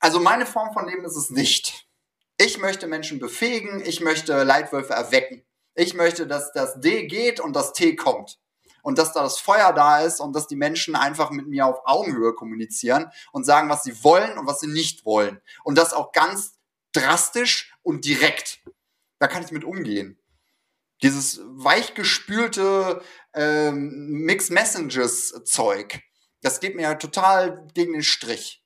Also 0.00 0.20
meine 0.20 0.44
Form 0.44 0.74
von 0.74 0.86
Leben 0.86 1.06
ist 1.06 1.16
es 1.16 1.30
nicht. 1.30 1.88
Ich 2.36 2.58
möchte 2.58 2.88
Menschen 2.88 3.20
befähigen, 3.20 3.82
ich 3.82 4.02
möchte 4.02 4.42
Leitwölfe 4.42 4.92
erwecken. 4.92 5.45
Ich 5.76 5.94
möchte, 5.94 6.26
dass 6.26 6.52
das 6.52 6.80
D 6.80 7.06
geht 7.06 7.38
und 7.38 7.54
das 7.54 7.72
T 7.72 7.94
kommt. 7.96 8.38
Und 8.82 8.98
dass 8.98 9.12
da 9.12 9.22
das 9.22 9.38
Feuer 9.38 9.72
da 9.72 10.00
ist 10.00 10.20
und 10.20 10.34
dass 10.34 10.46
die 10.46 10.56
Menschen 10.56 10.94
einfach 10.94 11.30
mit 11.30 11.48
mir 11.48 11.66
auf 11.66 11.80
Augenhöhe 11.84 12.34
kommunizieren 12.34 13.10
und 13.32 13.44
sagen, 13.44 13.68
was 13.68 13.82
sie 13.82 14.02
wollen 14.02 14.38
und 14.38 14.46
was 14.46 14.60
sie 14.60 14.68
nicht 14.68 15.04
wollen. 15.04 15.40
Und 15.64 15.76
das 15.76 15.92
auch 15.92 16.12
ganz 16.12 16.54
drastisch 16.92 17.74
und 17.82 18.04
direkt. 18.04 18.60
Da 19.18 19.26
kann 19.26 19.42
ich 19.42 19.50
mit 19.50 19.64
umgehen. 19.64 20.18
Dieses 21.02 21.40
weichgespülte 21.44 23.02
ähm, 23.34 24.22
Mixed 24.24 24.50
Messages 24.50 25.42
Zeug, 25.44 26.00
das 26.40 26.60
geht 26.60 26.74
mir 26.74 26.98
total 26.98 27.66
gegen 27.74 27.92
den 27.92 28.02
Strich. 28.02 28.64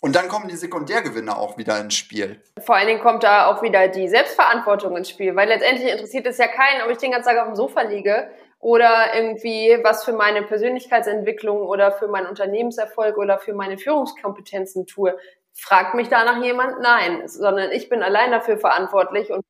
Und 0.00 0.14
dann 0.14 0.28
kommen 0.28 0.48
die 0.48 0.56
Sekundärgewinne 0.56 1.36
auch 1.36 1.58
wieder 1.58 1.78
ins 1.80 1.94
Spiel. 1.94 2.40
Vor 2.60 2.76
allen 2.76 2.86
Dingen 2.86 3.00
kommt 3.00 3.24
da 3.24 3.46
auch 3.46 3.62
wieder 3.62 3.88
die 3.88 4.08
Selbstverantwortung 4.08 4.96
ins 4.96 5.10
Spiel, 5.10 5.34
weil 5.34 5.48
letztendlich 5.48 5.90
interessiert 5.90 6.26
es 6.26 6.38
ja 6.38 6.46
keinen, 6.46 6.82
ob 6.82 6.90
ich 6.90 6.98
den 6.98 7.10
ganzen 7.10 7.28
Tag 7.28 7.38
auf 7.38 7.46
dem 7.46 7.56
Sofa 7.56 7.82
liege 7.82 8.30
oder 8.60 9.14
irgendwie 9.14 9.78
was 9.82 10.04
für 10.04 10.12
meine 10.12 10.42
Persönlichkeitsentwicklung 10.42 11.62
oder 11.62 11.90
für 11.92 12.06
meinen 12.06 12.26
Unternehmenserfolg 12.26 13.16
oder 13.16 13.38
für 13.38 13.54
meine 13.54 13.76
Führungskompetenzen 13.76 14.86
tue. 14.86 15.16
Fragt 15.54 15.94
mich 15.94 16.08
danach 16.08 16.42
jemand? 16.42 16.80
Nein, 16.80 17.26
sondern 17.26 17.72
ich 17.72 17.88
bin 17.88 18.02
allein 18.02 18.30
dafür 18.30 18.58
verantwortlich 18.58 19.30
und 19.30 19.44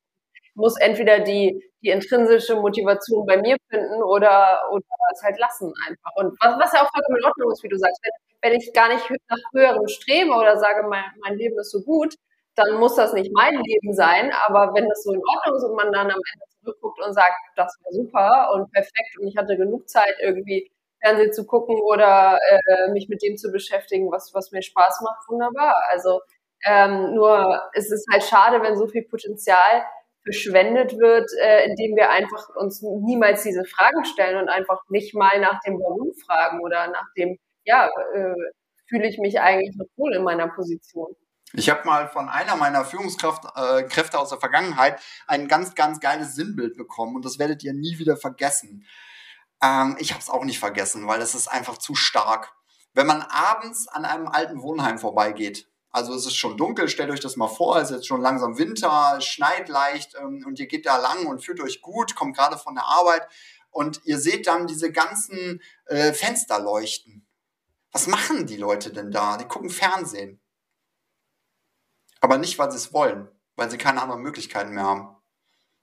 muss 0.54 0.78
entweder 0.80 1.20
die, 1.20 1.62
die 1.82 1.90
intrinsische 1.90 2.56
Motivation 2.56 3.26
bei 3.26 3.37
mir 3.37 3.56
finden 3.70 4.02
oder, 4.02 4.62
oder 4.72 4.84
es 5.12 5.22
halt 5.22 5.38
lassen 5.38 5.72
einfach. 5.87 6.11
Und 6.16 6.37
was, 6.40 6.58
was 6.58 6.72
ja 6.72 6.80
auch 6.82 6.90
vollkommen 6.90 7.18
in 7.18 7.24
Ordnung 7.24 7.52
ist, 7.52 7.62
wie 7.62 7.68
du 7.68 7.76
sagst, 7.76 8.00
wenn 8.02 8.28
wenn 8.42 8.55
ich 8.55 8.72
gar 8.72 8.88
nicht 8.88 9.05
nach 9.11 9.38
höherem 9.53 9.87
strebe 9.88 10.31
oder 10.33 10.59
sage, 10.59 10.87
mein, 10.88 11.05
mein 11.22 11.37
Leben 11.37 11.59
ist 11.59 11.70
so 11.70 11.83
gut, 11.83 12.14
dann 12.55 12.74
muss 12.79 12.96
das 12.96 13.12
nicht 13.12 13.33
mein 13.35 13.55
Leben 13.55 13.92
sein. 13.92 14.33
Aber 14.46 14.74
wenn 14.74 14.88
das 14.88 15.03
so 15.05 15.12
in 15.12 15.20
Ordnung 15.20 15.57
ist 15.57 15.64
und 15.64 15.77
man 15.77 15.92
dann 15.92 16.11
am 16.11 16.20
Ende 16.33 16.46
zurückguckt 16.61 17.01
und 17.05 17.14
sagt, 17.14 17.37
das 17.57 17.74
war 17.83 17.92
super 17.92 18.51
und 18.55 18.70
perfekt 18.72 19.18
und 19.20 19.29
ich 19.29 19.37
hatte 19.37 19.57
genug 19.57 19.88
Zeit 19.88 20.14
irgendwie 20.20 20.70
Fernsehen 21.01 21.33
zu 21.33 21.46
gucken 21.46 21.81
oder 21.81 22.38
äh, 22.48 22.90
mich 22.92 23.09
mit 23.09 23.22
dem 23.22 23.37
zu 23.37 23.53
beschäftigen, 23.53 24.11
was, 24.11 24.33
was 24.35 24.51
mir 24.51 24.62
Spaß 24.62 25.01
macht, 25.03 25.29
wunderbar. 25.29 25.77
Also 25.90 26.20
ähm, 26.66 27.14
nur 27.14 27.62
es 27.74 27.90
ist 27.92 28.07
halt 28.12 28.24
schade, 28.24 28.62
wenn 28.62 28.77
so 28.77 28.88
viel 28.88 29.05
Potenzial 29.05 29.85
verschwendet 30.24 30.98
wird, 30.98 31.31
äh, 31.40 31.66
indem 31.66 31.96
wir 31.96 32.11
einfach 32.11 32.48
uns 32.57 32.83
niemals 32.83 33.42
diese 33.44 33.64
Fragen 33.64 34.05
stellen 34.05 34.38
und 34.38 34.48
einfach 34.48 34.83
nicht 34.88 35.14
mal 35.14 35.40
nach 35.40 35.61
dem 35.61 35.79
Warum 35.79 36.12
fragen 36.27 36.61
oder 36.61 36.88
nach 36.88 37.07
dem, 37.16 37.38
ja, 37.68 37.87
äh, 38.14 38.35
fühle 38.88 39.07
ich 39.07 39.18
mich 39.18 39.40
eigentlich 39.40 39.76
noch 39.76 39.87
wohl 39.96 40.14
in 40.14 40.24
meiner 40.24 40.48
Position. 40.48 41.14
Ich 41.52 41.70
habe 41.70 41.85
mal 41.87 42.09
von 42.09 42.28
einer 42.28 42.57
meiner 42.57 42.85
Führungskräfte 42.85 43.48
äh, 43.54 44.16
aus 44.16 44.31
der 44.31 44.40
Vergangenheit 44.40 45.00
ein 45.26 45.48
ganz, 45.48 45.74
ganz 45.74 46.00
geiles 46.00 46.35
Sinnbild 46.35 46.76
bekommen 46.76 47.16
und 47.16 47.24
das 47.24 47.38
werdet 47.38 47.62
ihr 47.62 47.72
nie 47.72 47.98
wieder 47.98 48.16
vergessen. 48.16 48.87
Ähm, 49.62 49.96
ich 49.98 50.12
habe 50.12 50.22
es 50.22 50.31
auch 50.31 50.44
nicht 50.44 50.59
vergessen, 50.59 51.07
weil 51.07 51.20
es 51.20 51.35
ist 51.35 51.48
einfach 51.48 51.78
zu 51.78 51.94
stark. 51.94 52.52
Wenn 52.94 53.07
man 53.07 53.22
abends 53.22 53.87
an 53.88 54.04
einem 54.04 54.28
alten 54.28 54.62
Wohnheim 54.62 54.99
vorbeigeht, 54.99 55.68
also 55.90 56.14
es 56.14 56.26
ist 56.26 56.36
schon 56.36 56.57
dunkel, 56.57 56.88
stellt 56.88 57.11
euch 57.11 57.20
das 57.20 57.36
mal 57.36 57.49
vor, 57.49 57.76
es 57.76 57.90
ist 57.90 57.97
jetzt 57.97 58.07
schon 58.07 58.20
langsam 58.20 58.59
Winter, 58.59 59.16
es 59.18 59.24
schneit 59.24 59.68
leicht 59.68 60.16
ähm, 60.18 60.45
und 60.47 60.59
ihr 60.59 60.66
geht 60.66 60.86
da 60.86 60.97
lang 60.97 61.26
und 61.26 61.45
fühlt 61.45 61.61
euch 61.61 61.82
gut, 61.82 62.14
kommt 62.14 62.36
gerade 62.36 62.59
von 62.59 62.74
der 62.74 62.84
Arbeit 62.84 63.26
und 63.70 64.01
ihr 64.05 64.18
seht 64.18 64.47
dann 64.47 64.66
diese 64.66 64.93
ganzen 64.93 65.62
äh, 65.86 66.12
Fenster 66.12 66.59
leuchten 66.61 67.28
was 67.93 68.07
machen 68.07 68.47
die 68.47 68.57
Leute 68.57 68.93
denn 68.93 69.11
da? 69.11 69.36
Die 69.36 69.47
gucken 69.47 69.70
Fernsehen. 69.70 70.41
Aber 72.20 72.39
nicht, 72.39 72.59
weil 72.59 72.70
sie 72.70 72.76
es 72.76 72.93
wollen, 72.93 73.28
weil 73.57 73.70
sie 73.70 73.78
keine 73.78 74.03
anderen 74.03 74.22
Möglichkeiten 74.22 74.72
mehr 74.72 74.84
haben. 74.84 75.16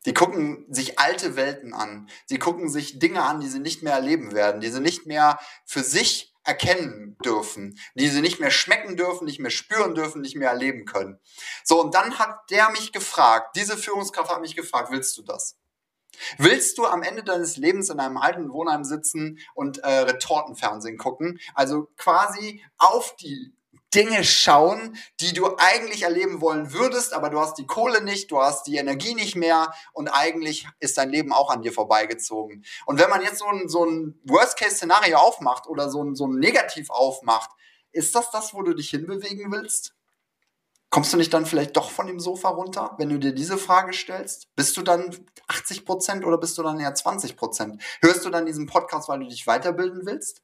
Die 0.06 0.14
gucken 0.14 0.66
sich 0.70 1.00
alte 1.00 1.36
Welten 1.36 1.74
an. 1.74 2.10
Sie 2.26 2.38
gucken 2.38 2.70
sich 2.70 3.00
Dinge 3.00 3.24
an, 3.24 3.40
die 3.40 3.48
sie 3.48 3.60
nicht 3.60 3.82
mehr 3.82 3.94
erleben 3.94 4.34
werden, 4.34 4.62
die 4.62 4.70
sie 4.70 4.82
nicht 4.82 5.08
mehr 5.08 5.40
für 5.66 5.82
sich 5.82 6.36
erkennen 6.44 7.18
dürfen, 7.26 7.80
die 7.96 8.08
sie 8.08 8.22
nicht 8.22 8.40
mehr 8.40 8.52
schmecken 8.52 8.98
dürfen, 8.98 9.26
nicht 9.26 9.40
mehr 9.40 9.50
spüren 9.50 9.96
dürfen, 9.96 10.22
nicht 10.22 10.36
mehr 10.36 10.50
erleben 10.50 10.86
können. 10.86 11.20
So, 11.64 11.82
und 11.82 11.96
dann 11.96 12.20
hat 12.20 12.52
der 12.52 12.70
mich 12.70 12.92
gefragt, 12.92 13.56
diese 13.56 13.78
Führungskraft 13.78 14.30
hat 14.30 14.42
mich 14.42 14.56
gefragt, 14.56 14.92
willst 14.92 15.18
du 15.18 15.24
das? 15.24 15.58
Willst 16.38 16.78
du 16.78 16.86
am 16.86 17.04
Ende 17.04 17.24
deines 17.24 17.58
Lebens 17.58 17.90
in 17.90 18.00
einem 18.00 18.18
alten 18.18 18.52
Wohnheim 18.52 18.84
sitzen 18.84 19.40
und 19.54 19.80
äh, 19.80 19.88
Retortenfernsehen 19.88 20.98
gucken? 20.98 21.40
Also 21.54 21.88
quasi 21.98 22.64
auf 22.78 23.16
die 23.16 23.54
Dinge 23.96 24.26
schauen, 24.26 24.98
die 25.22 25.32
du 25.32 25.56
eigentlich 25.58 26.04
erleben 26.04 26.42
wollen 26.42 26.74
würdest, 26.74 27.14
aber 27.14 27.30
du 27.30 27.40
hast 27.40 27.58
die 27.58 27.66
Kohle 27.66 28.04
nicht, 28.04 28.30
du 28.30 28.42
hast 28.42 28.68
die 28.68 28.76
Energie 28.76 29.16
nicht 29.16 29.38
mehr 29.38 29.74
und 29.94 30.10
eigentlich 30.10 30.68
ist 30.80 30.98
dein 30.98 31.10
Leben 31.10 31.32
auch 31.32 31.50
an 31.50 31.62
dir 31.62 31.72
vorbeigezogen. 31.72 32.66
Und 32.86 33.00
wenn 33.00 33.10
man 33.10 33.22
jetzt 33.22 33.40
so 33.40 33.48
ein, 33.48 33.70
so 33.70 33.86
ein 33.86 34.20
Worst-Case-Szenario 34.26 35.18
aufmacht 35.18 35.68
oder 35.68 35.90
so 35.90 36.04
ein, 36.04 36.14
so 36.16 36.28
ein 36.28 36.38
Negativ 36.38 36.90
aufmacht, 36.90 37.52
ist 37.94 38.14
das 38.14 38.30
das, 38.32 38.54
wo 38.54 38.64
du 38.64 38.74
dich 38.74 38.90
hinbewegen 38.90 39.50
willst? 39.52 39.95
Kommst 40.96 41.12
du 41.12 41.18
nicht 41.18 41.34
dann 41.34 41.46
vielleicht 41.46 41.76
doch 41.76 41.92
von 41.92 42.08
dem 42.08 42.22
Sofa 42.22 42.48
runter, 42.48 42.96
wenn 42.98 43.10
du 43.10 43.20
dir 43.20 43.34
diese 43.34 43.58
Frage 43.58 43.92
stellst? 43.92 44.56
Bist 44.56 44.78
du 44.78 44.82
dann 44.82 45.14
80 45.50 45.84
Prozent 45.84 46.24
oder 46.24 46.38
bist 46.38 46.58
du 46.58 46.64
dann 46.64 46.80
eher 46.80 46.96
20 46.96 47.36
Prozent? 47.36 47.84
Hörst 48.00 48.24
du 48.24 48.30
dann 48.30 48.46
diesen 48.46 48.66
Podcast, 48.66 49.10
weil 49.10 49.20
du 49.20 49.28
dich 49.28 49.46
weiterbilden 49.46 50.06
willst? 50.06 50.42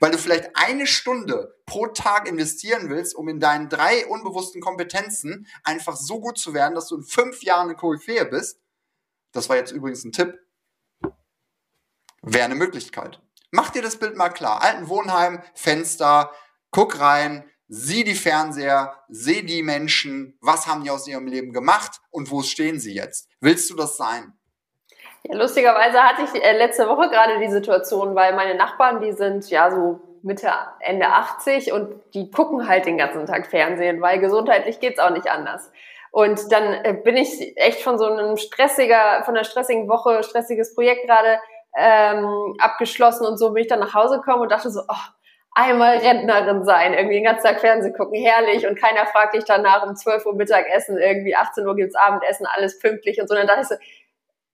Weil 0.00 0.10
du 0.10 0.18
vielleicht 0.18 0.56
eine 0.56 0.88
Stunde 0.88 1.56
pro 1.66 1.86
Tag 1.86 2.28
investieren 2.28 2.90
willst, 2.90 3.14
um 3.14 3.28
in 3.28 3.38
deinen 3.38 3.68
drei 3.68 4.04
unbewussten 4.08 4.60
Kompetenzen 4.60 5.46
einfach 5.62 5.94
so 5.94 6.20
gut 6.20 6.36
zu 6.36 6.52
werden, 6.52 6.74
dass 6.74 6.88
du 6.88 6.96
in 6.96 7.04
fünf 7.04 7.44
Jahren 7.44 7.68
eine 7.68 7.76
Koryphäe 7.76 8.24
bist. 8.24 8.58
Das 9.30 9.48
war 9.48 9.54
jetzt 9.54 9.70
übrigens 9.70 10.02
ein 10.02 10.10
Tipp. 10.10 10.36
Wäre 12.22 12.46
eine 12.46 12.56
Möglichkeit. 12.56 13.22
Mach 13.52 13.70
dir 13.70 13.82
das 13.82 14.00
Bild 14.00 14.16
mal 14.16 14.30
klar. 14.30 14.62
Alten 14.62 14.88
Wohnheim, 14.88 15.44
Fenster, 15.54 16.32
guck 16.72 16.98
rein, 16.98 17.48
sieh 17.74 18.04
die 18.04 18.14
Fernseher, 18.14 18.92
seh 19.08 19.40
die 19.40 19.62
Menschen, 19.62 20.36
was 20.42 20.66
haben 20.66 20.84
die 20.84 20.90
aus 20.90 21.08
ihrem 21.08 21.26
Leben 21.26 21.54
gemacht 21.54 22.02
und 22.10 22.30
wo 22.30 22.42
stehen 22.42 22.78
sie 22.78 22.94
jetzt? 22.94 23.30
Willst 23.40 23.70
du 23.70 23.74
das 23.74 23.96
sein? 23.96 24.34
Ja, 25.22 25.38
lustigerweise 25.38 26.02
hatte 26.02 26.22
ich 26.22 26.44
äh, 26.44 26.54
letzte 26.58 26.86
Woche 26.86 27.08
gerade 27.08 27.38
die 27.38 27.50
Situation, 27.50 28.14
weil 28.14 28.34
meine 28.34 28.56
Nachbarn, 28.56 29.00
die 29.00 29.12
sind 29.12 29.48
ja 29.48 29.70
so 29.70 30.00
Mitte, 30.22 30.50
Ende 30.80 31.06
80 31.06 31.72
und 31.72 31.94
die 32.12 32.30
gucken 32.30 32.68
halt 32.68 32.84
den 32.84 32.98
ganzen 32.98 33.24
Tag 33.24 33.46
Fernsehen, 33.46 34.02
weil 34.02 34.18
gesundheitlich 34.18 34.78
geht's 34.78 35.00
auch 35.00 35.10
nicht 35.10 35.30
anders. 35.30 35.70
Und 36.10 36.52
dann 36.52 36.74
äh, 36.84 36.92
bin 36.92 37.16
ich 37.16 37.56
echt 37.56 37.80
von 37.80 37.98
so 37.98 38.04
einem 38.04 38.36
stressiger, 38.36 39.22
von 39.24 39.34
einer 39.34 39.44
stressigen 39.44 39.88
Woche, 39.88 40.22
stressiges 40.24 40.74
Projekt 40.74 41.06
gerade 41.06 41.40
ähm, 41.74 42.54
abgeschlossen 42.58 43.26
und 43.26 43.38
so 43.38 43.54
bin 43.54 43.62
ich 43.62 43.68
dann 43.68 43.80
nach 43.80 43.94
Hause 43.94 44.16
gekommen 44.16 44.42
und 44.42 44.52
dachte 44.52 44.70
so, 44.70 44.82
oh, 44.86 45.21
einmal 45.54 45.98
Rentnerin 45.98 46.64
sein, 46.64 46.94
irgendwie 46.94 47.16
den 47.16 47.24
ganzen 47.24 47.46
Tag 47.46 47.60
Fernsehen 47.60 47.94
gucken, 47.94 48.18
herrlich 48.20 48.66
und 48.66 48.78
keiner 48.78 49.06
fragt 49.06 49.34
dich 49.34 49.44
danach 49.44 49.86
um 49.86 49.94
12 49.94 50.26
Uhr 50.26 50.34
Mittagessen, 50.34 50.98
irgendwie 50.98 51.36
18 51.36 51.66
Uhr 51.66 51.76
gibt's 51.76 51.94
Abendessen, 51.94 52.46
alles 52.46 52.78
pünktlich 52.78 53.20
und 53.20 53.28
so. 53.28 53.34
Und 53.34 53.40
dann 53.40 53.48
dachte 53.48 53.62
ich 53.62 53.68
so, 53.68 53.74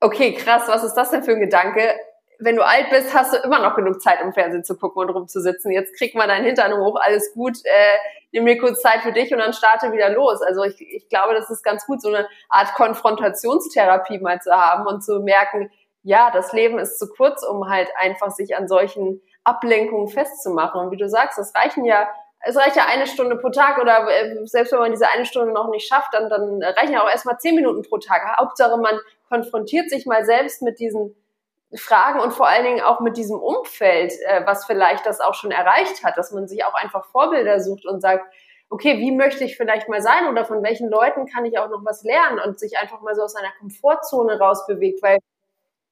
okay, 0.00 0.34
krass, 0.34 0.64
was 0.66 0.82
ist 0.82 0.94
das 0.94 1.10
denn 1.10 1.22
für 1.22 1.32
ein 1.32 1.40
Gedanke? 1.40 1.94
Wenn 2.40 2.56
du 2.56 2.64
alt 2.64 2.90
bist, 2.90 3.14
hast 3.14 3.32
du 3.32 3.38
immer 3.38 3.60
noch 3.60 3.74
genug 3.74 4.00
Zeit, 4.00 4.22
um 4.22 4.32
Fernsehen 4.32 4.64
zu 4.64 4.76
gucken 4.76 5.02
und 5.02 5.10
rumzusitzen. 5.10 5.72
Jetzt 5.72 5.96
krieg 5.96 6.14
mal 6.14 6.28
deinen 6.28 6.44
Hintern 6.44 6.76
hoch, 6.76 6.96
alles 7.00 7.32
gut, 7.32 7.58
äh, 7.64 7.96
nimm 8.32 8.44
mir 8.44 8.58
kurz 8.58 8.80
Zeit 8.80 9.00
für 9.02 9.12
dich 9.12 9.32
und 9.32 9.38
dann 9.38 9.52
starte 9.52 9.92
wieder 9.92 10.10
los. 10.10 10.40
Also 10.42 10.62
ich, 10.64 10.80
ich 10.80 11.08
glaube, 11.08 11.34
das 11.34 11.50
ist 11.50 11.64
ganz 11.64 11.86
gut, 11.86 12.00
so 12.00 12.08
eine 12.08 12.28
Art 12.48 12.74
Konfrontationstherapie 12.74 14.18
mal 14.18 14.40
zu 14.40 14.52
haben 14.52 14.86
und 14.86 15.02
zu 15.02 15.20
merken, 15.20 15.70
ja, 16.02 16.30
das 16.30 16.52
Leben 16.52 16.78
ist 16.78 16.98
zu 16.98 17.08
kurz, 17.08 17.42
um 17.42 17.68
halt 17.68 17.88
einfach 17.96 18.30
sich 18.30 18.56
an 18.56 18.68
solchen 18.68 19.20
Ablenkungen 19.48 20.08
festzumachen. 20.08 20.80
Und 20.80 20.90
wie 20.90 20.96
du 20.96 21.08
sagst, 21.08 21.38
es 21.38 21.54
reichen 21.54 21.84
ja 21.84 22.08
es 22.40 22.56
reicht 22.56 22.76
ja 22.76 22.86
eine 22.86 23.06
Stunde 23.06 23.36
pro 23.36 23.50
Tag 23.50 23.78
oder 23.78 24.08
äh, 24.08 24.46
selbst 24.46 24.72
wenn 24.72 24.78
man 24.78 24.92
diese 24.92 25.08
eine 25.08 25.26
Stunde 25.26 25.52
noch 25.52 25.68
nicht 25.70 25.88
schafft, 25.88 26.14
dann, 26.14 26.30
dann 26.30 26.62
reichen 26.62 26.92
ja 26.92 27.02
auch 27.02 27.10
erstmal 27.10 27.38
zehn 27.38 27.54
Minuten 27.54 27.82
pro 27.82 27.98
Tag. 27.98 28.22
Hauptsache, 28.38 28.76
man 28.76 28.98
konfrontiert 29.28 29.90
sich 29.90 30.06
mal 30.06 30.24
selbst 30.24 30.62
mit 30.62 30.78
diesen 30.78 31.16
Fragen 31.74 32.20
und 32.20 32.32
vor 32.32 32.48
allen 32.48 32.64
Dingen 32.64 32.80
auch 32.80 33.00
mit 33.00 33.16
diesem 33.16 33.38
Umfeld, 33.38 34.12
äh, 34.24 34.46
was 34.46 34.64
vielleicht 34.64 35.04
das 35.04 35.20
auch 35.20 35.34
schon 35.34 35.50
erreicht 35.50 36.04
hat, 36.04 36.16
dass 36.16 36.32
man 36.32 36.48
sich 36.48 36.64
auch 36.64 36.74
einfach 36.74 37.04
Vorbilder 37.06 37.60
sucht 37.60 37.84
und 37.84 38.00
sagt, 38.00 38.24
okay, 38.70 38.98
wie 38.98 39.12
möchte 39.12 39.44
ich 39.44 39.56
vielleicht 39.56 39.88
mal 39.88 40.00
sein 40.00 40.28
oder 40.28 40.44
von 40.44 40.62
welchen 40.62 40.88
Leuten 40.88 41.26
kann 41.26 41.44
ich 41.44 41.58
auch 41.58 41.68
noch 41.68 41.84
was 41.84 42.04
lernen 42.04 42.38
und 42.38 42.58
sich 42.58 42.78
einfach 42.78 43.00
mal 43.00 43.14
so 43.14 43.22
aus 43.22 43.32
seiner 43.32 43.52
Komfortzone 43.58 44.38
rausbewegt, 44.38 45.02
weil 45.02 45.18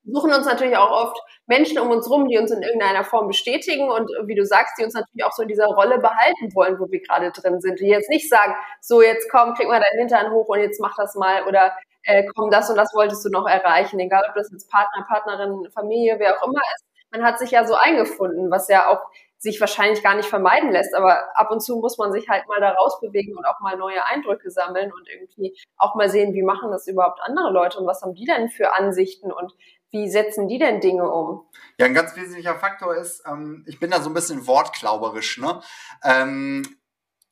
suchen 0.06 0.32
uns 0.32 0.46
natürlich 0.46 0.76
auch 0.76 0.90
oft 0.90 1.18
Menschen 1.46 1.78
um 1.78 1.90
uns 1.90 2.08
rum, 2.08 2.26
die 2.28 2.38
uns 2.38 2.50
in 2.50 2.62
irgendeiner 2.62 3.04
Form 3.04 3.28
bestätigen 3.28 3.90
und 3.90 4.08
wie 4.26 4.34
du 4.34 4.44
sagst, 4.44 4.74
die 4.78 4.84
uns 4.84 4.94
natürlich 4.94 5.24
auch 5.24 5.32
so 5.32 5.42
in 5.42 5.48
dieser 5.48 5.66
Rolle 5.66 5.98
behalten 5.98 6.54
wollen, 6.54 6.78
wo 6.78 6.90
wir 6.90 7.00
gerade 7.00 7.30
drin 7.32 7.60
sind. 7.60 7.80
Die 7.80 7.86
jetzt 7.86 8.10
nicht 8.10 8.28
sagen, 8.28 8.54
so 8.80 9.02
jetzt 9.02 9.30
komm, 9.30 9.54
krieg 9.54 9.68
mal 9.68 9.80
deinen 9.80 9.98
Hintern 9.98 10.32
hoch 10.32 10.48
und 10.48 10.60
jetzt 10.60 10.80
mach 10.80 10.96
das 10.96 11.14
mal 11.14 11.44
oder 11.46 11.72
äh, 12.04 12.24
komm, 12.34 12.50
das 12.50 12.70
und 12.70 12.76
das 12.76 12.94
wolltest 12.94 13.24
du 13.24 13.30
noch 13.30 13.48
erreichen, 13.48 13.98
egal 13.98 14.24
ob 14.28 14.34
das 14.34 14.50
jetzt 14.52 14.70
Partner, 14.70 15.04
Partnerin, 15.08 15.68
Familie, 15.72 16.16
wer 16.18 16.36
auch 16.36 16.46
immer 16.46 16.62
ist. 16.74 16.84
Man 17.10 17.24
hat 17.24 17.38
sich 17.38 17.50
ja 17.50 17.64
so 17.64 17.74
eingefunden, 17.74 18.50
was 18.50 18.68
ja 18.68 18.88
auch 18.88 19.00
sich 19.38 19.60
wahrscheinlich 19.60 20.02
gar 20.02 20.14
nicht 20.14 20.28
vermeiden 20.28 20.72
lässt, 20.72 20.94
aber 20.94 21.24
ab 21.34 21.50
und 21.50 21.60
zu 21.60 21.76
muss 21.76 21.98
man 21.98 22.10
sich 22.10 22.28
halt 22.28 22.48
mal 22.48 22.60
da 22.60 22.70
rausbewegen 22.70 23.36
und 23.36 23.44
auch 23.44 23.60
mal 23.60 23.76
neue 23.76 24.04
Eindrücke 24.04 24.50
sammeln 24.50 24.92
und 24.92 25.08
irgendwie 25.08 25.56
auch 25.76 25.94
mal 25.94 26.08
sehen, 26.08 26.32
wie 26.32 26.42
machen 26.42 26.70
das 26.70 26.86
überhaupt 26.86 27.20
andere 27.22 27.50
Leute 27.52 27.78
und 27.78 27.86
was 27.86 28.02
haben 28.02 28.14
die 28.14 28.24
denn 28.24 28.48
für 28.48 28.74
Ansichten 28.74 29.30
und 29.30 29.52
wie 29.96 30.10
setzen 30.10 30.46
die 30.46 30.58
denn 30.58 30.80
Dinge 30.80 31.10
um? 31.10 31.46
Ja, 31.78 31.86
ein 31.86 31.94
ganz 31.94 32.14
wesentlicher 32.16 32.54
Faktor 32.54 32.94
ist, 32.94 33.22
ähm, 33.26 33.64
ich 33.66 33.80
bin 33.80 33.90
da 33.90 34.00
so 34.00 34.10
ein 34.10 34.14
bisschen 34.14 34.46
wortklauberisch, 34.46 35.38
ne? 35.38 35.60
Ähm, 36.04 36.62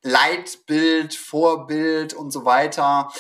Leitbild, 0.03 1.15
Vorbild 1.15 2.13
und 2.13 2.31
so 2.31 2.45
weiter. 2.45 3.11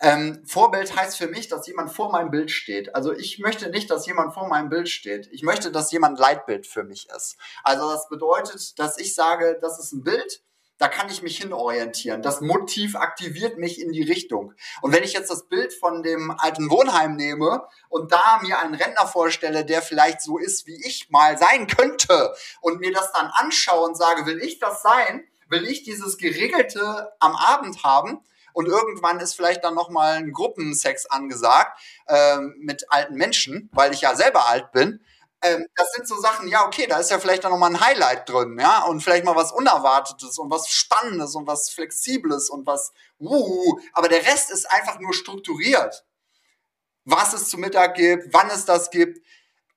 Ähm, 0.00 0.42
Vorbild 0.46 0.94
heißt 0.94 1.16
für 1.16 1.28
mich, 1.28 1.48
dass 1.48 1.66
jemand 1.66 1.90
vor 1.90 2.12
meinem 2.12 2.30
Bild 2.30 2.50
steht. 2.50 2.94
Also 2.94 3.12
ich 3.12 3.38
möchte 3.38 3.70
nicht, 3.70 3.90
dass 3.90 4.06
jemand 4.06 4.34
vor 4.34 4.46
meinem 4.46 4.68
Bild 4.68 4.90
steht. 4.90 5.26
Ich 5.32 5.42
möchte, 5.42 5.72
dass 5.72 5.90
jemand 5.90 6.18
Leitbild 6.18 6.66
für 6.66 6.84
mich 6.84 7.08
ist. 7.16 7.38
Also 7.62 7.90
das 7.90 8.08
bedeutet, 8.10 8.78
dass 8.78 8.98
ich 8.98 9.14
sage, 9.14 9.58
das 9.62 9.78
ist 9.78 9.92
ein 9.92 10.04
Bild, 10.04 10.42
da 10.78 10.88
kann 10.88 11.08
ich 11.08 11.22
mich 11.22 11.38
hinorientieren. 11.38 12.22
Das 12.22 12.40
Motiv 12.40 12.96
aktiviert 12.96 13.58
mich 13.58 13.80
in 13.80 13.92
die 13.92 14.02
Richtung. 14.02 14.54
Und 14.82 14.92
wenn 14.92 15.04
ich 15.04 15.12
jetzt 15.12 15.30
das 15.30 15.48
Bild 15.48 15.72
von 15.72 16.02
dem 16.02 16.30
alten 16.38 16.70
Wohnheim 16.70 17.16
nehme 17.16 17.62
und 17.88 18.12
da 18.12 18.40
mir 18.42 18.58
einen 18.58 18.74
Rentner 18.74 19.06
vorstelle, 19.06 19.64
der 19.64 19.82
vielleicht 19.82 20.20
so 20.20 20.38
ist, 20.38 20.66
wie 20.66 20.84
ich 20.86 21.10
mal 21.10 21.38
sein 21.38 21.66
könnte 21.66 22.34
und 22.60 22.80
mir 22.80 22.92
das 22.92 23.12
dann 23.12 23.26
anschaue 23.26 23.86
und 23.86 23.96
sage, 23.96 24.26
will 24.26 24.40
ich 24.40 24.58
das 24.58 24.82
sein? 24.82 25.24
will 25.48 25.66
ich 25.66 25.82
dieses 25.82 26.18
Geregelte 26.18 27.12
am 27.20 27.36
Abend 27.36 27.84
haben 27.84 28.20
und 28.52 28.66
irgendwann 28.66 29.20
ist 29.20 29.34
vielleicht 29.34 29.64
dann 29.64 29.74
nochmal 29.74 30.16
ein 30.16 30.32
Gruppensex 30.32 31.06
angesagt 31.06 31.78
ähm, 32.08 32.54
mit 32.58 32.90
alten 32.90 33.14
Menschen, 33.14 33.68
weil 33.72 33.92
ich 33.92 34.02
ja 34.02 34.14
selber 34.14 34.48
alt 34.48 34.72
bin. 34.72 35.00
Ähm, 35.44 35.66
das 35.76 35.92
sind 35.92 36.08
so 36.08 36.16
Sachen, 36.16 36.48
ja, 36.48 36.66
okay, 36.66 36.86
da 36.88 36.98
ist 36.98 37.10
ja 37.10 37.18
vielleicht 37.18 37.44
dann 37.44 37.52
nochmal 37.52 37.70
ein 37.70 37.80
Highlight 37.80 38.28
drin, 38.28 38.58
ja, 38.58 38.84
und 38.84 39.02
vielleicht 39.02 39.26
mal 39.26 39.36
was 39.36 39.52
Unerwartetes 39.52 40.38
und 40.38 40.50
was 40.50 40.68
Spannendes 40.68 41.34
und 41.34 41.46
was 41.46 41.68
Flexibles 41.68 42.48
und 42.48 42.66
was, 42.66 42.92
uh, 43.20 43.78
aber 43.92 44.08
der 44.08 44.24
Rest 44.24 44.50
ist 44.50 44.70
einfach 44.70 44.98
nur 45.00 45.12
strukturiert. 45.12 46.06
Was 47.04 47.34
es 47.34 47.50
zu 47.50 47.58
Mittag 47.58 47.94
gibt, 47.96 48.32
wann 48.32 48.48
es 48.48 48.64
das 48.64 48.90
gibt, 48.90 49.20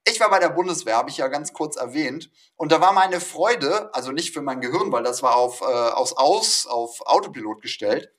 ich 0.07 0.21
war 0.21 0.29
bei 0.29 0.39
der 0.39 0.49
Bundeswehr, 0.49 0.95
habe 0.95 1.09
ich 1.09 1.17
ja 1.17 1.27
ganz 1.27 1.51
kurz 1.51 1.75
erwähnt. 1.75 2.31
Und 2.55 2.71
da 2.71 2.79
war 2.79 2.93
meine 2.93 3.19
Freude, 3.19 3.93
also 3.93 4.13
nicht 4.13 4.33
für 4.33 4.41
mein 4.41 4.61
Gehirn, 4.61 4.89
weil 4.93 5.03
das 5.03 5.21
war 5.21 5.35
auf, 5.35 5.59
äh, 5.59 5.65
aus, 5.65 6.15
aus, 6.15 6.65
auf 6.65 7.01
Autopilot 7.05 7.61
gestellt 7.61 8.09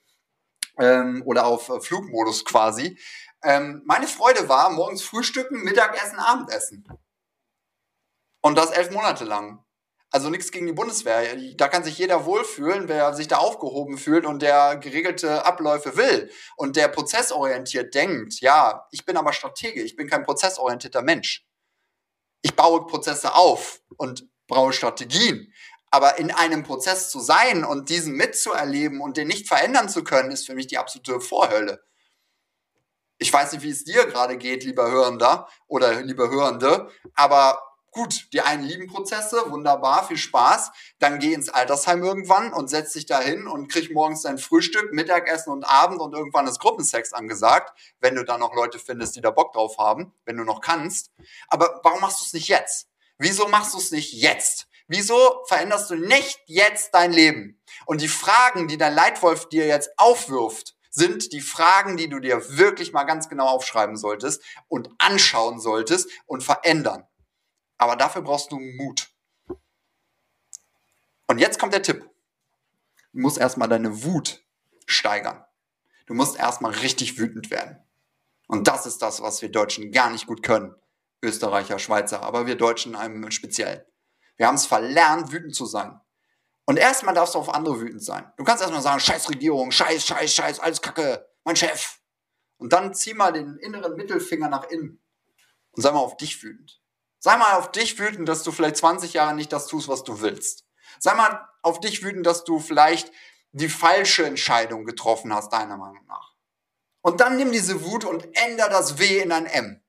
ähm, 0.77 1.23
oder 1.25 1.47
auf 1.47 1.69
äh, 1.69 1.81
Flugmodus 1.81 2.45
quasi. 2.45 2.99
Ähm, 3.41 3.81
meine 3.85 4.07
Freude 4.07 4.47
war 4.47 4.69
morgens 4.69 5.01
Frühstücken, 5.01 5.63
Mittagessen, 5.63 6.19
Abendessen. 6.19 6.85
Und 8.41 8.57
das 8.57 8.71
elf 8.71 8.91
Monate 8.91 9.25
lang. 9.25 9.63
Also 10.11 10.29
nichts 10.29 10.51
gegen 10.51 10.65
die 10.65 10.73
Bundeswehr. 10.73 11.37
Da 11.55 11.67
kann 11.67 11.83
sich 11.83 11.97
jeder 11.97 12.25
wohlfühlen, 12.25 12.87
wer 12.87 13.13
sich 13.13 13.27
da 13.27 13.37
aufgehoben 13.37 13.97
fühlt 13.97 14.25
und 14.25 14.41
der 14.41 14.77
geregelte 14.77 15.45
Abläufe 15.45 15.97
will 15.97 16.31
und 16.55 16.75
der 16.75 16.87
prozessorientiert 16.87 17.93
denkt. 17.93 18.39
Ja, 18.41 18.87
ich 18.91 19.05
bin 19.05 19.17
aber 19.17 19.33
Stratege, 19.33 19.83
ich 19.83 19.95
bin 19.95 20.09
kein 20.09 20.23
prozessorientierter 20.23 21.03
Mensch 21.03 21.45
ich 22.41 22.55
baue 22.55 22.85
Prozesse 22.87 23.35
auf 23.35 23.81
und 23.97 24.27
brauche 24.47 24.73
Strategien. 24.73 25.53
Aber 25.91 26.19
in 26.19 26.31
einem 26.31 26.63
Prozess 26.63 27.09
zu 27.09 27.19
sein 27.19 27.63
und 27.63 27.89
diesen 27.89 28.13
mitzuerleben 28.13 29.01
und 29.01 29.17
den 29.17 29.27
nicht 29.27 29.47
verändern 29.47 29.89
zu 29.89 30.03
können, 30.03 30.31
ist 30.31 30.45
für 30.45 30.53
mich 30.53 30.67
die 30.67 30.77
absolute 30.77 31.19
Vorhölle. 31.19 31.83
Ich 33.17 33.33
weiß 33.33 33.51
nicht, 33.51 33.63
wie 33.63 33.71
es 33.71 33.83
dir 33.83 34.05
gerade 34.05 34.37
geht, 34.37 34.63
lieber 34.63 34.89
Hörender 34.89 35.49
oder 35.67 36.01
lieber 36.01 36.29
Hörende, 36.29 36.89
aber 37.15 37.61
gut, 37.91 38.27
die 38.33 38.41
einen 38.41 38.63
lieben 38.63 38.87
Prozesse, 38.87 39.49
wunderbar, 39.49 40.07
viel 40.07 40.17
Spaß. 40.17 40.71
Dann 40.99 41.19
geh 41.19 41.33
ins 41.33 41.49
Altersheim 41.49 42.03
irgendwann 42.03 42.53
und 42.53 42.69
setz 42.69 42.93
dich 42.93 43.05
da 43.05 43.19
hin 43.19 43.47
und 43.47 43.71
krieg 43.71 43.93
morgens 43.93 44.23
dein 44.23 44.37
Frühstück, 44.37 44.93
Mittagessen 44.93 45.51
und 45.51 45.63
Abend 45.63 45.99
und 45.99 46.13
irgendwann 46.13 46.47
ist 46.47 46.59
Gruppensex 46.59 47.13
angesagt, 47.13 47.77
wenn 47.99 48.15
du 48.15 48.23
dann 48.23 48.39
noch 48.39 48.53
Leute 48.53 48.79
findest, 48.79 49.15
die 49.15 49.21
da 49.21 49.31
Bock 49.31 49.53
drauf 49.53 49.77
haben, 49.77 50.13
wenn 50.25 50.37
du 50.37 50.43
noch 50.43 50.61
kannst. 50.61 51.11
Aber 51.47 51.79
warum 51.83 52.01
machst 52.01 52.21
du 52.21 52.25
es 52.25 52.33
nicht 52.33 52.47
jetzt? 52.47 52.87
Wieso 53.17 53.47
machst 53.47 53.73
du 53.73 53.77
es 53.77 53.91
nicht 53.91 54.13
jetzt? 54.13 54.67
Wieso 54.87 55.43
veränderst 55.47 55.89
du 55.91 55.95
nicht 55.95 56.41
jetzt 56.45 56.95
dein 56.95 57.11
Leben? 57.11 57.61
Und 57.85 58.01
die 58.01 58.07
Fragen, 58.07 58.67
die 58.67 58.77
dein 58.77 58.95
Leitwolf 58.95 59.47
dir 59.49 59.67
jetzt 59.67 59.91
aufwirft, 59.97 60.75
sind 60.89 61.31
die 61.31 61.41
Fragen, 61.41 61.97
die 61.97 62.09
du 62.09 62.19
dir 62.19 62.57
wirklich 62.57 62.91
mal 62.91 63.03
ganz 63.03 63.29
genau 63.29 63.47
aufschreiben 63.47 63.97
solltest 63.97 64.41
und 64.67 64.89
anschauen 64.97 65.59
solltest 65.59 66.09
und 66.25 66.43
verändern. 66.43 67.08
Aber 67.79 67.95
dafür 67.95 68.21
brauchst 68.21 68.51
du 68.51 68.59
Mut. 68.59 69.09
Und 71.25 71.39
jetzt 71.39 71.57
kommt 71.57 71.73
der 71.73 71.81
Tipp. 71.81 72.07
Du 73.13 73.19
musst 73.19 73.37
erstmal 73.37 73.69
deine 73.69 74.03
Wut 74.03 74.43
steigern. 74.85 75.43
Du 76.05 76.13
musst 76.13 76.37
erstmal 76.37 76.71
richtig 76.71 77.17
wütend 77.17 77.49
werden. 77.49 77.79
Und 78.47 78.67
das 78.67 78.85
ist 78.85 79.01
das, 79.01 79.21
was 79.21 79.41
wir 79.41 79.49
Deutschen 79.49 79.91
gar 79.91 80.09
nicht 80.09 80.27
gut 80.27 80.43
können. 80.43 80.75
Österreicher, 81.21 81.79
Schweizer, 81.79 82.21
aber 82.21 82.47
wir 82.47 82.55
Deutschen 82.55 82.95
einem 82.95 83.29
speziell. 83.31 83.85
Wir 84.37 84.47
haben 84.47 84.55
es 84.55 84.65
verlernt, 84.65 85.31
wütend 85.31 85.55
zu 85.55 85.65
sein. 85.65 85.99
Und 86.65 86.77
erstmal 86.77 87.13
darfst 87.13 87.35
du 87.35 87.39
auf 87.39 87.53
andere 87.53 87.79
wütend 87.79 88.03
sein. 88.03 88.31
Du 88.37 88.43
kannst 88.43 88.61
erstmal 88.61 88.81
sagen, 88.81 88.99
scheiß 88.99 89.29
Regierung, 89.29 89.71
scheiß, 89.71 90.05
scheiß, 90.05 90.33
scheiß, 90.33 90.59
alles 90.59 90.81
Kacke, 90.81 91.27
mein 91.43 91.55
Chef. 91.55 91.99
Und 92.57 92.73
dann 92.73 92.93
zieh 92.93 93.13
mal 93.13 93.31
den 93.31 93.57
inneren 93.57 93.95
Mittelfinger 93.95 94.49
nach 94.49 94.65
innen 94.69 95.01
und 95.71 95.81
sei 95.81 95.91
mal 95.91 95.99
auf 95.99 96.17
dich 96.17 96.41
wütend. 96.43 96.78
Sei 97.19 97.35
mal 97.37 97.57
auf 97.57 97.71
dich 97.71 97.99
wütend, 97.99 98.27
dass 98.29 98.43
du 98.43 98.51
vielleicht 98.51 98.77
20 98.77 99.13
Jahre 99.13 99.35
nicht 99.35 99.51
das 99.51 99.67
tust, 99.67 99.87
was 99.87 100.03
du 100.03 100.21
willst. 100.21 100.65
Sei 100.99 101.13
mal 101.13 101.47
auf 101.61 101.79
dich 101.79 102.03
wütend, 102.03 102.25
dass 102.25 102.45
du 102.45 102.59
vielleicht 102.59 103.11
die 103.51 103.69
falsche 103.69 104.25
Entscheidung 104.25 104.85
getroffen 104.85 105.33
hast, 105.33 105.51
deiner 105.51 105.77
Meinung 105.77 106.05
nach. 106.07 106.33
Und 107.01 107.21
dann 107.21 107.37
nimm 107.37 107.51
diese 107.51 107.83
Wut 107.83 108.05
und 108.05 108.27
änder 108.37 108.69
das 108.69 108.99
W 108.99 109.19
in 109.19 109.31
ein 109.31 109.45
M. 109.45 109.81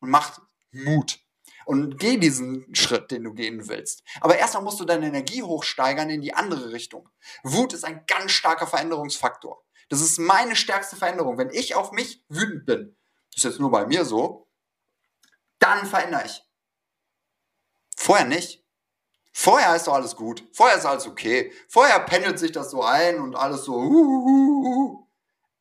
Und 0.00 0.10
mach 0.10 0.40
Mut. 0.70 1.18
Und 1.64 1.98
geh 1.98 2.16
diesen 2.16 2.74
Schritt, 2.74 3.10
den 3.10 3.24
du 3.24 3.34
gehen 3.34 3.68
willst. 3.68 4.02
Aber 4.20 4.36
erstmal 4.36 4.64
musst 4.64 4.80
du 4.80 4.84
deine 4.84 5.06
Energie 5.06 5.42
hochsteigern 5.42 6.10
in 6.10 6.20
die 6.20 6.34
andere 6.34 6.72
Richtung. 6.72 7.08
Wut 7.44 7.72
ist 7.72 7.84
ein 7.84 8.04
ganz 8.06 8.32
starker 8.32 8.66
Veränderungsfaktor. 8.66 9.62
Das 9.88 10.00
ist 10.00 10.18
meine 10.18 10.56
stärkste 10.56 10.96
Veränderung. 10.96 11.38
Wenn 11.38 11.50
ich 11.50 11.74
auf 11.74 11.92
mich 11.92 12.24
wütend 12.28 12.66
bin, 12.66 12.96
das 13.30 13.38
ist 13.38 13.44
jetzt 13.44 13.60
nur 13.60 13.70
bei 13.70 13.86
mir 13.86 14.04
so, 14.04 14.48
dann 15.58 15.86
verändere 15.86 16.24
ich. 16.26 16.42
Vorher 18.02 18.26
nicht. 18.26 18.64
Vorher 19.32 19.76
ist 19.76 19.86
doch 19.86 19.94
alles 19.94 20.16
gut. 20.16 20.44
Vorher 20.52 20.76
ist 20.76 20.86
alles 20.86 21.06
okay. 21.06 21.52
Vorher 21.68 22.00
pendelt 22.00 22.36
sich 22.36 22.50
das 22.50 22.72
so 22.72 22.82
ein 22.82 23.20
und 23.20 23.36
alles 23.36 23.62
so. 23.62 25.06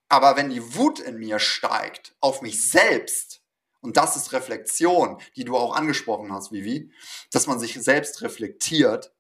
Aber 0.09 0.35
wenn 0.35 0.49
die 0.49 0.75
Wut 0.75 0.99
in 0.99 1.19
mir 1.19 1.37
steigt 1.37 2.15
auf 2.19 2.41
mich 2.41 2.67
selbst, 2.67 3.43
und 3.81 3.95
das 3.95 4.15
ist 4.15 4.31
Reflexion, 4.33 5.21
die 5.35 5.45
du 5.45 5.55
auch 5.55 5.75
angesprochen 5.75 6.33
hast, 6.33 6.51
Vivi, 6.51 6.91
dass 7.31 7.45
man 7.45 7.59
sich 7.59 7.75
selbst 7.75 8.23
reflektiert. 8.23 9.13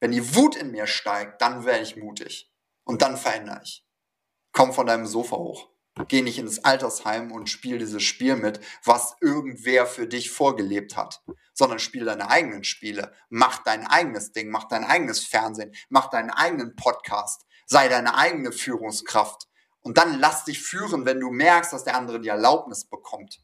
Wenn 0.00 0.10
die 0.10 0.34
Wut 0.34 0.56
in 0.56 0.72
mir 0.72 0.88
steigt, 0.88 1.40
dann 1.42 1.64
werde 1.64 1.84
ich 1.84 1.94
mutig. 1.94 2.52
Und 2.82 3.02
dann 3.02 3.16
verändere 3.16 3.60
ich. 3.62 3.86
Komm 4.50 4.72
von 4.72 4.88
deinem 4.88 5.06
Sofa 5.06 5.36
hoch. 5.36 5.68
Geh 6.08 6.22
nicht 6.22 6.38
ins 6.38 6.64
Altersheim 6.64 7.32
und 7.32 7.50
spiel 7.50 7.78
dieses 7.78 8.02
Spiel 8.02 8.36
mit, 8.36 8.60
was 8.82 9.16
irgendwer 9.20 9.86
für 9.86 10.06
dich 10.06 10.30
vorgelebt 10.30 10.96
hat, 10.96 11.22
sondern 11.52 11.78
spiel 11.78 12.06
deine 12.06 12.30
eigenen 12.30 12.64
Spiele. 12.64 13.14
Mach 13.28 13.62
dein 13.62 13.86
eigenes 13.86 14.32
Ding, 14.32 14.50
mach 14.50 14.64
dein 14.64 14.84
eigenes 14.84 15.24
Fernsehen, 15.24 15.74
mach 15.90 16.08
deinen 16.08 16.30
eigenen 16.30 16.76
Podcast, 16.76 17.44
sei 17.66 17.88
deine 17.88 18.14
eigene 18.14 18.52
Führungskraft. 18.52 19.48
Und 19.80 19.98
dann 19.98 20.18
lass 20.18 20.44
dich 20.44 20.62
führen, 20.62 21.04
wenn 21.04 21.20
du 21.20 21.30
merkst, 21.30 21.72
dass 21.72 21.84
der 21.84 21.96
andere 21.96 22.20
die 22.20 22.28
Erlaubnis 22.28 22.88
bekommt. 22.88 23.40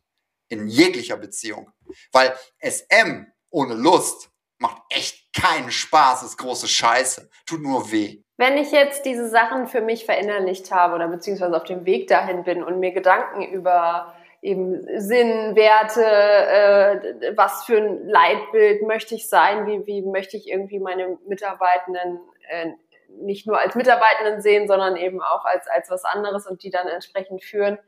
In 0.48 0.68
jeglicher 0.68 1.18
Beziehung. 1.18 1.70
Weil 2.12 2.34
SM 2.62 3.26
ohne 3.50 3.74
Lust 3.74 4.30
macht 4.56 4.80
echt 4.88 5.34
keinen 5.34 5.70
Spaß, 5.70 6.22
ist 6.22 6.38
große 6.38 6.68
Scheiße, 6.68 7.28
tut 7.44 7.60
nur 7.60 7.92
weh. 7.92 8.22
Wenn 8.38 8.56
ich 8.56 8.70
jetzt 8.70 9.04
diese 9.04 9.28
Sachen 9.28 9.66
für 9.66 9.80
mich 9.80 10.06
verinnerlicht 10.06 10.70
habe 10.70 10.94
oder 10.94 11.08
beziehungsweise 11.08 11.56
auf 11.56 11.64
dem 11.64 11.84
Weg 11.84 12.06
dahin 12.06 12.44
bin 12.44 12.62
und 12.62 12.78
mir 12.78 12.92
Gedanken 12.92 13.42
über 13.42 14.14
eben 14.40 14.80
Sinn, 15.00 15.56
Werte, 15.56 16.04
äh, 16.04 17.36
was 17.36 17.64
für 17.64 17.78
ein 17.78 18.08
Leitbild 18.08 18.82
möchte 18.86 19.16
ich 19.16 19.28
sein, 19.28 19.66
wie, 19.66 19.84
wie 19.86 20.02
möchte 20.02 20.36
ich 20.36 20.48
irgendwie 20.48 20.78
meine 20.78 21.18
Mitarbeitenden 21.26 22.20
äh, 22.48 22.70
nicht 23.08 23.48
nur 23.48 23.58
als 23.58 23.74
Mitarbeitenden 23.74 24.40
sehen, 24.40 24.68
sondern 24.68 24.94
eben 24.94 25.20
auch 25.20 25.44
als, 25.44 25.66
als 25.66 25.90
was 25.90 26.04
anderes 26.04 26.46
und 26.46 26.62
die 26.62 26.70
dann 26.70 26.86
entsprechend 26.86 27.42
führen. 27.42 27.78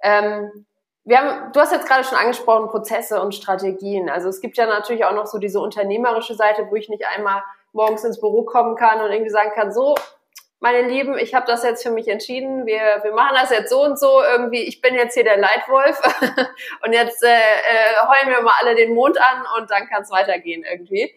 Ähm, 0.00 0.66
wir 1.02 1.18
haben, 1.18 1.52
du 1.52 1.58
hast 1.58 1.72
jetzt 1.72 1.88
gerade 1.88 2.04
schon 2.04 2.18
angesprochen, 2.18 2.68
Prozesse 2.68 3.20
und 3.20 3.34
Strategien. 3.34 4.08
Also 4.08 4.28
es 4.28 4.40
gibt 4.40 4.56
ja 4.56 4.66
natürlich 4.66 5.04
auch 5.04 5.14
noch 5.14 5.26
so 5.26 5.38
diese 5.38 5.58
unternehmerische 5.58 6.34
Seite, 6.34 6.68
wo 6.70 6.76
ich 6.76 6.88
nicht 6.88 7.04
einmal 7.06 7.42
morgens 7.72 8.04
ins 8.04 8.20
Büro 8.20 8.44
kommen 8.44 8.76
kann 8.76 9.00
und 9.00 9.10
irgendwie 9.10 9.30
sagen 9.30 9.52
kann, 9.54 9.72
so, 9.72 9.94
meine 10.58 10.88
Lieben, 10.88 11.18
ich 11.18 11.34
habe 11.34 11.46
das 11.46 11.62
jetzt 11.64 11.82
für 11.82 11.90
mich 11.90 12.08
entschieden, 12.08 12.64
wir, 12.64 13.00
wir 13.02 13.12
machen 13.12 13.36
das 13.38 13.50
jetzt 13.50 13.68
so 13.68 13.84
und 13.84 13.98
so, 13.98 14.22
irgendwie, 14.22 14.62
ich 14.62 14.80
bin 14.80 14.94
jetzt 14.94 15.12
hier 15.12 15.24
der 15.24 15.36
Leitwolf 15.36 16.00
und 16.84 16.92
jetzt 16.92 17.22
äh, 17.22 17.28
äh, 17.28 18.06
heulen 18.08 18.34
wir 18.34 18.42
mal 18.42 18.54
alle 18.60 18.74
den 18.74 18.94
Mond 18.94 19.18
an 19.20 19.44
und 19.58 19.70
dann 19.70 19.86
kann 19.86 20.02
es 20.02 20.10
weitergehen 20.10 20.64
irgendwie. 20.64 21.14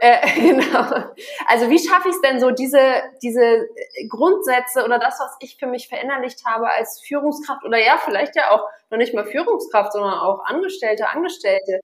äh, 0.00 0.40
genau. 0.40 1.10
Also 1.46 1.70
wie 1.70 1.78
schaffe 1.78 2.10
ich 2.10 2.16
es 2.16 2.20
denn 2.20 2.38
so, 2.38 2.50
diese, 2.50 3.02
diese 3.22 3.66
Grundsätze 4.10 4.84
oder 4.84 4.98
das, 4.98 5.18
was 5.18 5.36
ich 5.40 5.56
für 5.56 5.66
mich 5.66 5.88
verinnerlicht 5.88 6.44
habe 6.44 6.68
als 6.68 7.00
Führungskraft 7.00 7.64
oder 7.64 7.78
ja, 7.78 7.96
vielleicht 7.96 8.36
ja 8.36 8.50
auch 8.50 8.68
noch 8.90 8.98
nicht 8.98 9.14
mal 9.14 9.24
Führungskraft, 9.24 9.92
sondern 9.92 10.18
auch 10.18 10.44
Angestellte, 10.44 11.08
Angestellte, 11.08 11.80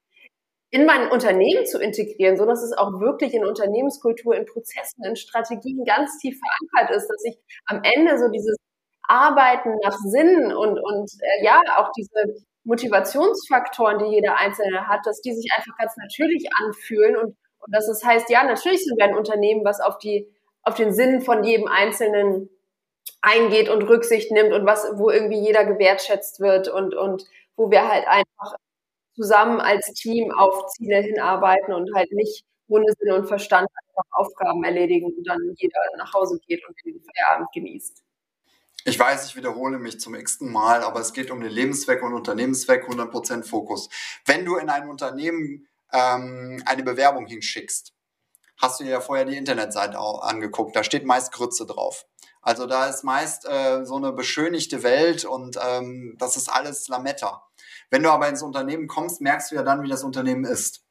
in 0.71 0.87
mein 0.87 1.11
Unternehmen 1.11 1.67
zu 1.67 1.81
integrieren, 1.81 2.37
so 2.37 2.47
dass 2.47 2.63
es 2.63 2.73
auch 2.73 2.93
wirklich 3.01 3.35
in 3.35 3.45
Unternehmenskultur, 3.45 4.37
in 4.37 4.47
Prozessen, 4.47 5.05
in 5.05 5.17
Strategien 5.17 5.85
ganz 5.85 6.17
tief 6.19 6.39
verankert 6.39 6.97
ist, 6.97 7.09
dass 7.09 7.25
ich 7.25 7.39
am 7.67 7.83
Ende 7.83 8.19
so 8.19 8.29
dieses 8.29 8.57
Arbeiten 9.03 9.77
nach 9.83 9.97
Sinn 9.99 10.53
und, 10.55 10.79
und 10.79 11.11
äh, 11.21 11.45
ja, 11.45 11.61
auch 11.77 11.91
diese 11.97 12.45
Motivationsfaktoren, 12.63 13.99
die 13.99 14.15
jeder 14.15 14.37
Einzelne 14.37 14.87
hat, 14.87 15.01
dass 15.05 15.21
die 15.21 15.35
sich 15.35 15.51
einfach 15.57 15.77
ganz 15.77 15.97
natürlich 15.97 16.49
anfühlen 16.65 17.17
und, 17.17 17.37
und 17.59 17.75
dass 17.75 17.89
es 17.89 18.05
heißt, 18.05 18.31
ja, 18.31 18.45
natürlich 18.45 18.85
sind 18.85 18.97
wir 18.97 19.07
ein 19.07 19.17
Unternehmen, 19.17 19.65
was 19.65 19.81
auf 19.81 19.99
die, 19.99 20.29
auf 20.63 20.75
den 20.75 20.93
Sinn 20.93 21.21
von 21.21 21.43
jedem 21.43 21.67
Einzelnen 21.67 22.49
eingeht 23.23 23.69
und 23.69 23.83
Rücksicht 23.83 24.31
nimmt 24.31 24.53
und 24.53 24.67
was, 24.67 24.87
wo 24.95 25.11
irgendwie 25.11 25.41
jeder 25.41 25.65
gewertschätzt 25.65 26.39
wird 26.39 26.69
und, 26.69 26.95
und 26.95 27.25
wo 27.57 27.71
wir 27.71 27.89
halt 27.89 28.07
einfach 28.07 28.55
zusammen 29.15 29.61
als 29.61 29.93
Team 29.95 30.33
auf 30.33 30.67
Ziele 30.69 30.99
hinarbeiten 30.99 31.75
und 31.75 31.95
halt 31.95 32.13
nicht 32.13 32.45
ohne 32.69 32.87
Sinn 32.99 33.13
und 33.13 33.27
Verstand 33.27 33.69
einfach 33.69 34.11
Aufgaben 34.13 34.63
erledigen 34.65 35.07
und 35.07 35.25
dann 35.27 35.39
jeder 35.57 35.81
nach 35.99 36.13
Hause 36.15 36.39
geht 36.47 36.67
und 36.67 36.77
den 36.85 37.01
Feierabend 37.03 37.49
genießt. 37.53 38.03
Ich 38.85 38.99
weiß, 38.99 39.27
ich 39.27 39.37
wiederhole 39.37 39.79
mich 39.79 40.01
zum 40.01 40.15
x-ten 40.15 40.51
Mal, 40.51 40.83
aber 40.83 41.01
es 41.01 41.13
geht 41.13 41.31
um 41.31 41.41
den 41.41 41.51
Lebenszweck 41.51 42.03
und 42.03 42.15
Unternehmenszweck, 42.15 42.89
100% 42.89 43.45
Fokus. 43.45 43.91
Wenn 44.25 44.47
du 44.47 44.57
in 44.57 44.71
ein 44.71 44.89
Unternehmen 44.89 45.69
ähm, 45.93 46.63
eine 46.65 46.83
Bewerbung 46.83 47.27
hinschickst, 47.27 47.93
hast 48.57 48.81
du 48.81 48.85
dir 48.85 48.91
ja 48.91 49.01
vorher 49.01 49.27
die 49.27 49.37
Internetseite 49.37 49.99
angeguckt. 49.99 50.75
Da 50.77 50.83
steht 50.83 51.05
meist 51.05 51.33
Grütze 51.33 51.67
drauf. 51.67 52.07
Also 52.41 52.67
da 52.67 52.87
ist 52.87 53.05
meist 53.05 53.47
äh, 53.47 53.85
so 53.85 53.97
eine 53.97 54.13
beschönigte 54.13 54.83
Welt 54.83 55.27
und 55.27 55.59
ähm, 55.63 56.17
das 56.19 56.39
ist 56.39 56.49
alles 56.49 56.89
Lametta. 56.89 57.50
Wenn 57.91 58.03
du 58.03 58.11
aber 58.11 58.29
ins 58.29 58.43
Unternehmen 58.43 58.87
kommst, 58.87 59.21
merkst 59.21 59.51
du 59.51 59.57
ja 59.57 59.63
dann, 59.63 59.83
wie 59.83 59.89
das 59.89 60.05
Unternehmen 60.05 60.45
ist. 60.45 60.85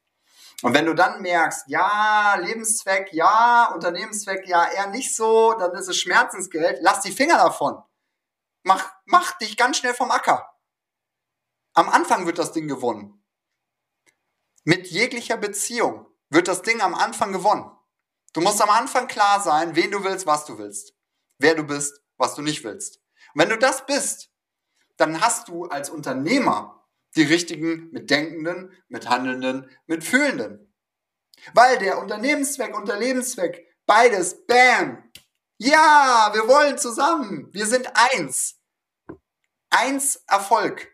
Und 0.61 0.73
wenn 0.73 0.85
du 0.85 0.93
dann 0.93 1.21
merkst, 1.21 1.63
ja, 1.67 2.35
Lebenszweck, 2.35 3.13
ja, 3.13 3.71
Unternehmenszweck, 3.73 4.45
ja, 4.47 4.69
eher 4.69 4.87
nicht 4.87 5.15
so, 5.15 5.53
dann 5.53 5.73
ist 5.73 5.87
es 5.87 5.97
Schmerzensgeld, 5.97 6.79
lass 6.81 7.01
die 7.01 7.13
Finger 7.13 7.37
davon. 7.37 7.81
Mach, 8.63 8.91
mach 9.05 9.37
dich 9.37 9.55
ganz 9.55 9.77
schnell 9.77 9.93
vom 9.93 10.11
Acker. 10.11 10.53
Am 11.73 11.87
Anfang 11.87 12.25
wird 12.25 12.37
das 12.37 12.51
Ding 12.51 12.67
gewonnen. 12.67 13.23
Mit 14.65 14.87
jeglicher 14.87 15.37
Beziehung 15.37 16.07
wird 16.29 16.49
das 16.49 16.61
Ding 16.61 16.81
am 16.81 16.93
Anfang 16.93 17.31
gewonnen. 17.31 17.71
Du 18.33 18.41
musst 18.41 18.61
am 18.61 18.69
Anfang 18.69 19.07
klar 19.07 19.41
sein, 19.41 19.75
wen 19.75 19.91
du 19.91 20.03
willst, 20.03 20.27
was 20.27 20.43
du 20.45 20.57
willst. 20.57 20.93
Wer 21.37 21.55
du 21.55 21.63
bist, 21.63 22.01
was 22.17 22.35
du 22.35 22.41
nicht 22.41 22.65
willst. 22.65 22.97
Und 23.33 23.41
wenn 23.41 23.49
du 23.49 23.57
das 23.57 23.85
bist, 23.85 24.29
dann 24.97 25.21
hast 25.21 25.47
du 25.47 25.65
als 25.65 25.89
Unternehmer 25.89 26.78
die 27.19 27.25
richtigen 27.25 27.89
mit 27.91 28.09
Denkenden, 28.09 28.71
mit 28.87 29.09
Handelnden, 29.09 29.69
mit 29.85 30.03
Fühlenden. 30.03 30.73
Weil 31.53 31.77
der 31.77 31.99
Unternehmenszweck 31.99 32.75
und 32.75 32.87
der 32.87 32.97
Lebenszweck, 32.97 33.67
beides, 33.85 34.45
bam, 34.47 35.03
ja, 35.57 36.29
wir 36.33 36.47
wollen 36.47 36.77
zusammen, 36.77 37.49
wir 37.51 37.65
sind 37.65 37.91
eins. 37.93 38.55
Eins 39.69 40.23
Erfolg. 40.27 40.87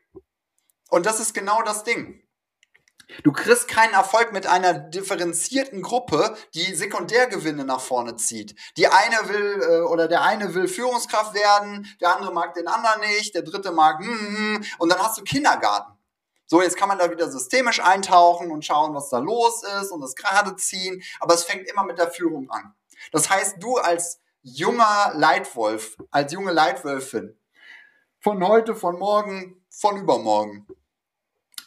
Und 0.90 1.06
das 1.06 1.20
ist 1.20 1.34
genau 1.34 1.62
das 1.62 1.84
Ding. 1.84 2.22
Du 3.24 3.32
kriegst 3.32 3.68
keinen 3.68 3.94
Erfolg 3.94 4.34
mit 4.34 4.48
einer 4.48 4.74
differenzierten 4.74 5.84
Gruppe, 5.84 6.36
die 6.56 6.74
Sekundärgewinne 6.74 7.64
nach 7.64 7.80
vorne 7.80 8.16
zieht. 8.16 8.56
Die 8.78 8.88
eine 8.88 9.30
will 9.30 9.62
äh, 9.62 9.82
oder 9.82 10.08
der 10.08 10.24
eine 10.24 10.56
will 10.56 10.68
Führungskraft 10.68 11.36
werden, 11.36 11.88
der 12.02 12.16
andere 12.16 12.34
mag 12.34 12.56
den 12.56 12.68
anderen 12.68 13.02
nicht, 13.02 13.36
der 13.36 13.44
dritte 13.44 13.72
mag 13.72 14.00
hm, 14.00 14.08
hm, 14.08 14.36
hm 14.38 14.66
und 14.80 14.92
dann 14.92 15.00
hast 15.00 15.20
du 15.20 15.24
Kindergarten. 15.24 15.95
So, 16.48 16.62
jetzt 16.62 16.78
kann 16.78 16.90
man 16.90 17.00
da 17.00 17.10
wieder 17.10 17.30
systemisch 17.30 17.80
eintauchen 17.80 18.52
und 18.52 18.64
schauen, 18.64 18.94
was 18.94 19.10
da 19.10 19.18
los 19.18 19.64
ist 19.82 19.92
und 19.92 20.02
das 20.02 20.16
gerade 20.16 20.56
ziehen, 20.56 21.02
aber 21.20 21.34
es 21.34 21.44
fängt 21.44 21.68
immer 21.68 21.84
mit 21.84 21.98
der 21.98 22.12
Führung 22.12 22.50
an. 22.52 22.76
Das 23.12 23.30
heißt, 23.30 23.56
du 23.60 23.78
als 23.78 24.22
junger 24.44 25.12
Leitwolf, 25.16 25.98
als 26.12 26.32
junge 26.34 26.52
Leitwölfin, 26.52 27.40
von 28.20 28.48
heute, 28.48 28.76
von 28.76 29.00
morgen, 29.00 29.66
von 29.70 29.98
übermorgen, 29.98 30.68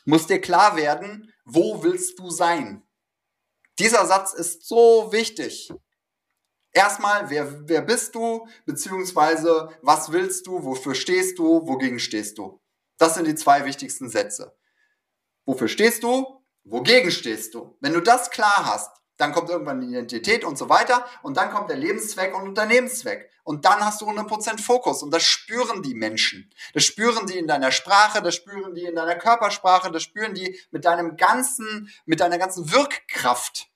muss 0.04 0.26
dir 0.26 0.40
klar 0.40 0.76
werden, 0.76 1.32
wo 1.44 1.82
willst 1.82 2.18
du 2.18 2.30
sein? 2.30 2.82
Dieser 3.78 4.06
Satz 4.06 4.32
ist 4.32 4.66
so 4.66 5.12
wichtig. 5.12 5.72
Erstmal, 6.72 7.30
wer, 7.30 7.68
wer 7.68 7.82
bist 7.82 8.14
du, 8.14 8.46
beziehungsweise 8.64 9.70
was 9.82 10.12
willst 10.12 10.46
du, 10.46 10.64
wofür 10.64 10.94
stehst 10.94 11.38
du, 11.38 11.66
wogegen 11.66 11.98
stehst 11.98 12.38
du? 12.38 12.60
Das 12.96 13.14
sind 13.14 13.26
die 13.26 13.34
zwei 13.34 13.64
wichtigsten 13.64 14.08
Sätze. 14.08 14.57
Wofür 15.48 15.68
stehst 15.68 16.02
du? 16.02 16.44
Wogegen 16.64 17.10
stehst 17.10 17.54
du? 17.54 17.74
Wenn 17.80 17.94
du 17.94 18.02
das 18.02 18.30
klar 18.30 18.66
hast, 18.66 18.90
dann 19.16 19.32
kommt 19.32 19.48
irgendwann 19.48 19.80
die 19.80 19.86
Identität 19.86 20.44
und 20.44 20.58
so 20.58 20.68
weiter 20.68 21.06
und 21.22 21.38
dann 21.38 21.50
kommt 21.50 21.70
der 21.70 21.78
Lebenszweck 21.78 22.36
und 22.36 22.48
Unternehmenszweck. 22.48 23.30
Und 23.44 23.64
dann 23.64 23.82
hast 23.82 24.02
du 24.02 24.10
100% 24.10 24.60
Fokus 24.60 25.02
und 25.02 25.10
das 25.10 25.22
spüren 25.22 25.82
die 25.82 25.94
Menschen. 25.94 26.52
Das 26.74 26.84
spüren 26.84 27.26
die 27.26 27.38
in 27.38 27.46
deiner 27.46 27.72
Sprache, 27.72 28.20
das 28.20 28.34
spüren 28.34 28.74
die 28.74 28.84
in 28.84 28.94
deiner 28.94 29.14
Körpersprache, 29.14 29.90
das 29.90 30.02
spüren 30.02 30.34
die 30.34 30.60
mit 30.70 30.84
deinem 30.84 31.16
ganzen, 31.16 31.90
mit 32.04 32.20
deiner 32.20 32.36
ganzen 32.36 32.70
Wirkkraft. 32.70 33.70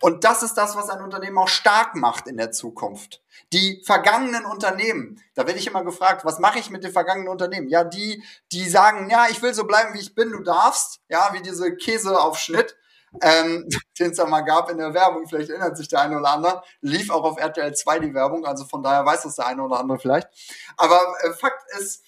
Und 0.00 0.24
das 0.24 0.42
ist 0.42 0.54
das, 0.54 0.76
was 0.76 0.90
ein 0.90 1.02
Unternehmen 1.02 1.38
auch 1.38 1.48
stark 1.48 1.94
macht 1.94 2.26
in 2.26 2.36
der 2.36 2.52
Zukunft. 2.52 3.22
Die 3.52 3.82
vergangenen 3.84 4.44
Unternehmen, 4.44 5.20
da 5.34 5.46
werde 5.46 5.58
ich 5.58 5.66
immer 5.66 5.84
gefragt, 5.84 6.24
was 6.24 6.38
mache 6.38 6.58
ich 6.58 6.70
mit 6.70 6.84
den 6.84 6.92
vergangenen 6.92 7.28
Unternehmen? 7.28 7.68
Ja, 7.68 7.84
die, 7.84 8.22
die 8.52 8.68
sagen, 8.68 9.10
ja, 9.10 9.26
ich 9.30 9.42
will 9.42 9.54
so 9.54 9.64
bleiben, 9.64 9.94
wie 9.94 10.00
ich 10.00 10.14
bin, 10.14 10.30
du 10.30 10.40
darfst, 10.40 11.00
ja, 11.08 11.30
wie 11.32 11.42
diese 11.42 11.74
Käseaufschnitt 11.76 12.76
ähm, 13.22 13.68
den 13.98 14.10
es 14.10 14.16
da 14.16 14.26
mal 14.26 14.42
gab 14.42 14.70
in 14.70 14.78
der 14.78 14.94
Werbung, 14.94 15.26
vielleicht 15.26 15.50
erinnert 15.50 15.76
sich 15.76 15.88
der 15.88 16.00
eine 16.00 16.18
oder 16.18 16.30
andere, 16.30 16.62
lief 16.80 17.10
auch 17.10 17.24
auf 17.24 17.38
RTL 17.38 17.74
2 17.74 17.98
die 18.00 18.14
Werbung, 18.14 18.44
also 18.44 18.64
von 18.64 18.82
daher 18.82 19.04
weiß 19.04 19.22
das 19.22 19.36
der 19.36 19.46
eine 19.46 19.62
oder 19.62 19.78
andere 19.78 19.98
vielleicht. 19.98 20.28
Aber 20.76 21.00
äh, 21.22 21.32
Fakt 21.32 21.62
ist, 21.78 22.02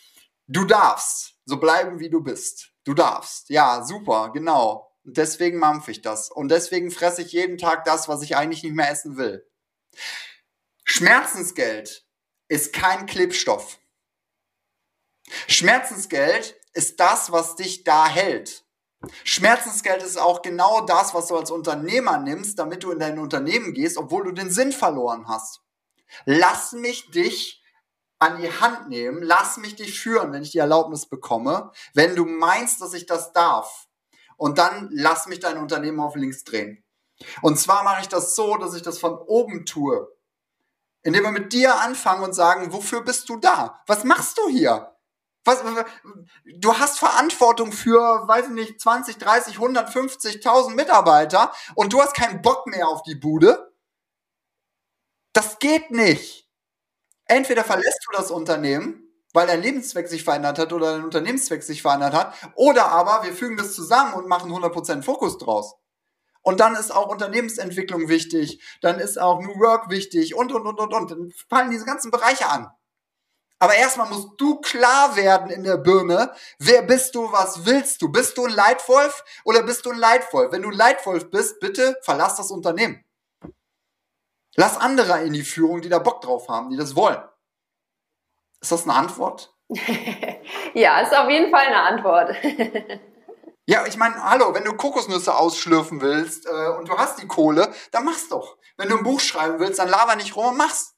du 0.47 0.65
darfst 0.65 1.35
so 1.45 1.59
bleiben, 1.59 2.01
wie 2.01 2.11
du 2.11 2.23
bist. 2.23 2.71
Du 2.85 2.95
darfst. 2.95 3.51
Ja, 3.51 3.83
super, 3.83 4.31
genau. 4.33 4.86
Und 5.07 5.17
deswegen 5.17 5.59
mampfe 5.59 5.93
ich 5.93 6.03
das. 6.03 6.31
Und 6.31 6.49
deswegen 6.49 6.91
fresse 6.91 7.23
ich 7.23 7.33
jeden 7.33 7.59
Tag 7.59 7.85
das, 7.85 8.09
was 8.09 8.23
ich 8.23 8.37
eigentlich 8.37 8.65
nicht 8.65 8.75
mehr 8.75 8.91
essen 8.91 9.17
will. 9.17 9.49
Schmerzensgeld 10.85 12.05
ist 12.49 12.73
kein 12.73 13.07
Klebstoff. 13.07 13.79
Schmerzensgeld 15.49 16.57
ist 16.73 16.99
das, 16.99 17.31
was 17.31 17.55
dich 17.55 17.85
da 17.85 18.09
hält. 18.09 18.65
Schmerzensgeld 19.25 20.03
ist 20.03 20.19
auch 20.19 20.43
genau 20.43 20.81
das, 20.81 21.15
was 21.15 21.29
du 21.29 21.37
als 21.37 21.51
Unternehmer 21.51 22.19
nimmst, 22.19 22.59
damit 22.59 22.83
du 22.83 22.91
in 22.91 22.99
dein 22.99 23.19
Unternehmen 23.19 23.75
gehst, 23.75 23.99
obwohl 23.99 24.25
du 24.25 24.33
den 24.33 24.51
Sinn 24.51 24.73
verloren 24.73 25.29
hast. 25.29 25.61
Lass 26.25 26.73
mich 26.73 27.11
dich 27.11 27.63
an 28.19 28.41
die 28.41 28.51
Hand 28.51 28.89
nehmen, 28.89 29.23
lass 29.23 29.57
mich 29.59 29.77
dich 29.77 30.01
führen, 30.01 30.33
wenn 30.33 30.43
ich 30.43 30.51
die 30.51 30.59
Erlaubnis 30.59 31.07
bekomme, 31.07 31.71
wenn 31.95 32.17
du 32.17 32.25
meinst, 32.25 32.81
dass 32.81 32.95
ich 32.95 33.07
das 33.07 33.33
darf. 33.33 33.87
Und 34.37 34.59
dann 34.59 34.89
lass 34.93 35.27
mich 35.27 35.41
dein 35.41 35.59
Unternehmen 35.59 36.01
auf 36.01 36.15
links 36.15 36.45
drehen. 36.45 36.85
Und 37.43 37.59
zwar 37.59 37.83
mache 37.83 38.03
ich 38.03 38.09
das 38.09 38.35
so, 38.37 38.57
dass 38.57 38.75
ich 38.75 38.83
das 38.83 38.99
von 38.99 39.15
oben 39.15 39.65
tue. 39.65 40.09
Indem 41.03 41.25
wir 41.25 41.31
mit 41.31 41.53
dir 41.53 41.81
anfangen 41.81 42.25
und 42.25 42.35
sagen, 42.35 42.73
wofür 42.73 43.03
bist 43.03 43.29
du 43.29 43.37
da? 43.37 43.81
Was 43.87 44.05
machst 44.05 44.39
du 44.39 44.49
hier? 44.49 44.93
Was, 45.45 45.63
du 46.45 46.75
hast 46.77 46.99
Verantwortung 46.99 47.71
für, 47.71 48.27
weiß 48.27 48.47
ich 48.47 48.53
nicht, 48.53 48.81
20, 48.81 49.17
30, 49.19 49.57
150.000 49.59 50.75
Mitarbeiter 50.75 51.53
und 51.77 51.93
du 51.93 52.03
hast 52.03 52.17
keinen 52.17 52.43
Bock 52.43 52.67
mehr 52.67 52.89
auf 52.89 53.05
die 53.05 53.15
Bude. 53.15 53.73
Das 55.33 55.61
geht 55.61 55.93
nicht. 55.93 56.51
Entweder 57.27 57.63
verlässt 57.63 58.01
du 58.07 58.17
das 58.17 58.33
Unternehmen, 58.33 59.06
weil 59.37 59.47
dein 59.47 59.61
Lebenszweck 59.61 60.09
sich 60.09 60.25
verändert 60.25 60.59
hat 60.59 60.73
oder 60.73 60.93
dein 60.93 61.05
Unternehmenszweck 61.05 61.63
sich 61.63 61.83
verändert 61.83 62.15
hat, 62.15 62.35
oder 62.55 62.89
aber 62.89 63.23
wir 63.23 63.35
fügen 63.35 63.59
das 63.59 63.75
zusammen 63.75 64.15
und 64.15 64.29
machen 64.29 64.51
100% 64.51 65.03
Fokus 65.03 65.37
draus. 65.37 65.75
Und 66.41 66.59
dann 66.59 66.75
ist 66.75 66.91
auch 66.91 67.09
Unternehmensentwicklung 67.09 68.09
wichtig, 68.09 68.63
dann 68.81 68.99
ist 68.99 69.21
auch 69.21 69.43
New 69.43 69.61
Work 69.61 69.91
wichtig 69.91 70.35
und, 70.35 70.53
und, 70.53 70.67
und, 70.67 70.81
und, 70.81 70.95
und. 70.95 71.11
Dann 71.11 71.33
fallen 71.51 71.71
diese 71.71 71.85
ganzen 71.85 72.11
Bereiche 72.11 72.49
an. 72.49 72.71
Aber 73.59 73.75
erstmal 73.75 74.09
musst 74.09 74.31
du 74.39 74.59
klar 74.63 75.17
werden 75.17 75.51
in 75.51 75.65
der 75.65 75.77
Birne, 75.77 76.33
wer 76.59 76.81
bist 76.81 77.15
du, 77.15 77.31
was 77.31 77.67
willst 77.67 78.01
du? 78.01 78.11
Bist 78.11 78.39
du 78.39 78.47
ein 78.47 78.55
Leitwolf 78.55 79.23
oder 79.45 79.63
bist 79.65 79.85
du 79.85 79.91
ein 79.91 79.99
Leitwolf? 79.99 80.51
Wenn 80.51 80.63
du 80.63 80.71
ein 80.71 80.77
Leitwolf 80.77 81.31
bist, 81.31 81.61
bitte 81.61 81.99
verlass 82.01 82.37
das 82.37 82.51
Unternehmen. 82.51 83.05
Lass 84.55 84.79
andere 84.79 85.25
in 85.25 85.35
die 85.35 85.45
Führung, 85.45 85.83
die 85.83 85.91
da 85.91 85.99
Bock 85.99 86.23
drauf 86.23 86.49
haben, 86.49 86.71
die 86.71 86.79
das 86.79 86.97
wollen. 86.97 87.23
Ist 88.67 88.73
das 88.73 88.83
eine 88.83 88.95
Antwort? 88.95 89.55
ja, 90.75 90.99
ist 90.99 91.17
auf 91.17 91.31
jeden 91.31 91.53
Fall 91.53 91.67
eine 91.67 91.83
Antwort. 91.83 92.35
ja, 93.67 93.87
ich 93.87 93.97
meine, 93.97 94.21
hallo, 94.25 94.53
wenn 94.55 94.65
du 94.65 94.75
Kokosnüsse 94.77 95.37
ausschlürfen 95.37 96.01
willst 96.01 96.47
äh, 96.47 96.71
und 96.77 96.89
du 96.89 96.99
hast 96.99 97.23
die 97.23 97.29
Kohle, 97.29 97.73
dann 97.93 98.05
mach's 98.05 98.29
doch. 98.29 98.59
Wenn 98.77 98.89
du 98.89 98.97
ein 98.97 99.05
Buch 99.05 99.21
schreiben 99.21 99.61
willst, 99.61 99.79
dann 99.79 99.89
laber 99.89 100.17
nicht 100.17 100.35
rum 100.35 100.47
und 100.47 100.57
mach's. 100.57 100.97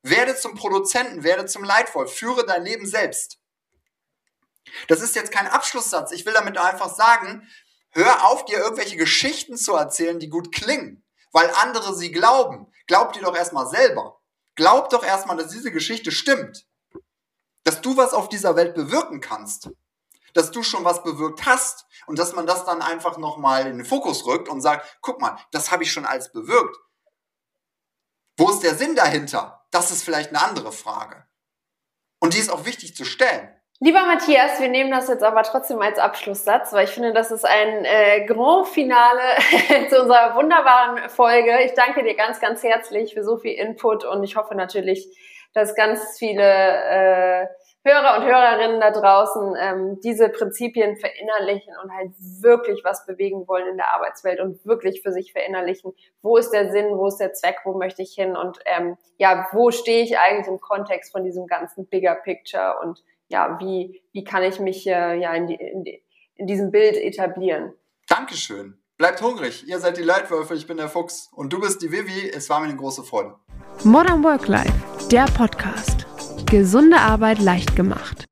Werde 0.00 0.34
zum 0.34 0.54
Produzenten, 0.54 1.24
werde 1.24 1.44
zum 1.44 1.62
Leitwolf, 1.62 2.10
führe 2.10 2.46
dein 2.46 2.64
Leben 2.64 2.86
selbst. 2.86 3.36
Das 4.88 5.02
ist 5.02 5.14
jetzt 5.14 5.30
kein 5.30 5.46
Abschlusssatz. 5.46 6.10
Ich 6.12 6.24
will 6.24 6.32
damit 6.32 6.56
einfach 6.56 6.88
sagen, 6.88 7.46
hör 7.90 8.28
auf, 8.28 8.46
dir 8.46 8.60
irgendwelche 8.60 8.96
Geschichten 8.96 9.58
zu 9.58 9.74
erzählen, 9.74 10.18
die 10.18 10.30
gut 10.30 10.54
klingen, 10.54 11.04
weil 11.32 11.50
andere 11.56 11.94
sie 11.94 12.12
glauben. 12.12 12.72
Glaub 12.86 13.12
dir 13.12 13.20
doch 13.20 13.36
erstmal 13.36 13.66
selber. 13.66 14.22
Glaub 14.54 14.88
doch 14.88 15.04
erstmal, 15.04 15.36
dass 15.36 15.48
diese 15.48 15.70
Geschichte 15.70 16.10
stimmt. 16.10 16.64
Dass 17.64 17.80
du 17.80 17.96
was 17.96 18.12
auf 18.12 18.28
dieser 18.28 18.56
Welt 18.56 18.74
bewirken 18.74 19.20
kannst. 19.20 19.70
Dass 20.34 20.50
du 20.50 20.62
schon 20.62 20.84
was 20.84 21.02
bewirkt 21.02 21.46
hast 21.46 21.86
und 22.06 22.18
dass 22.18 22.34
man 22.34 22.46
das 22.46 22.64
dann 22.64 22.82
einfach 22.82 23.18
nochmal 23.18 23.66
in 23.66 23.78
den 23.78 23.86
Fokus 23.86 24.26
rückt 24.26 24.48
und 24.48 24.60
sagt, 24.60 24.98
guck 25.00 25.20
mal, 25.20 25.38
das 25.52 25.70
habe 25.70 25.82
ich 25.82 25.92
schon 25.92 26.06
alles 26.06 26.32
bewirkt. 26.32 26.76
Wo 28.36 28.50
ist 28.50 28.60
der 28.60 28.74
Sinn 28.74 28.96
dahinter? 28.96 29.64
Das 29.70 29.90
ist 29.90 30.02
vielleicht 30.02 30.30
eine 30.30 30.42
andere 30.42 30.72
Frage. 30.72 31.24
Und 32.18 32.34
die 32.34 32.38
ist 32.38 32.50
auch 32.50 32.64
wichtig 32.64 32.96
zu 32.96 33.04
stellen. 33.04 33.54
Lieber 33.80 34.06
Matthias, 34.06 34.60
wir 34.60 34.68
nehmen 34.68 34.90
das 34.90 35.08
jetzt 35.08 35.22
aber 35.22 35.42
trotzdem 35.42 35.80
als 35.80 35.98
Abschlusssatz, 35.98 36.72
weil 36.72 36.84
ich 36.84 36.90
finde, 36.90 37.12
das 37.12 37.30
ist 37.30 37.44
ein 37.44 37.84
äh, 37.84 38.24
Grand 38.24 38.68
Finale 38.68 39.20
zu 39.90 40.00
unserer 40.00 40.34
wunderbaren 40.36 41.08
Folge. 41.10 41.60
Ich 41.64 41.74
danke 41.74 42.02
dir 42.02 42.14
ganz, 42.14 42.40
ganz 42.40 42.62
herzlich 42.62 43.14
für 43.14 43.24
so 43.24 43.36
viel 43.36 43.52
Input 43.52 44.04
und 44.04 44.22
ich 44.24 44.36
hoffe 44.36 44.54
natürlich, 44.54 45.08
dass 45.54 45.74
ganz 45.74 46.18
viele 46.18 46.42
äh, 46.42 47.46
Hörer 47.86 48.18
und 48.18 48.24
Hörerinnen 48.24 48.80
da 48.80 48.90
draußen 48.90 49.54
ähm, 49.60 50.00
diese 50.02 50.30
Prinzipien 50.30 50.96
verinnerlichen 50.96 51.74
und 51.82 51.92
halt 51.92 52.12
wirklich 52.40 52.82
was 52.82 53.04
bewegen 53.04 53.46
wollen 53.46 53.68
in 53.68 53.76
der 53.76 53.94
Arbeitswelt 53.94 54.40
und 54.40 54.64
wirklich 54.64 55.02
für 55.02 55.12
sich 55.12 55.32
verinnerlichen, 55.32 55.92
wo 56.22 56.36
ist 56.36 56.50
der 56.50 56.72
Sinn, 56.72 56.96
wo 56.96 57.06
ist 57.06 57.18
der 57.18 57.34
Zweck, 57.34 57.58
wo 57.64 57.74
möchte 57.74 58.02
ich 58.02 58.14
hin? 58.14 58.36
Und 58.36 58.58
ähm, 58.64 58.96
ja, 59.18 59.48
wo 59.52 59.70
stehe 59.70 60.02
ich 60.02 60.18
eigentlich 60.18 60.48
im 60.48 60.60
Kontext 60.60 61.12
von 61.12 61.24
diesem 61.24 61.46
ganzen 61.46 61.86
Bigger 61.86 62.14
Picture? 62.14 62.78
Und 62.82 63.02
ja, 63.28 63.58
wie, 63.60 64.02
wie 64.12 64.24
kann 64.24 64.42
ich 64.42 64.60
mich 64.60 64.86
äh, 64.86 65.16
ja 65.20 65.34
in, 65.34 65.46
die, 65.46 65.54
in, 65.54 65.84
die, 65.84 66.02
in 66.36 66.46
diesem 66.46 66.70
Bild 66.70 66.96
etablieren. 66.96 67.74
Dankeschön. 68.08 68.78
Bleibt 68.96 69.20
hungrig. 69.22 69.66
Ihr 69.66 69.80
seid 69.80 69.96
die 69.96 70.02
Leitwölfe, 70.02 70.54
ich 70.54 70.68
bin 70.68 70.76
der 70.76 70.88
Fuchs. 70.88 71.28
Und 71.32 71.52
du 71.52 71.60
bist 71.60 71.82
die 71.82 71.90
Vivi. 71.90 72.30
Es 72.30 72.48
war 72.48 72.60
mir 72.60 72.66
eine 72.66 72.76
große 72.76 73.02
Freude. 73.02 73.34
Modern 73.82 74.22
Work 74.22 74.46
Life, 74.46 74.72
der 75.10 75.24
Podcast. 75.24 76.06
Gesunde 76.46 76.98
Arbeit 76.98 77.40
leicht 77.40 77.74
gemacht. 77.74 78.24